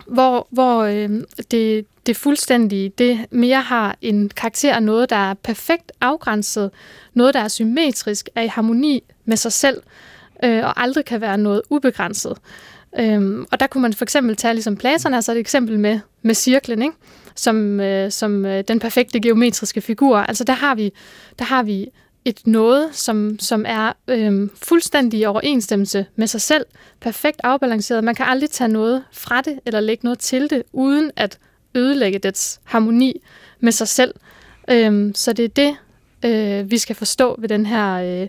hvor, 0.07 0.47
hvor 0.51 0.83
øh, 0.83 1.11
det, 1.51 1.87
det 2.07 2.17
fuldstændige, 2.17 2.89
det 2.89 3.27
mere 3.31 3.61
har 3.61 3.97
en 4.01 4.29
karakter 4.29 4.75
af 4.75 4.83
noget, 4.83 5.11
der 5.11 5.31
er 5.31 5.35
perfekt 5.35 5.93
afgrænset, 6.01 6.71
noget, 7.15 7.35
der 7.35 7.41
er 7.41 7.49
symmetrisk, 7.49 8.29
er 8.35 8.43
i 8.43 8.47
harmoni 8.47 9.03
med 9.25 9.37
sig 9.37 9.53
selv, 9.53 9.83
øh, 10.45 10.65
og 10.65 10.83
aldrig 10.83 11.05
kan 11.05 11.21
være 11.21 11.39
noget 11.39 11.63
ubegrænset. 11.71 12.37
Øhm, 12.99 13.47
og 13.53 13.61
der 13.61 13.67
kunne 13.67 13.83
man 13.83 13.93
for 13.93 14.05
eksempel 14.05 14.37
tage, 14.37 14.55
ligesom 14.55 14.77
Platon, 14.77 15.15
altså 15.15 15.33
et 15.33 15.39
eksempel 15.39 15.79
med, 15.79 16.01
med 16.23 16.35
cirklen, 16.35 16.83
ikke? 16.83 16.95
Som, 17.37 17.81
øh, 17.81 18.11
som 18.11 18.47
øh, 18.47 18.65
den 18.69 18.79
perfekte 18.79 19.21
geometriske 19.21 19.81
figur. 19.81 20.17
Altså 20.17 20.45
der 20.45 20.53
har 20.53 20.75
vi, 20.75 20.93
der 21.39 21.45
har 21.45 21.63
vi 21.63 21.89
et 22.25 22.47
noget, 22.47 22.89
som, 22.93 23.39
som 23.39 23.65
er 23.69 23.93
øh, 24.09 24.49
fuldstændig 24.55 25.21
i 25.21 25.25
overensstemmelse 25.25 26.07
med 26.17 26.27
sig 26.27 26.41
selv, 26.41 26.67
perfekt 27.01 27.41
afbalanceret. 27.45 28.05
Man 28.05 28.15
kan 28.15 28.27
aldrig 28.27 28.51
tage 28.51 28.69
noget 28.69 29.05
fra 29.13 29.41
det, 29.41 29.61
eller 29.67 29.81
lægge 29.81 30.05
noget 30.05 30.19
til 30.19 30.51
det, 30.51 30.63
uden 30.73 31.11
at 31.17 31.39
ødelægge 31.75 32.19
dets 32.19 32.61
harmoni 32.65 33.23
med 33.61 33.73
sig 33.73 33.89
selv. 33.89 34.15
Øh, 34.71 35.11
så 35.15 35.33
det 35.33 35.45
er 35.45 35.49
det, 35.49 35.77
øh, 36.25 36.71
vi 36.71 36.79
skal 36.79 36.97
forstå 36.97 37.37
ved 37.39 37.49
den 37.49 37.67
her 37.67 37.95
øh, 37.95 38.29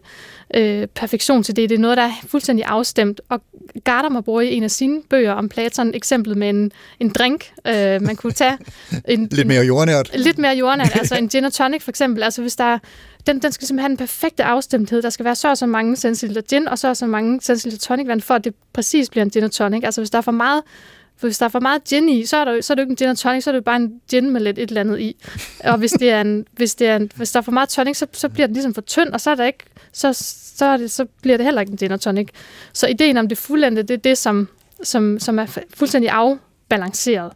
øh, 0.81 0.87
perfektion 0.87 1.43
til 1.43 1.55
det. 1.55 1.69
Det 1.69 1.75
er 1.75 1.79
noget, 1.79 1.97
der 1.97 2.03
er 2.03 2.11
fuldstændig 2.27 2.65
afstemt. 2.65 3.21
Og 3.29 3.41
Gardner 3.83 4.21
bruger 4.21 4.41
i 4.41 4.53
en 4.53 4.63
af 4.63 4.71
sine 4.71 5.01
bøger 5.09 5.31
om 5.31 5.49
Platon 5.49 5.93
eksemplet 5.93 6.37
med 6.37 6.49
en, 6.49 6.71
en 6.99 7.09
drink, 7.09 7.51
øh, 7.67 8.01
man 8.01 8.15
kunne 8.15 8.33
tage. 8.33 8.57
En, 9.07 9.27
Lidt 9.31 9.47
mere 9.47 9.63
jordnært. 9.65 10.09
Lidt 10.13 10.37
mere 10.37 10.55
jordnært, 10.55 10.91
altså 10.99 11.15
en 11.15 11.29
gin 11.29 11.45
og 11.45 11.53
tonic 11.53 11.81
for 11.83 11.91
eksempel. 11.91 12.23
Altså 12.23 12.41
hvis 12.41 12.55
der 12.55 12.63
er- 12.63 12.79
den, 13.27 13.39
den 13.39 13.51
skal 13.51 13.67
simpelthen 13.67 13.83
have 13.83 13.89
den 13.89 13.97
perfekte 13.97 14.43
afstemthed. 14.43 15.01
Der 15.01 15.09
skal 15.09 15.25
være 15.25 15.35
så 15.35 15.49
og 15.49 15.57
så 15.57 15.65
mange 15.65 15.95
centiliter 15.95 16.41
gin, 16.41 16.67
og 16.67 16.79
så 16.79 16.87
og 16.89 16.97
så 16.97 17.05
mange 17.07 17.41
centiliter 17.41 17.79
tonicvand, 17.87 18.21
for 18.21 18.33
at 18.33 18.43
det 18.43 18.53
præcis 18.73 19.09
bliver 19.09 19.23
en 19.25 19.29
gin 19.29 19.43
og 19.43 19.51
tonic. 19.51 19.83
Altså 19.83 20.01
hvis 20.01 20.09
der 20.09 20.17
er 20.17 20.21
for 20.21 20.31
meget 20.31 20.61
for 21.17 21.27
hvis 21.27 21.37
der 21.37 21.45
er 21.45 21.49
for 21.49 21.59
meget 21.59 21.83
gin 21.83 22.09
i, 22.09 22.25
så 22.25 22.37
er, 22.37 22.45
der, 22.45 22.61
så 22.61 22.73
er 22.73 22.75
det 22.75 22.81
jo 22.81 22.83
ikke 22.83 22.91
en 22.91 22.95
gin 22.95 23.09
og 23.09 23.17
tonic, 23.17 23.43
så 23.43 23.49
er 23.49 23.51
det 23.51 23.59
jo 23.59 23.63
bare 23.63 23.75
en 23.75 24.01
gin 24.09 24.29
med 24.29 24.41
lidt 24.41 24.59
et 24.59 24.69
eller 24.69 24.81
andet 24.81 24.99
i. 24.99 25.15
Og 25.63 25.77
hvis, 25.77 25.91
det 25.91 26.09
er 26.09 26.21
en, 26.21 26.45
hvis, 26.51 26.75
det 26.75 26.87
er 26.87 26.95
en, 26.95 27.11
hvis 27.15 27.31
der 27.31 27.39
er 27.39 27.41
for 27.41 27.51
meget 27.51 27.69
tonic, 27.69 27.97
så, 27.97 28.07
så 28.11 28.29
bliver 28.29 28.47
den 28.47 28.53
ligesom 28.53 28.73
for 28.73 28.81
tynd, 28.81 29.09
og 29.09 29.21
så, 29.21 29.31
er 29.31 29.35
der 29.35 29.45
ikke, 29.45 29.63
så, 29.91 30.13
så, 30.57 30.65
er 30.65 30.77
det, 30.77 30.91
så 30.91 31.05
bliver 31.21 31.37
det 31.37 31.45
heller 31.45 31.61
ikke 31.61 31.71
en 31.71 31.77
gin 31.77 31.91
og 31.91 32.01
tonic. 32.01 32.27
Så 32.73 32.87
ideen 32.87 33.17
om 33.17 33.27
det 33.27 33.37
fuldendte, 33.37 33.81
det 33.81 33.93
er 33.93 33.97
det, 33.97 34.17
som, 34.17 34.47
som, 34.83 35.19
som 35.19 35.39
er 35.39 35.59
fuldstændig 35.73 36.09
afbalanceret. 36.09 37.31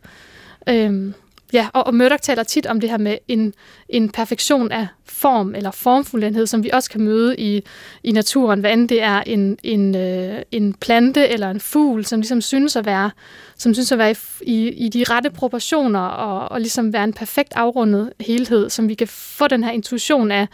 Øhm, 0.69 1.13
ja, 1.53 1.67
og, 1.73 1.87
og 1.87 1.95
Murdoch 1.95 2.21
taler 2.21 2.43
tit 2.43 2.65
om 2.65 2.79
det 2.79 2.89
her 2.89 2.97
med 2.97 3.17
en, 3.27 3.53
en 3.89 4.09
perfektion 4.09 4.71
af 4.71 4.87
form 5.05 5.55
eller 5.55 5.71
formfuldenhed, 5.71 6.47
som 6.47 6.63
vi 6.63 6.69
også 6.73 6.89
kan 6.89 7.01
møde 7.01 7.35
i, 7.37 7.63
i 8.03 8.11
naturen, 8.11 8.59
hvad 8.59 8.73
end 8.73 8.89
det 8.89 9.01
er 9.01 9.23
en, 9.25 9.57
en, 9.63 9.95
øh, 9.95 10.41
en 10.51 10.73
plante 10.73 11.27
eller 11.27 11.49
en 11.49 11.59
fugl, 11.59 12.05
som 12.05 12.19
ligesom 12.19 12.41
synes 12.41 12.75
at 12.75 12.85
være, 12.85 13.11
som 13.57 13.73
synes 13.73 13.91
at 13.91 13.97
være 13.97 14.11
i, 14.11 14.15
i, 14.41 14.85
i 14.85 14.89
de 14.89 15.03
rette 15.03 15.29
proportioner 15.29 15.99
og, 15.99 16.51
og 16.51 16.59
ligesom 16.59 16.93
være 16.93 17.03
en 17.03 17.13
perfekt 17.13 17.53
afrundet 17.55 18.13
helhed, 18.19 18.69
som 18.69 18.89
vi 18.89 18.93
kan 18.93 19.07
få 19.07 19.47
den 19.47 19.63
her 19.63 19.71
intuition 19.71 20.31
af, 20.31 20.47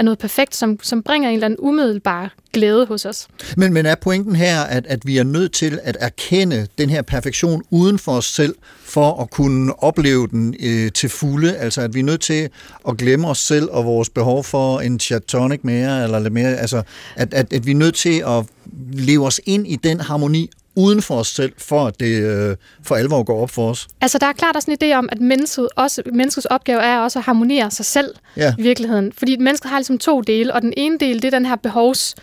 er 0.00 0.04
noget 0.04 0.18
perfekt, 0.18 0.56
som, 0.56 0.78
som 0.82 1.02
bringer 1.02 1.28
en 1.28 1.34
eller 1.34 1.44
anden 1.44 1.60
umiddelbar 1.60 2.34
glæde 2.52 2.86
hos 2.86 3.04
os. 3.04 3.28
Men, 3.56 3.72
men 3.72 3.86
er 3.86 3.94
pointen 3.94 4.36
her, 4.36 4.60
at, 4.60 4.86
at 4.86 5.06
vi 5.06 5.18
er 5.18 5.24
nødt 5.24 5.52
til 5.52 5.80
at 5.82 5.96
erkende 6.00 6.66
den 6.78 6.90
her 6.90 7.02
perfektion 7.02 7.62
uden 7.70 7.98
for 7.98 8.12
os 8.12 8.24
selv, 8.24 8.54
for 8.80 9.22
at 9.22 9.30
kunne 9.30 9.82
opleve 9.82 10.28
den 10.28 10.54
øh, 10.60 10.92
til 10.92 11.08
fulde? 11.08 11.56
Altså, 11.56 11.80
at 11.80 11.94
vi 11.94 12.00
er 12.00 12.04
nødt 12.04 12.20
til 12.20 12.48
at 12.88 12.96
glemme 12.96 13.28
os 13.28 13.38
selv 13.38 13.68
og 13.70 13.84
vores 13.84 14.10
behov 14.10 14.44
for 14.44 14.80
en 14.80 15.00
chatonic 15.00 15.60
mere, 15.62 16.04
eller 16.04 16.18
lidt 16.18 16.32
mere, 16.32 16.56
altså, 16.56 16.82
at, 17.16 17.34
at, 17.34 17.52
at 17.52 17.66
vi 17.66 17.70
er 17.70 17.76
nødt 17.76 17.94
til 17.94 18.22
at 18.26 18.46
leve 18.92 19.26
os 19.26 19.40
ind 19.46 19.66
i 19.66 19.76
den 19.76 20.00
harmoni 20.00 20.50
uden 20.74 21.02
for 21.02 21.14
os 21.14 21.28
selv, 21.28 21.52
for 21.58 21.86
at 21.86 22.00
det 22.00 22.22
øh, 22.22 22.56
for 22.82 22.94
alvor 22.94 23.22
går 23.22 23.42
op 23.42 23.50
for 23.50 23.70
os. 23.70 23.88
Altså, 24.00 24.18
der 24.18 24.26
er 24.26 24.32
klart 24.32 24.56
også 24.56 24.70
en 24.70 24.76
idé 24.82 24.94
om, 24.96 25.08
at 25.12 25.20
mennesket 25.20 25.68
også, 25.76 26.02
menneskets 26.14 26.46
opgave 26.46 26.80
er 26.82 26.98
også 26.98 27.18
at 27.18 27.24
harmonere 27.24 27.70
sig 27.70 27.84
selv 27.84 28.14
Ja. 28.36 28.54
i 28.58 28.62
virkeligheden. 28.62 29.12
Fordi 29.12 29.36
mennesket 29.36 29.70
har 29.70 29.78
ligesom 29.78 29.98
to 29.98 30.20
dele, 30.20 30.54
og 30.54 30.62
den 30.62 30.74
ene 30.76 30.98
del, 30.98 31.22
det 31.22 31.24
er 31.24 31.38
den 31.38 31.46
her 31.46 31.56
behovs 31.56 32.14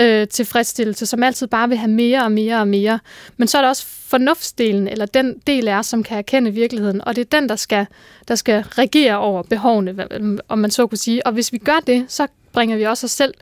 øh, 0.00 0.28
tilfredsstillelse, 0.28 1.06
som 1.06 1.22
altid 1.22 1.46
bare 1.46 1.68
vil 1.68 1.78
have 1.78 1.90
mere 1.90 2.24
og 2.24 2.32
mere 2.32 2.60
og 2.60 2.68
mere. 2.68 2.98
Men 3.36 3.48
så 3.48 3.58
er 3.58 3.62
der 3.62 3.68
også 3.68 3.86
fornuftsdelen, 4.08 4.88
eller 4.88 5.06
den 5.06 5.34
del 5.46 5.68
os, 5.68 5.86
som 5.86 6.02
kan 6.02 6.18
erkende 6.18 6.50
virkeligheden, 6.50 7.04
og 7.04 7.16
det 7.16 7.20
er 7.32 7.40
den, 7.40 7.48
der 7.48 7.56
skal, 7.56 7.86
der 8.28 8.34
skal 8.34 8.62
regere 8.62 9.18
over 9.18 9.42
behovene, 9.42 9.94
om 10.48 10.58
man 10.58 10.70
så 10.70 10.86
kunne 10.86 10.98
sige. 10.98 11.26
Og 11.26 11.32
hvis 11.32 11.52
vi 11.52 11.58
gør 11.58 11.78
det, 11.86 12.04
så 12.08 12.26
bringer 12.52 12.76
vi 12.76 12.82
også 12.84 13.06
os 13.06 13.10
selv 13.10 13.34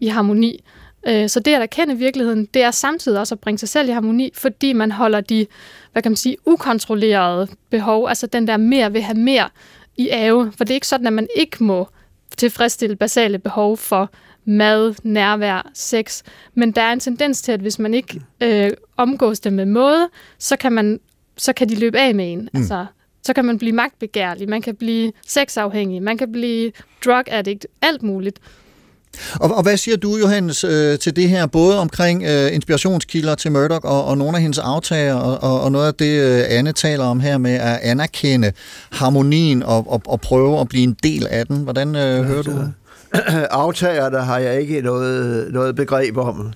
i 0.00 0.06
harmoni. 0.06 0.64
Øh, 1.06 1.28
Så 1.28 1.40
det 1.40 1.54
at 1.54 1.62
erkende 1.62 1.98
virkeligheden, 1.98 2.44
det 2.54 2.62
er 2.62 2.70
samtidig 2.70 3.20
også 3.20 3.34
at 3.34 3.40
bringe 3.40 3.58
sig 3.58 3.68
selv 3.68 3.88
i 3.88 3.92
harmoni, 3.92 4.30
fordi 4.34 4.72
man 4.72 4.92
holder 4.92 5.20
de, 5.20 5.46
hvad 5.92 6.02
kan 6.02 6.12
man 6.12 6.16
sige, 6.16 6.36
ukontrollerede 6.46 7.48
behov, 7.70 8.08
altså 8.08 8.26
den 8.26 8.46
der 8.46 8.56
mere 8.56 8.92
vil 8.92 9.02
have 9.02 9.18
mere 9.18 9.48
i 9.96 10.08
ave. 10.12 10.52
For 10.56 10.64
det 10.64 10.70
er 10.70 10.74
ikke 10.74 10.86
sådan, 10.86 11.06
at 11.06 11.12
man 11.12 11.28
ikke 11.36 11.64
må 11.64 11.88
tilfredsstille 12.36 12.96
basale 12.96 13.38
behov 13.38 13.76
for 13.76 14.10
mad, 14.44 14.94
nærvær, 15.02 15.70
sex. 15.74 16.22
Men 16.54 16.72
der 16.72 16.82
er 16.82 16.92
en 16.92 17.00
tendens 17.00 17.42
til, 17.42 17.52
at 17.52 17.60
hvis 17.60 17.78
man 17.78 17.94
ikke 17.94 18.20
øh, 18.40 18.70
omgås 18.96 19.40
dem 19.40 19.52
med 19.52 19.66
måde, 19.66 20.08
så 20.38 20.56
kan, 20.56 20.72
man, 20.72 21.00
så 21.36 21.52
kan 21.52 21.68
de 21.68 21.74
løbe 21.74 21.98
af 21.98 22.14
med 22.14 22.32
en. 22.32 22.38
Mm. 22.38 22.48
Altså, 22.54 22.86
så 23.22 23.32
kan 23.32 23.44
man 23.44 23.58
blive 23.58 23.72
magtbegærlig, 23.72 24.48
man 24.48 24.62
kan 24.62 24.76
blive 24.76 25.12
sexafhængig, 25.26 26.02
man 26.02 26.18
kan 26.18 26.32
blive 26.32 26.72
drug 27.04 27.24
addict, 27.26 27.66
alt 27.82 28.02
muligt. 28.02 28.38
Og, 29.34 29.56
og 29.56 29.62
hvad 29.62 29.76
siger 29.76 29.96
du, 29.96 30.16
Johannes, 30.16 30.64
øh, 30.64 30.98
til 30.98 31.16
det 31.16 31.28
her, 31.28 31.46
både 31.46 31.78
omkring 31.78 32.22
øh, 32.22 32.54
inspirationskilder 32.54 33.34
til 33.34 33.52
Murdoch 33.52 33.84
og, 33.84 34.04
og 34.04 34.18
nogle 34.18 34.36
af 34.36 34.42
hendes 34.42 34.58
aftager, 34.58 35.14
og, 35.14 35.42
og, 35.42 35.60
og 35.60 35.72
noget 35.72 35.86
af 35.86 35.94
det, 35.94 36.22
øh, 36.22 36.44
Anne 36.48 36.72
taler 36.72 37.04
om 37.04 37.20
her 37.20 37.38
med 37.38 37.54
at 37.54 37.78
anerkende 37.82 38.52
harmonien 38.92 39.62
og, 39.62 39.92
og, 39.92 40.02
og 40.06 40.20
prøve 40.20 40.60
at 40.60 40.68
blive 40.68 40.84
en 40.84 40.96
del 41.02 41.26
af 41.30 41.46
den. 41.46 41.56
Hvordan 41.56 41.96
øh, 41.96 42.24
hører 42.24 42.42
du? 42.42 42.52
Aftager, 43.50 44.10
der 44.10 44.22
har 44.22 44.38
jeg 44.38 44.60
ikke 44.60 44.80
noget, 44.80 45.52
noget 45.52 45.76
begreb 45.76 46.16
om. 46.16 46.52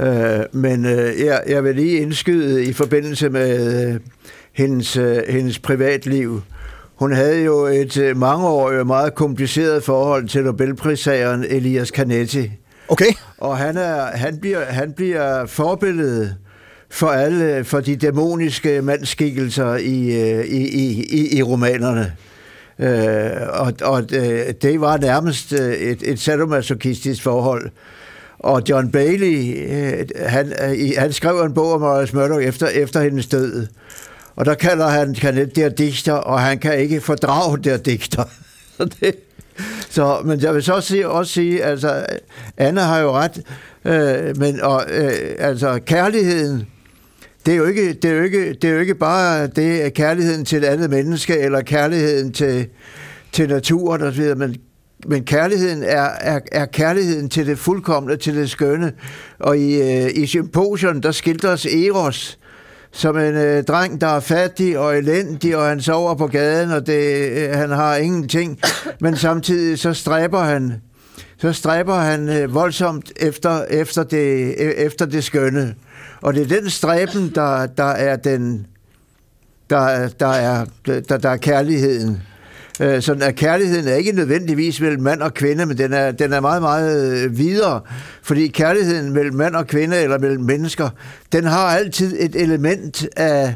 Øh, 0.00 0.40
men 0.52 0.86
øh, 0.86 1.20
jeg, 1.20 1.42
jeg 1.48 1.64
vil 1.64 1.74
lige 1.74 1.98
indskyde 1.98 2.64
i 2.64 2.72
forbindelse 2.72 3.28
med 3.28 3.84
øh, 3.88 4.00
hendes, 4.52 4.96
øh, 4.96 5.18
hendes 5.28 5.58
privatliv. 5.58 6.42
Hun 7.02 7.12
havde 7.12 7.42
jo 7.44 7.66
et 7.66 7.96
øh, 7.96 8.16
mangeårigt 8.16 8.86
meget 8.86 9.14
kompliceret 9.14 9.84
forhold 9.84 10.28
til 10.28 10.44
Nobelprissageren 10.44 11.44
Elias 11.44 11.88
Canetti. 11.88 12.50
Okay. 12.88 13.12
Og 13.38 13.58
han, 13.58 13.76
er, 13.76 14.04
han, 14.04 14.38
bliver, 14.38 14.64
han 14.64 14.92
bliver 14.92 15.46
forbilledet 15.46 16.36
for 16.90 17.06
alle, 17.06 17.64
for 17.64 17.80
de 17.80 17.96
dæmoniske 17.96 18.82
mandskikkelser 18.82 19.74
i, 19.74 20.22
øh, 20.22 20.44
i, 20.44 20.68
i, 20.68 21.02
i, 21.02 21.38
i 21.38 21.42
romanerne. 21.42 22.12
Øh, 22.78 23.48
og 23.48 23.72
og 23.82 24.10
det, 24.62 24.80
var 24.80 24.96
nærmest 24.96 25.52
øh, 25.52 25.72
et, 25.72 26.02
et 26.02 26.20
sadomasochistisk 26.20 27.22
forhold. 27.22 27.70
Og 28.38 28.62
John 28.68 28.90
Bailey, 28.90 29.56
øh, 29.68 30.06
han, 30.26 30.52
han 30.98 31.12
skrev 31.12 31.40
en 31.40 31.54
bog 31.54 31.72
om 31.72 31.80
Morris 31.80 32.12
Murdoch 32.12 32.44
efter, 32.44 32.66
efter 32.66 33.02
hendes 33.02 33.26
død. 33.26 33.66
Og 34.36 34.44
der 34.44 34.54
kalder 34.54 34.88
han 34.88 35.14
Canet 35.14 35.56
der 35.56 35.68
digter, 35.68 36.12
og 36.12 36.40
han 36.40 36.58
kan 36.58 36.78
ikke 36.78 37.00
fordrage 37.00 37.58
der 37.58 37.76
digter. 37.76 38.24
så 38.76 38.84
det, 38.84 39.14
så, 39.90 40.20
men 40.24 40.40
jeg 40.40 40.54
vil 40.54 40.62
så 40.62 40.80
sige, 40.80 41.08
også 41.08 41.32
sige, 41.32 41.64
altså, 41.64 42.06
Anne 42.56 42.80
har 42.80 42.98
jo 42.98 43.12
ret, 43.12 43.42
øh, 43.84 44.38
men 44.38 44.60
og, 44.60 44.84
øh, 44.90 45.12
altså, 45.38 45.78
kærligheden, 45.86 46.66
det 47.46 47.52
er, 47.52 47.56
jo 47.56 47.64
ikke, 47.64 47.92
det, 47.92 48.04
er 48.04 48.14
jo 48.14 48.22
ikke, 48.22 48.52
det 48.52 48.64
er 48.64 48.74
jo 48.74 48.80
ikke 48.80 48.94
bare 48.94 49.46
det, 49.46 49.94
kærligheden 49.94 50.44
til 50.44 50.58
et 50.58 50.64
andet 50.64 50.90
menneske, 50.90 51.38
eller 51.38 51.60
kærligheden 51.62 52.32
til, 52.32 52.66
til 53.32 53.48
naturen 53.48 54.02
osv., 54.02 54.36
men, 54.36 54.56
men 55.06 55.24
kærligheden 55.24 55.82
er, 55.82 56.08
er, 56.20 56.40
er 56.52 56.66
kærligheden 56.66 57.28
til 57.28 57.46
det 57.46 57.58
fuldkommende, 57.58 58.16
til 58.16 58.36
det 58.36 58.50
skønne. 58.50 58.92
Og 59.38 59.58
i, 59.58 59.82
øh, 59.82 60.10
i 60.14 60.26
symposien, 60.26 61.02
der 61.02 61.12
skildres 61.12 61.66
Eros, 61.66 62.38
som 62.92 63.18
en 63.18 63.34
øh, 63.34 63.64
dreng, 63.64 64.00
der 64.00 64.06
er 64.06 64.20
fattig 64.20 64.78
og 64.78 64.98
elendig, 64.98 65.56
og 65.56 65.66
han 65.66 65.80
sover 65.80 66.14
på 66.14 66.26
gaden, 66.26 66.70
og 66.70 66.86
det, 66.86 67.30
øh, 67.30 67.50
han 67.50 67.70
har 67.70 67.96
ingenting. 67.96 68.60
Men 69.00 69.16
samtidig 69.16 69.78
så 69.78 69.92
stræber 69.92 70.40
han, 70.40 70.82
så 71.38 71.52
stræber 71.52 71.94
han 71.94 72.28
øh, 72.28 72.54
voldsomt 72.54 73.12
efter, 73.16 73.64
efter, 73.64 74.02
det, 74.02 74.54
øh, 74.58 74.70
efter 74.70 75.06
det 75.06 75.24
skønne. 75.24 75.74
Og 76.20 76.34
det 76.34 76.42
er 76.42 76.60
den 76.60 76.70
stræben, 76.70 77.32
der, 77.34 77.66
der 77.66 77.84
er 77.84 78.16
den, 78.16 78.66
der, 79.70 80.08
der, 80.08 80.26
er, 80.26 80.64
der, 80.86 81.18
der 81.18 81.28
er 81.28 81.36
kærligheden. 81.36 82.22
Øh, 82.80 83.02
sådan 83.02 83.22
at 83.22 83.34
kærligheden 83.34 83.88
er 83.88 83.94
ikke 83.94 84.12
nødvendigvis 84.12 84.80
mellem 84.80 85.02
mand 85.02 85.22
og 85.22 85.34
kvinde, 85.34 85.66
men 85.66 85.78
den 85.78 85.92
er, 85.92 86.10
den 86.10 86.32
er 86.32 86.40
meget, 86.40 86.62
meget 86.62 87.24
øh, 87.24 87.38
videre. 87.38 87.80
Fordi 88.22 88.48
kærligheden 88.48 89.12
mellem 89.12 89.36
mand 89.36 89.54
og 89.54 89.66
kvinde, 89.66 90.02
eller 90.02 90.18
mellem 90.18 90.44
mennesker, 90.44 90.88
den 91.32 91.44
har 91.44 91.66
altid 91.66 92.16
et 92.20 92.42
element 92.42 93.08
af, 93.16 93.54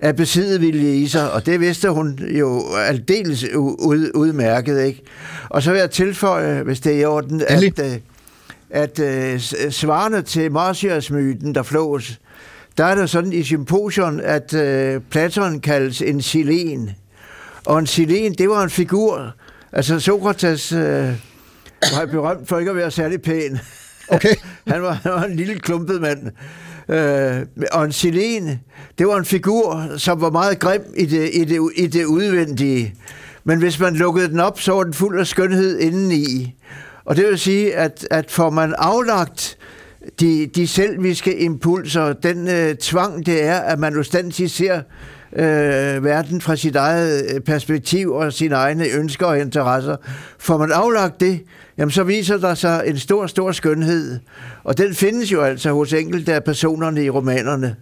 af 0.00 0.16
besiddevilje 0.16 0.94
i 0.94 1.06
sig, 1.06 1.32
og 1.32 1.46
det 1.46 1.60
vidste 1.60 1.90
hun 1.90 2.18
jo 2.38 2.62
aldeles 2.76 3.44
ud, 3.54 4.10
udmærket, 4.14 4.84
ikke? 4.84 5.02
Og 5.48 5.62
så 5.62 5.70
vil 5.70 5.78
jeg 5.78 5.90
tilføje, 5.90 6.62
hvis 6.62 6.80
det 6.80 6.92
er 6.92 7.00
i 7.00 7.04
orden, 7.04 7.42
at, 7.48 7.80
at, 7.80 8.00
at 8.70 8.98
uh, 9.34 9.70
svarende 9.70 10.22
til 10.22 10.52
Marcias-myten, 10.52 11.54
der 11.54 11.62
flås, 11.62 12.20
der 12.78 12.84
er 12.84 12.94
der 12.94 13.06
sådan 13.06 13.32
i 13.32 13.42
symposion, 13.42 14.20
at 14.20 14.54
uh, 14.54 15.02
Platon 15.10 15.60
kaldes 15.60 16.02
en 16.02 16.22
silen. 16.22 16.90
Og 17.66 17.78
en 17.78 17.86
silen, 17.86 18.34
det 18.34 18.48
var 18.48 18.62
en 18.62 18.70
figur. 18.70 19.34
Altså 19.72 20.00
Sokrates 20.00 20.72
øh, 20.72 21.08
var 21.96 22.06
berømt 22.10 22.48
for 22.48 22.58
ikke 22.58 22.70
at 22.70 22.76
være 22.76 22.90
særlig 22.90 23.22
pæn. 23.22 23.58
Okay. 24.08 24.34
han, 24.72 24.82
var, 24.82 24.92
han 24.92 25.12
var 25.12 25.24
en 25.24 25.36
lille 25.36 25.54
klumpet 25.54 26.00
mand. 26.00 26.30
Øh, 26.88 27.46
og 27.72 27.84
en 27.84 27.92
silen, 27.92 28.60
det 28.98 29.06
var 29.06 29.16
en 29.16 29.24
figur, 29.24 29.88
som 29.96 30.20
var 30.20 30.30
meget 30.30 30.58
grim 30.58 30.82
i 30.96 31.06
det, 31.06 31.30
i 31.32 31.44
det, 31.44 31.70
i 31.76 31.86
det 31.86 32.04
udvendige. 32.04 32.94
Men 33.44 33.58
hvis 33.58 33.80
man 33.80 33.94
lukkede 33.94 34.28
den 34.28 34.40
op, 34.40 34.60
så 34.60 34.72
var 34.72 34.82
den 34.82 34.94
fuld 34.94 35.20
af 35.20 35.26
skønhed 35.26 35.78
indeni. 35.78 36.54
Og 37.04 37.16
det 37.16 37.26
vil 37.26 37.38
sige, 37.38 37.76
at, 37.76 38.08
at 38.10 38.30
får 38.30 38.50
man 38.50 38.74
aflagt 38.78 39.58
de, 40.20 40.46
de 40.46 40.66
selviske 40.66 41.38
impulser, 41.38 42.12
den 42.12 42.48
øh, 42.48 42.74
tvang 42.76 43.26
det 43.26 43.42
er, 43.42 43.58
at 43.58 43.78
man 43.78 43.96
ustandsigt 43.98 44.50
ser 44.50 44.80
øh, 45.38 46.04
verden 46.04 46.40
fra 46.40 46.56
sit 46.56 46.76
eget 46.76 47.34
øh, 47.34 47.40
perspektiv 47.40 48.12
og 48.12 48.32
sine 48.32 48.54
egne 48.54 48.88
ønsker 48.88 49.26
og 49.26 49.38
interesser. 49.38 49.96
Får 50.38 50.58
man 50.58 50.72
aflagt 50.72 51.20
det, 51.20 51.40
jamen 51.78 51.90
så 51.90 52.02
viser 52.02 52.36
der 52.36 52.54
sig 52.54 52.82
en 52.86 52.98
stor, 52.98 53.26
stor 53.26 53.52
skønhed. 53.52 54.18
Og 54.64 54.78
den 54.78 54.94
findes 54.94 55.32
jo 55.32 55.42
altså 55.42 55.72
hos 55.72 55.92
enkelte 55.92 56.34
af 56.34 56.44
personerne 56.44 57.04
i 57.04 57.10
romanerne. 57.10 57.76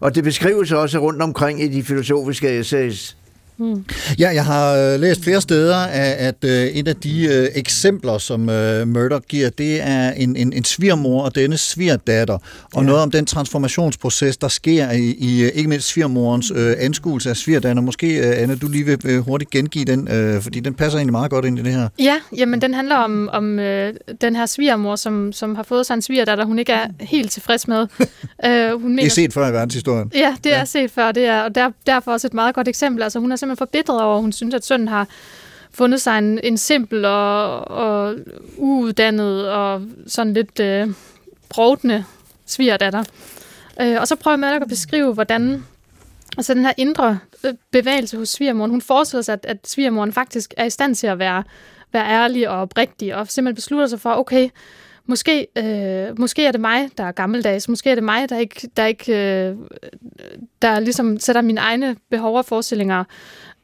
Og 0.00 0.14
det 0.14 0.24
beskrives 0.24 0.72
også 0.72 0.98
rundt 0.98 1.22
omkring 1.22 1.62
i 1.62 1.68
de 1.68 1.82
filosofiske 1.82 2.58
essays. 2.58 3.16
Mm. 3.58 3.84
Ja, 4.18 4.30
jeg 4.34 4.44
har 4.44 4.76
øh, 4.76 5.00
læst 5.00 5.22
flere 5.24 5.40
steder, 5.40 5.76
at, 5.76 6.12
at 6.12 6.44
øh, 6.44 6.66
et 6.66 6.88
af 6.88 6.96
de 6.96 7.24
øh, 7.24 7.48
eksempler, 7.54 8.18
som 8.18 8.48
øh, 8.48 8.88
Murdoch 8.88 9.26
giver, 9.28 9.50
det 9.50 9.82
er 9.82 10.10
en, 10.10 10.36
en, 10.36 10.52
en 10.52 10.64
svirmor 10.64 11.22
og 11.22 11.34
denne 11.34 11.56
svirdatter, 11.56 12.38
og 12.74 12.82
ja. 12.82 12.86
noget 12.86 13.02
om 13.02 13.10
den 13.10 13.26
transformationsproces, 13.26 14.36
der 14.36 14.48
sker 14.48 14.90
i, 14.90 15.16
i 15.18 15.50
ikke 15.50 15.68
mindst 15.68 15.88
svirmorens 15.88 16.52
øh, 16.54 16.76
anskuelse 16.78 17.30
af 17.30 17.36
svirdatter. 17.36 17.82
Måske, 17.82 18.18
øh, 18.18 18.42
Anne, 18.42 18.56
du 18.56 18.68
lige 18.68 18.84
vil 18.84 18.98
øh, 19.04 19.18
hurtigt 19.18 19.50
gengive 19.50 19.84
den, 19.84 20.08
øh, 20.10 20.42
fordi 20.42 20.60
den 20.60 20.74
passer 20.74 20.98
egentlig 20.98 21.12
meget 21.12 21.30
godt 21.30 21.44
ind 21.44 21.58
i 21.58 21.62
det 21.62 21.72
her. 21.72 21.88
Ja, 21.98 22.14
jamen 22.36 22.62
den 22.62 22.74
handler 22.74 22.96
om, 22.96 23.28
om 23.32 23.58
øh, 23.58 23.94
den 24.20 24.36
her 24.36 24.46
svirmor, 24.46 24.96
som, 24.96 25.32
som 25.32 25.54
har 25.54 25.62
fået 25.62 25.86
sig 25.86 25.94
en 25.94 26.02
svirdatter, 26.02 26.44
hun 26.44 26.58
ikke 26.58 26.72
er 26.72 26.86
helt 27.00 27.30
tilfreds 27.30 27.68
med. 27.68 27.80
øh, 28.46 28.80
hun 28.80 28.90
mener, 28.90 29.02
det 29.02 29.06
er 29.06 29.14
set 29.14 29.32
før 29.32 29.48
i 29.48 29.52
verdenshistorien. 29.52 30.12
Ja, 30.14 30.36
det 30.44 30.50
ja. 30.50 30.60
er 30.60 30.64
set 30.64 30.90
før, 30.90 31.12
det 31.12 31.24
er, 31.24 31.40
og 31.40 31.54
der, 31.54 31.70
derfor 31.86 32.12
også 32.12 32.26
et 32.26 32.34
meget 32.34 32.54
godt 32.54 32.68
eksempel. 32.68 33.02
Altså 33.02 33.18
hun 33.18 33.32
er 33.32 33.36
simpelthen 33.48 33.66
forbitret 33.66 34.02
over, 34.02 34.16
at 34.16 34.20
hun 34.20 34.32
synes, 34.32 34.54
at 34.54 34.64
sønnen 34.64 34.88
har 34.88 35.06
fundet 35.72 36.00
sig 36.00 36.18
en, 36.18 36.40
en 36.42 36.58
simpel 36.58 37.04
og, 37.04 37.68
og 37.68 38.16
uuddannet 38.56 39.50
og 39.50 39.82
sådan 40.06 40.34
lidt 40.34 40.60
øh, 40.60 40.88
brovdende 41.48 42.04
svigerdatter. 42.46 43.04
Øh, 43.80 44.00
og 44.00 44.08
så 44.08 44.16
prøver 44.16 44.46
jeg 44.46 44.62
at 44.62 44.68
beskrive, 44.68 45.14
hvordan 45.14 45.64
altså 46.36 46.54
den 46.54 46.64
her 46.64 46.72
indre 46.76 47.18
øh, 47.44 47.54
bevægelse 47.70 48.16
hos 48.16 48.28
svigermoren, 48.28 48.70
hun 48.70 48.80
forestiller 48.80 49.22
sig, 49.22 49.32
at, 49.32 49.44
at 49.44 49.68
svigermoren 49.68 50.12
faktisk 50.12 50.54
er 50.56 50.64
i 50.64 50.70
stand 50.70 50.94
til 50.94 51.06
at 51.06 51.18
være, 51.18 51.44
være 51.92 52.06
ærlig 52.06 52.48
og 52.48 52.60
oprigtig, 52.60 53.14
og 53.14 53.28
simpelthen 53.28 53.54
beslutter 53.54 53.86
sig 53.86 54.00
for, 54.00 54.14
okay, 54.14 54.48
måske, 55.08 55.46
øh, 55.58 56.18
måske 56.18 56.46
er 56.46 56.52
det 56.52 56.60
mig, 56.60 56.90
der 56.98 57.04
er 57.04 57.12
gammeldags, 57.12 57.68
måske 57.68 57.90
er 57.90 57.94
det 57.94 58.04
mig, 58.04 58.28
der 58.28 58.38
ikke, 58.38 58.68
der 58.76 58.86
ikke 58.86 59.12
øh, 59.12 59.56
der 60.62 60.80
ligesom 60.80 61.18
sætter 61.18 61.42
mine 61.42 61.60
egne 61.60 61.96
behov 62.10 62.36
og 62.36 62.44
forestillinger 62.44 63.04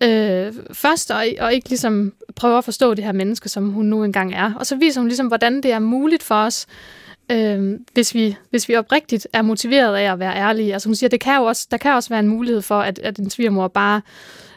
øh, 0.02 0.52
først, 0.72 1.10
og, 1.10 1.24
og 1.40 1.54
ikke 1.54 1.68
ligesom 1.68 2.12
prøver 2.36 2.58
at 2.58 2.64
forstå 2.64 2.94
det 2.94 3.04
her 3.04 3.12
menneske, 3.12 3.48
som 3.48 3.70
hun 3.70 3.86
nu 3.86 4.04
engang 4.04 4.34
er. 4.34 4.54
Og 4.54 4.66
så 4.66 4.76
viser 4.76 5.00
hun 5.00 5.08
ligesom, 5.08 5.26
hvordan 5.26 5.56
det 5.56 5.72
er 5.72 5.78
muligt 5.78 6.22
for 6.22 6.34
os, 6.34 6.66
øh, 7.30 7.78
hvis, 7.92 8.14
vi, 8.14 8.36
hvis 8.50 8.68
vi 8.68 8.76
oprigtigt 8.76 9.28
er 9.32 9.42
motiveret 9.42 9.96
af 9.96 10.12
at 10.12 10.18
være 10.18 10.36
ærlige. 10.36 10.72
Altså 10.72 10.88
hun 10.88 10.96
siger, 10.96 11.10
det 11.10 11.20
kan 11.20 11.36
jo 11.36 11.44
også, 11.44 11.68
der 11.70 11.76
kan 11.76 11.92
også 11.92 12.08
være 12.08 12.20
en 12.20 12.28
mulighed 12.28 12.62
for, 12.62 12.80
at, 12.80 12.98
at 12.98 13.18
en 13.18 13.30
svigermor 13.30 13.68
bare 13.68 14.00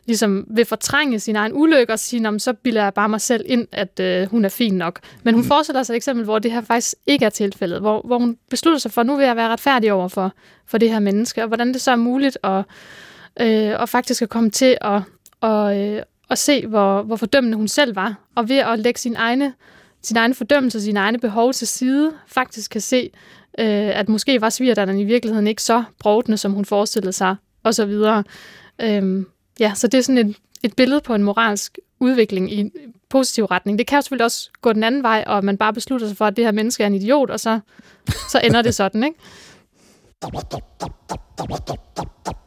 ligesom 0.07 0.45
vil 0.49 0.65
fortrænge 0.65 1.19
sin 1.19 1.35
egen 1.35 1.51
ulykke 1.55 1.93
og 1.93 1.99
sige, 1.99 2.39
så 2.39 2.53
bilder 2.53 2.83
jeg 2.83 2.93
bare 2.93 3.09
mig 3.09 3.21
selv 3.21 3.45
ind, 3.47 3.67
at 3.71 3.99
øh, 3.99 4.29
hun 4.29 4.45
er 4.45 4.49
fin 4.49 4.73
nok. 4.73 4.99
Men 5.23 5.33
hun 5.33 5.43
mm. 5.43 5.47
forestiller 5.47 5.83
sig 5.83 5.93
et 5.93 5.95
eksempel, 5.95 6.25
hvor 6.25 6.39
det 6.39 6.51
her 6.51 6.61
faktisk 6.61 6.95
ikke 7.07 7.25
er 7.25 7.29
tilfældet, 7.29 7.79
hvor, 7.79 8.01
hvor 8.05 8.19
hun 8.19 8.37
beslutter 8.49 8.79
sig 8.79 8.91
for, 8.91 9.03
nu 9.03 9.15
vil 9.15 9.25
jeg 9.25 9.35
være 9.35 9.49
retfærdig 9.49 9.93
over 9.93 10.07
for, 10.07 10.33
for 10.65 10.77
det 10.77 10.91
her 10.91 10.99
menneske, 10.99 11.41
og 11.41 11.47
hvordan 11.47 11.73
det 11.73 11.81
så 11.81 11.91
er 11.91 11.95
muligt 11.95 12.37
at, 12.43 12.63
øh, 13.41 13.79
og 13.79 13.89
faktisk 13.89 14.21
at 14.21 14.29
komme 14.29 14.49
til 14.49 14.77
at, 14.81 15.01
og, 15.41 15.79
øh, 15.79 16.01
og 16.29 16.37
se, 16.37 16.67
hvor, 16.67 17.01
hvor 17.01 17.15
fordømmende 17.15 17.57
hun 17.57 17.67
selv 17.67 17.95
var, 17.95 18.15
og 18.35 18.49
ved 18.49 18.57
at 18.57 18.79
lægge 18.79 18.99
sin 18.99 19.15
egne, 19.15 19.53
sin 20.07 20.17
egen 20.17 20.33
fordømmelse 20.33 20.77
og 20.77 20.81
sine 20.81 20.99
egne 20.99 21.19
behov 21.19 21.53
til 21.53 21.67
side, 21.67 22.13
faktisk 22.27 22.71
kan 22.71 22.81
se, 22.81 23.09
øh, 23.59 23.99
at 23.99 24.09
måske 24.09 24.41
var 24.41 24.49
svigerdatteren 24.49 24.99
i 24.99 25.03
virkeligheden 25.03 25.47
ikke 25.47 25.63
så 25.63 25.83
brovdende, 25.99 26.37
som 26.37 26.51
hun 26.51 26.65
forestillede 26.65 27.13
sig, 27.13 27.35
og 27.63 27.75
så 27.75 27.85
videre. 27.85 28.23
Øhm, 28.81 29.27
ja, 29.59 29.71
så 29.75 29.87
det 29.87 29.97
er 29.97 30.01
sådan 30.01 30.27
et, 30.27 30.35
et 30.63 30.75
billede 30.75 31.01
på 31.01 31.15
en 31.15 31.23
moralsk 31.23 31.77
udvikling 31.99 32.53
i 32.53 32.55
en 32.55 32.71
positiv 33.09 33.45
retning. 33.45 33.79
Det 33.79 33.87
kan 33.87 33.97
jo 33.97 34.01
selvfølgelig 34.01 34.25
også 34.25 34.49
gå 34.61 34.73
den 34.73 34.83
anden 34.83 35.03
vej, 35.03 35.23
og 35.27 35.45
man 35.45 35.57
bare 35.57 35.73
beslutter 35.73 36.07
sig 36.07 36.17
for, 36.17 36.25
at 36.25 36.37
det 36.37 36.45
her 36.45 36.51
menneske 36.51 36.83
er 36.83 36.87
en 36.87 36.93
idiot, 36.93 37.29
og 37.29 37.39
så, 37.39 37.59
så 38.31 38.41
ender 38.43 38.61
det 38.61 38.75
sådan, 38.75 39.03
ikke? 39.03 39.19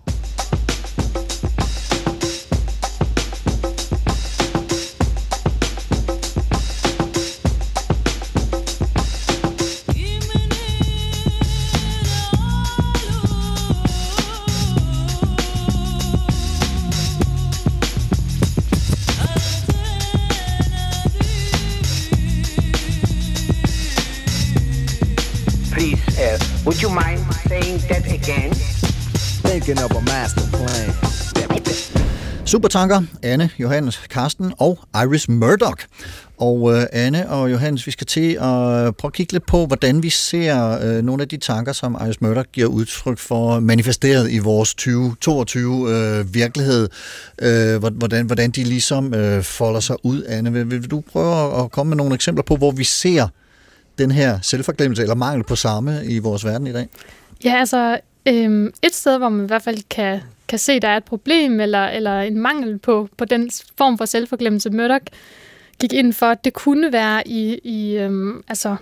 would 26.71 26.83
you 26.83 26.91
mind 26.91 27.21
saying 27.49 27.79
that 27.91 28.05
again? 28.19 28.51
Thinking 29.47 29.79
of 29.85 29.91
a 29.91 30.03
master 30.13 30.47
plan. 30.57 30.91
Supertanker, 32.45 33.03
Anne, 33.23 33.51
Johannes, 33.59 33.97
Karsten 33.97 34.53
og 34.59 34.79
Iris 34.95 35.29
Murdoch. 35.29 35.85
Og 36.39 36.75
øh, 36.75 36.87
Anne 36.93 37.31
og 37.31 37.53
Johannes, 37.53 37.87
vi 37.87 37.91
skal 37.91 38.07
til 38.07 38.33
at 38.33 38.97
prøve 38.97 39.09
at 39.09 39.13
kigge 39.13 39.33
lidt 39.33 39.47
på, 39.47 39.67
hvordan 39.67 40.03
vi 40.03 40.11
ser 40.11 40.79
øh, 40.83 41.05
nogle 41.05 41.23
af 41.23 41.29
de 41.29 41.37
tanker, 41.37 41.73
som 41.73 41.97
Iris 42.07 42.21
Murdoch 42.21 42.49
giver 42.53 42.67
udtryk 42.67 43.19
for, 43.19 43.61
manifesteret 43.61 44.31
i 44.31 44.39
vores 44.39 44.75
2022 44.75 45.91
øh, 45.91 46.35
virkelighed. 46.35 46.89
Øh, 47.43 47.79
hvordan, 47.79 48.27
hvordan 48.27 48.51
de 48.51 48.65
ligesom 48.65 49.15
øh, 49.15 49.43
folder 49.43 49.81
sig 49.81 49.97
ud, 50.03 50.25
Anne. 50.29 50.53
Vil, 50.53 50.71
vil 50.71 50.91
du 50.91 51.03
prøve 51.13 51.65
at 51.65 51.71
komme 51.71 51.91
med 51.91 51.97
nogle 51.97 52.15
eksempler 52.15 52.43
på, 52.43 52.57
hvor 52.57 52.71
vi 52.71 52.85
ser 52.85 53.29
den 54.01 54.11
her 54.11 54.39
selvforglemmelse, 54.43 55.03
eller 55.03 55.15
mangel 55.15 55.45
på 55.45 55.57
samme 55.57 56.05
i 56.05 56.19
vores 56.19 56.45
verden 56.45 56.67
i 56.67 56.73
dag? 56.73 56.89
Ja, 57.45 57.57
altså 57.59 58.01
øhm, 58.27 58.67
et 58.67 58.95
sted, 58.95 59.19
hvor 59.19 59.29
man 59.29 59.45
i 59.45 59.47
hvert 59.47 59.63
fald 59.63 59.79
kan, 59.91 60.21
kan 60.49 60.59
se, 60.59 60.81
der 60.81 60.89
er 60.89 60.97
et 60.97 61.05
problem 61.05 61.61
eller, 61.61 61.87
eller 61.87 62.21
en 62.21 62.39
mangel 62.39 62.79
på, 62.79 63.09
på 63.19 63.25
den 63.25 63.51
form 63.79 63.99
for 63.99 64.05
selvforglemmelse, 64.05 64.71
Murdoch 64.71 65.05
gik 65.81 65.93
ind 65.93 66.13
for, 66.13 66.35
det 66.35 66.53
kunne 66.53 66.93
være 66.93 67.29
i, 67.29 67.59
i 67.65 67.97
øhm, 67.97 68.43
altså, 68.49 68.77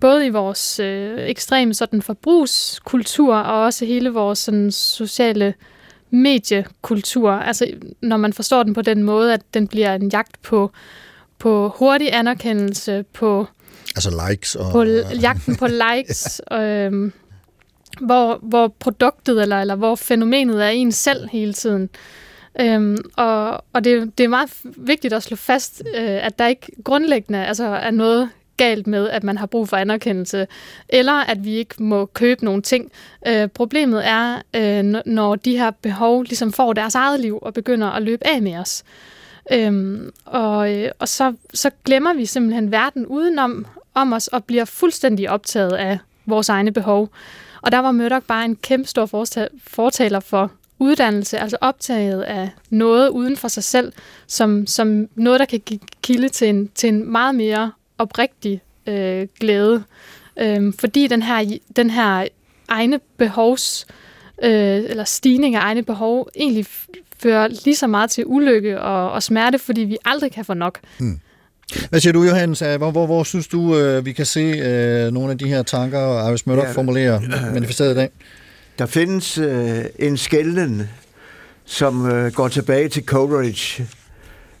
både 0.00 0.26
i 0.26 0.30
vores 0.30 0.80
øh, 0.80 1.18
ekstreme 1.18 1.74
sådan 1.74 2.02
forbrugskultur 2.02 3.34
og 3.36 3.64
også 3.64 3.84
hele 3.84 4.10
vores 4.10 4.38
sådan, 4.38 4.70
sociale 4.70 5.54
mediekultur. 6.10 7.30
Altså 7.30 7.66
når 8.00 8.16
man 8.16 8.32
forstår 8.32 8.62
den 8.62 8.74
på 8.74 8.82
den 8.82 9.02
måde, 9.02 9.34
at 9.34 9.40
den 9.54 9.68
bliver 9.68 9.94
en 9.94 10.08
jagt 10.08 10.42
på, 10.42 10.70
på 11.38 11.74
hurtig 11.78 12.14
anerkendelse, 12.14 13.04
på 13.12 13.46
Altså 13.96 14.28
likes 14.28 14.54
og... 14.54 14.72
på 14.72 14.82
jagten 15.22 15.56
på 15.56 15.66
likes, 15.66 16.40
øhm, 16.52 17.12
hvor, 18.00 18.38
hvor 18.42 18.68
produktet 18.78 19.42
eller, 19.42 19.60
eller 19.60 19.74
hvor 19.74 19.94
fænomenet 19.94 20.64
er 20.64 20.68
en 20.68 20.92
selv 20.92 21.28
hele 21.28 21.52
tiden. 21.52 21.90
Øhm, 22.60 22.96
og 23.16 23.64
og 23.72 23.84
det, 23.84 24.18
det 24.18 24.24
er 24.24 24.28
meget 24.28 24.50
vigtigt 24.76 25.14
at 25.14 25.22
slå 25.22 25.36
fast, 25.36 25.82
øh, 25.94 26.26
at 26.26 26.38
der 26.38 26.46
ikke 26.46 26.72
grundlæggende 26.84 27.46
altså, 27.46 27.64
er 27.64 27.90
noget 27.90 28.30
galt 28.56 28.86
med, 28.86 29.08
at 29.08 29.24
man 29.24 29.38
har 29.38 29.46
brug 29.46 29.68
for 29.68 29.76
anerkendelse, 29.76 30.46
eller 30.88 31.12
at 31.12 31.44
vi 31.44 31.54
ikke 31.54 31.82
må 31.82 32.06
købe 32.06 32.44
nogle 32.44 32.62
ting. 32.62 32.92
Øh, 33.26 33.48
problemet 33.48 34.06
er, 34.06 34.42
øh, 34.56 34.84
når 35.06 35.36
de 35.36 35.58
her 35.58 35.70
behov 35.70 36.22
ligesom 36.22 36.52
får 36.52 36.72
deres 36.72 36.94
eget 36.94 37.20
liv 37.20 37.38
og 37.42 37.54
begynder 37.54 37.90
at 37.90 38.02
løbe 38.02 38.26
af 38.26 38.42
med 38.42 38.56
os. 38.56 38.84
Øhm, 39.52 40.12
og 40.24 40.74
øh, 40.74 40.90
og 40.98 41.08
så, 41.08 41.34
så 41.54 41.70
glemmer 41.84 42.14
vi 42.14 42.26
simpelthen 42.26 42.72
verden 42.72 43.06
udenom 43.06 43.66
om 43.94 44.12
os 44.12 44.28
og 44.28 44.44
bliver 44.44 44.64
fuldstændig 44.64 45.30
optaget 45.30 45.72
af 45.72 45.98
vores 46.26 46.48
egne 46.48 46.72
behov. 46.72 47.08
Og 47.62 47.72
der 47.72 47.78
var 47.78 47.92
Murdoch 47.92 48.26
bare 48.26 48.44
en 48.44 48.56
kæmpe 48.56 48.88
stor 48.88 49.06
fortaler 49.66 50.20
for 50.20 50.50
uddannelse, 50.78 51.38
altså 51.38 51.56
optaget 51.60 52.22
af 52.22 52.50
noget 52.70 53.08
uden 53.08 53.36
for 53.36 53.48
sig 53.48 53.64
selv, 53.64 53.92
som, 54.26 54.66
som 54.66 55.08
noget, 55.14 55.40
der 55.40 55.46
kan 55.46 55.60
give 55.60 55.80
kilde 56.02 56.28
til 56.28 56.48
en, 56.48 56.68
til 56.74 56.88
en 56.88 57.12
meget 57.12 57.34
mere 57.34 57.72
oprigtig 57.98 58.62
øh, 58.86 59.26
glæde. 59.40 59.84
Øh, 60.36 60.72
fordi 60.78 61.06
den 61.06 61.22
her, 61.22 61.58
den 61.76 61.90
her 61.90 62.26
egne 62.68 63.00
behovs, 63.16 63.86
øh, 64.42 64.50
eller 64.76 65.04
stigning 65.04 65.54
af 65.54 65.60
egne 65.60 65.82
behov, 65.82 66.28
egentlig 66.36 66.66
fører 67.18 67.48
lige 67.48 67.76
så 67.76 67.86
meget 67.86 68.10
til 68.10 68.24
ulykke 68.26 68.80
og, 68.80 69.12
og 69.12 69.22
smerte, 69.22 69.58
fordi 69.58 69.80
vi 69.80 69.96
aldrig 70.04 70.32
kan 70.32 70.44
få 70.44 70.54
nok. 70.54 70.78
Hmm. 70.98 71.20
Hvad 71.90 72.00
siger 72.00 72.12
du, 72.12 72.24
Johannes? 72.24 72.58
Hvor, 72.58 72.90
hvor, 72.90 73.06
hvor 73.06 73.24
synes 73.24 73.46
du, 73.48 73.76
øh, 73.78 74.06
vi 74.06 74.12
kan 74.12 74.26
se 74.26 74.40
øh, 74.40 75.12
nogle 75.12 75.30
af 75.32 75.38
de 75.38 75.48
her 75.48 75.62
tanker, 75.62 76.28
Iris 76.28 76.46
Murdoch 76.46 76.66
Ja, 76.66 76.72
formulerer 76.72 77.20
manifesteret 77.54 77.92
i 77.92 77.94
dag? 77.94 78.08
Der 78.78 78.86
findes 78.86 79.38
øh, 79.38 79.84
en 79.98 80.16
skælden, 80.16 80.88
som 81.64 82.06
øh, 82.06 82.32
går 82.32 82.48
tilbage 82.48 82.88
til 82.88 83.04
Coleridge, 83.04 83.86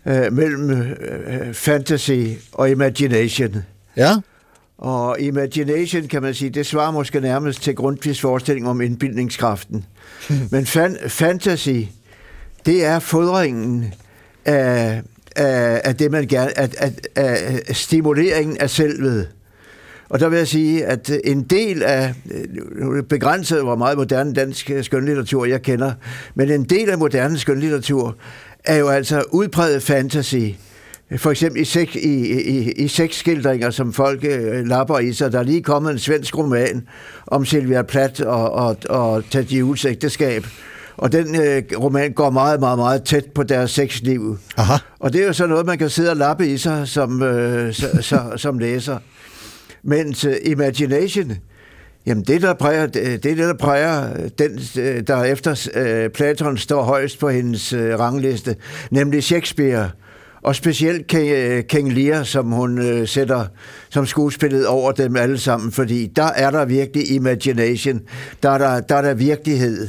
øh, 0.06 0.32
mellem 0.32 0.70
øh, 0.70 1.54
fantasy 1.54 2.20
og 2.52 2.70
imagination. 2.70 3.56
Ja, 3.96 4.16
Og 4.78 5.20
imagination, 5.20 6.08
kan 6.08 6.22
man 6.22 6.34
sige, 6.34 6.50
det 6.50 6.66
svarer 6.66 6.90
måske 6.90 7.20
nærmest 7.20 7.62
til 7.62 7.74
Grundtvigs 7.74 8.20
forestilling 8.20 8.68
om 8.68 8.80
indbildningskraften. 8.80 9.84
Men 10.50 10.66
fan, 10.66 10.96
fantasy, 11.08 11.80
det 12.66 12.84
er 12.84 12.98
fodringen 12.98 13.94
af, 14.44 15.02
af, 15.36 15.80
af 15.84 15.96
det, 15.96 16.10
man 16.10 16.26
gerne... 16.26 16.58
Af, 16.58 16.70
af, 16.78 16.92
af 17.16 17.76
stimuleringen 17.76 18.56
af 18.56 18.70
selvet. 18.70 19.28
Og 20.08 20.20
der 20.20 20.28
vil 20.28 20.36
jeg 20.36 20.48
sige, 20.48 20.86
at 20.86 21.10
en 21.24 21.42
del 21.42 21.82
af, 21.82 22.14
begrænset, 23.08 23.62
hvor 23.62 23.76
meget 23.76 23.98
moderne 23.98 24.34
dansk 24.34 24.70
øh, 24.70 24.84
skønlitteratur 24.84 25.44
jeg 25.44 25.62
kender, 25.62 25.92
men 26.34 26.50
en 26.50 26.64
del 26.64 26.90
af 26.90 26.98
moderne 26.98 27.38
skønlitteratur 27.38 28.16
er 28.64 28.76
jo 28.76 28.88
altså 28.88 29.24
udpræget 29.32 29.82
fantasy. 29.82 30.36
For 31.16 31.30
eksempel 31.30 31.62
i, 31.62 31.64
sek, 31.64 31.96
i, 31.96 32.40
i, 32.42 32.72
i 32.72 32.88
sexskildringer, 32.88 33.70
som 33.70 33.92
folk 33.92 34.24
øh, 34.24 34.66
lapper 34.66 34.98
i 34.98 35.12
sig. 35.12 35.32
Der 35.32 35.38
er 35.38 35.42
lige 35.42 35.62
kommet 35.62 35.92
en 35.92 35.98
svensk 35.98 36.38
roman 36.38 36.86
om 37.26 37.44
Silvia 37.44 37.82
Plath 37.82 38.22
og, 38.26 38.52
og, 38.52 38.76
og 38.88 39.24
Ted 39.30 39.84
ægteskab. 39.86 40.44
Øh, 40.44 40.71
og 40.96 41.12
den 41.12 41.40
øh, 41.40 41.62
roman 41.78 42.12
går 42.12 42.30
meget, 42.30 42.60
meget, 42.60 42.78
meget 42.78 43.04
tæt 43.04 43.24
på 43.34 43.42
deres 43.42 43.70
sexliv. 43.70 44.38
Aha. 44.56 44.74
Og 44.98 45.12
det 45.12 45.22
er 45.22 45.26
jo 45.26 45.32
så 45.32 45.46
noget, 45.46 45.66
man 45.66 45.78
kan 45.78 45.90
sidde 45.90 46.10
og 46.10 46.16
lappe 46.16 46.46
i 46.46 46.56
sig 46.56 46.88
som, 46.88 47.22
øh, 47.22 47.74
så, 47.74 47.88
så, 48.00 48.20
som 48.36 48.58
læser. 48.58 48.98
Mens 49.82 50.24
uh, 50.24 50.32
Imagination, 50.44 51.32
jamen 52.06 52.24
det 52.24 52.42
der 52.42 52.54
præger, 52.54 52.86
det 52.86 53.22
det, 53.22 53.38
der 53.38 53.54
præger 53.54 54.08
den, 54.38 54.60
øh, 54.78 55.02
der 55.06 55.22
efter 55.22 55.68
uh, 55.76 56.12
Platon 56.12 56.58
står 56.58 56.82
højst 56.82 57.18
på 57.18 57.28
hendes 57.28 57.72
uh, 57.72 57.80
rangliste, 57.80 58.56
nemlig 58.90 59.22
Shakespeare. 59.22 59.90
Og 60.42 60.56
specielt 60.56 61.06
King, 61.06 61.66
King 61.66 61.92
Lear, 61.92 62.22
som 62.22 62.46
hun 62.46 62.78
uh, 62.78 63.08
sætter 63.08 63.46
som 63.90 64.06
skuespillet 64.06 64.66
over 64.66 64.92
dem 64.92 65.16
alle 65.16 65.38
sammen, 65.38 65.72
fordi 65.72 66.06
der 66.16 66.24
er 66.36 66.50
der 66.50 66.64
virkelig 66.64 67.10
imagination, 67.10 68.00
der 68.42 68.50
er 68.50 68.58
der, 68.58 68.80
der, 68.80 68.94
er 68.96 69.02
der 69.02 69.14
virkelighed 69.14 69.88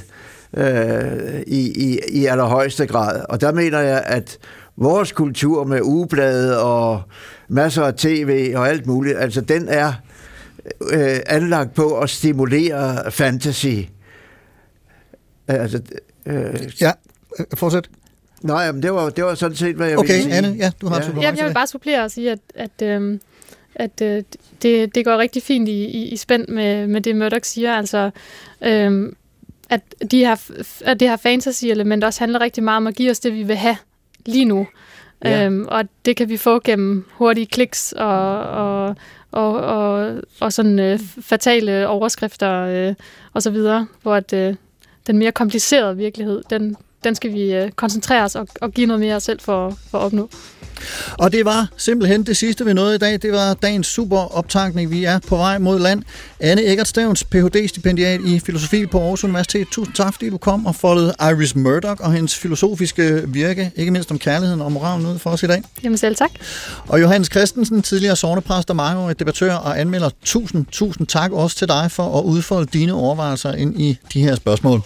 øh, 0.58 1.42
i, 1.48 1.90
i, 1.92 2.00
i 2.12 2.26
allerhøjeste 2.26 2.86
grad. 2.88 3.26
Og 3.30 3.42
der 3.42 3.52
mener 3.52 3.80
jeg, 3.80 4.04
at 4.06 4.38
vores 4.78 5.12
kultur 5.12 5.64
med 5.64 5.82
ugeblade 5.82 6.62
og 6.64 7.02
masser 7.48 7.84
af 7.84 7.94
tv 7.94 8.54
og 8.56 8.70
alt 8.70 8.88
muligt, 8.88 9.18
altså 9.18 9.42
den 9.42 9.68
er 9.68 9.94
øh, 10.92 11.20
anlagt 11.26 11.74
på 11.74 12.00
at 12.00 12.10
stimulere 12.10 13.12
fantasy. 13.12 13.76
Altså, 15.48 15.82
øh, 16.26 16.72
ja. 16.82 16.92
Øh, 17.40 17.46
Fortsæt. 17.56 17.90
nej, 18.42 18.72
men 18.72 18.84
det 18.84 18.94
var, 18.94 19.10
det 19.10 19.24
var 19.24 19.36
sådan 19.36 19.56
set, 19.56 19.76
hvad 19.76 19.88
jeg 19.88 19.98
ville 19.98 20.14
Okay, 20.14 20.22
sige. 20.22 20.34
Anne, 20.36 20.56
ja, 20.58 20.72
du 20.82 20.88
har 20.88 20.96
Ja. 20.96 21.06
ja. 21.06 21.22
Jamen, 21.22 21.38
jeg 21.40 21.48
vil 21.48 21.54
bare 21.54 21.68
supplere 21.68 22.04
og 22.04 22.12
sige, 22.12 22.32
at, 22.32 22.40
at, 22.56 22.88
øhm, 22.88 23.20
at 23.76 24.02
øh, 24.02 24.24
det, 24.62 24.96
det 24.96 25.06
går 25.06 25.18
rigtig 25.18 25.44
fint 25.44 25.70
i, 25.70 25.86
i, 25.86 26.10
i 26.10 26.18
spænd 26.18 26.48
med, 26.48 26.88
med 26.88 27.02
det, 27.02 27.16
Murdoch 27.16 27.46
siger. 27.46 27.74
Altså, 27.74 28.10
øhm, 28.62 29.16
at, 29.74 30.12
de 30.12 30.18
her, 30.18 30.36
at 30.86 31.00
det 31.00 31.10
her 31.10 31.16
fantasy-element 31.16 32.04
også 32.04 32.20
handler 32.20 32.42
rigtig 32.42 32.64
meget 32.64 32.78
om 32.78 32.88
at 32.88 32.96
give 32.96 33.12
os 33.12 33.20
det, 33.20 33.34
vi 33.34 33.44
vil 33.44 33.56
have 33.56 33.78
lige 34.26 34.46
nu. 34.46 34.68
Ja. 35.24 35.46
Øhm, 35.46 35.66
og 35.68 35.84
det 36.06 36.16
kan 36.16 36.30
vi 36.30 36.38
få 36.38 36.60
gennem 36.60 37.06
hurtige 37.12 37.46
kliks 37.46 37.92
og, 37.92 38.42
og, 38.42 38.96
og, 39.32 39.54
og, 39.54 40.22
og 40.40 40.54
sådan 40.54 40.80
øh, 40.80 41.00
fatale 41.22 41.88
overskrifter 41.88 42.52
øh, 42.62 42.96
og 43.34 43.44
så 43.44 43.50
videre, 43.50 43.88
hvor 44.02 44.16
at, 44.16 44.34
øh, 44.34 44.56
den 45.08 45.18
mere 45.18 45.32
komplicerede 45.32 45.98
virkelighed, 45.98 46.44
den, 46.50 46.76
den 47.04 47.16
skal 47.16 47.34
vi 47.34 47.54
øh, 47.54 47.72
koncentrere 47.72 48.24
os 48.24 48.36
og, 48.36 48.48
og 48.62 48.72
give 48.72 48.88
noget 48.88 49.00
mere 49.00 49.20
selv 49.20 49.40
for, 49.40 49.78
for 49.92 49.98
at 49.98 50.04
opnå. 50.04 50.30
Og 51.14 51.32
det 51.32 51.46
var 51.46 51.68
simpelthen 51.78 52.24
det 52.24 52.38
sidste, 52.38 52.66
vi 52.66 52.74
nåede 52.74 52.96
i 52.96 52.98
dag. 52.98 53.22
Det 53.22 53.32
var 53.32 53.54
dagens 53.54 53.88
super 53.88 54.36
optankning. 54.38 54.92
Vi 54.92 55.04
er 55.04 55.20
på 55.28 55.36
vej 55.36 55.58
mod 55.58 55.80
land. 55.80 56.04
Anne 56.40 56.66
Eggert 56.66 56.88
Stævns, 56.88 57.24
Ph.D.-stipendiat 57.24 58.20
i 58.26 58.40
filosofi 58.40 58.86
på 58.86 59.02
Aarhus 59.02 59.24
Universitet. 59.24 59.68
Tusind 59.72 59.96
tak, 59.96 60.14
fordi 60.14 60.30
du 60.30 60.38
kom 60.38 60.66
og 60.66 60.76
foldede 60.76 61.14
Iris 61.22 61.56
Murdoch 61.56 62.02
og 62.02 62.14
hendes 62.14 62.36
filosofiske 62.36 63.22
virke, 63.28 63.72
ikke 63.76 63.92
mindst 63.92 64.12
om 64.12 64.20
kærligheden 64.20 64.62
og 64.62 64.72
moralen 64.72 65.06
ud 65.06 65.20
for 65.20 65.30
os 65.30 65.44
i 65.44 65.48
dag. 65.48 65.64
Jamen 65.84 65.98
selv 65.98 66.16
tak. 66.16 66.32
Og 66.88 67.02
Johannes 67.02 67.28
Christensen, 67.32 67.82
tidligere 67.82 68.16
sovnepræst 68.16 68.70
og 68.70 68.76
mangeårig 68.76 69.20
debattør 69.20 69.54
og 69.54 69.80
anmelder. 69.80 70.10
Tusind, 70.26 70.66
tusind 70.72 71.08
tak 71.08 71.32
også 71.32 71.58
til 71.58 71.68
dig 71.68 71.92
for 71.92 72.20
at 72.20 72.24
udfolde 72.24 72.70
dine 72.74 72.94
overvejelser 72.94 73.54
ind 73.54 73.82
i 73.82 73.98
de 74.14 74.22
her 74.22 74.36
spørgsmål. 74.36 74.82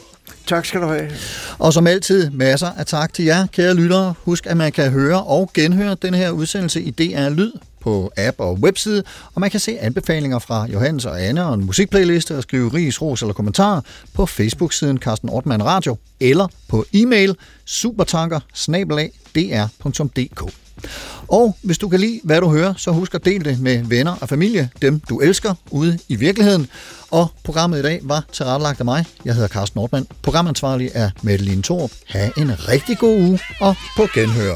Tak 0.48 0.66
skal 0.66 0.82
du 0.82 0.88
have. 0.88 1.12
Og 1.60 1.74
som 1.74 1.88
altid, 1.88 2.30
masser 2.30 2.68
af 2.78 2.86
tak 2.86 3.14
til 3.14 3.26
jer, 3.26 3.48
kære 3.48 3.74
lyttere. 3.74 4.14
Husk, 4.24 4.48
at 4.48 4.58
man 4.58 4.72
kan 4.72 4.92
høre 4.92 5.24
og 5.24 5.52
genhøre 5.54 5.96
den 6.02 6.14
her 6.14 6.32
udsendelse 6.32 6.82
i 6.82 6.92
DR 6.92 7.30
Lyd 7.30 7.52
på 7.80 8.12
app 8.18 8.40
og 8.40 8.54
webside, 8.54 9.04
og 9.36 9.42
man 9.42 9.50
kan 9.50 9.60
se 9.60 9.80
anbefalinger 9.80 10.40
fra 10.40 10.66
Johannes 10.66 11.06
og 11.06 11.24
Anne 11.24 11.46
og 11.46 11.54
en 11.54 11.66
musikplayliste 11.66 12.38
og 12.38 12.44
skrive 12.44 12.74
ris, 12.74 13.02
ros 13.02 13.22
eller 13.22 13.34
kommentarer 13.34 13.82
på 14.14 14.26
Facebook-siden 14.26 14.98
Carsten 14.98 15.30
Ortmann 15.30 15.66
Radio 15.66 15.98
eller 16.20 16.48
på 16.68 16.86
e-mail 16.94 17.36
supertanker 17.66 18.40
og 21.28 21.58
hvis 21.62 21.78
du 21.78 21.90
kan 21.90 22.00
lide, 22.00 22.20
hvad 22.24 22.42
du 22.42 22.50
hører, 22.50 22.74
så 22.78 22.92
husk 22.92 23.16
at 23.16 23.26
dele 23.26 23.44
det 23.44 23.60
med 23.60 23.84
venner 23.84 24.16
og 24.22 24.30
familie, 24.30 24.70
dem 24.82 25.00
du 25.10 25.20
elsker 25.20 25.54
ude 25.72 26.00
i 26.08 26.16
virkeligheden. 26.16 26.68
Og 27.12 27.28
programmet 27.44 27.80
i 27.80 27.82
dag 27.82 28.00
var 28.04 28.24
tilrettelagt 28.34 28.80
af 28.80 28.86
mig. 28.86 29.06
Jeg 29.26 29.34
hedder 29.34 29.48
Carsten 29.48 29.80
Nordmann. 29.80 30.08
Programansvarlig 30.22 30.92
er 30.94 31.10
Mette 31.22 31.46
Line 31.46 31.64
Thorup. 31.64 31.92
Ha' 32.08 32.30
en 32.38 32.52
rigtig 32.70 32.98
god 32.98 33.18
uge 33.18 33.40
og 33.60 33.76
på 33.98 34.08
genhør. 34.14 34.56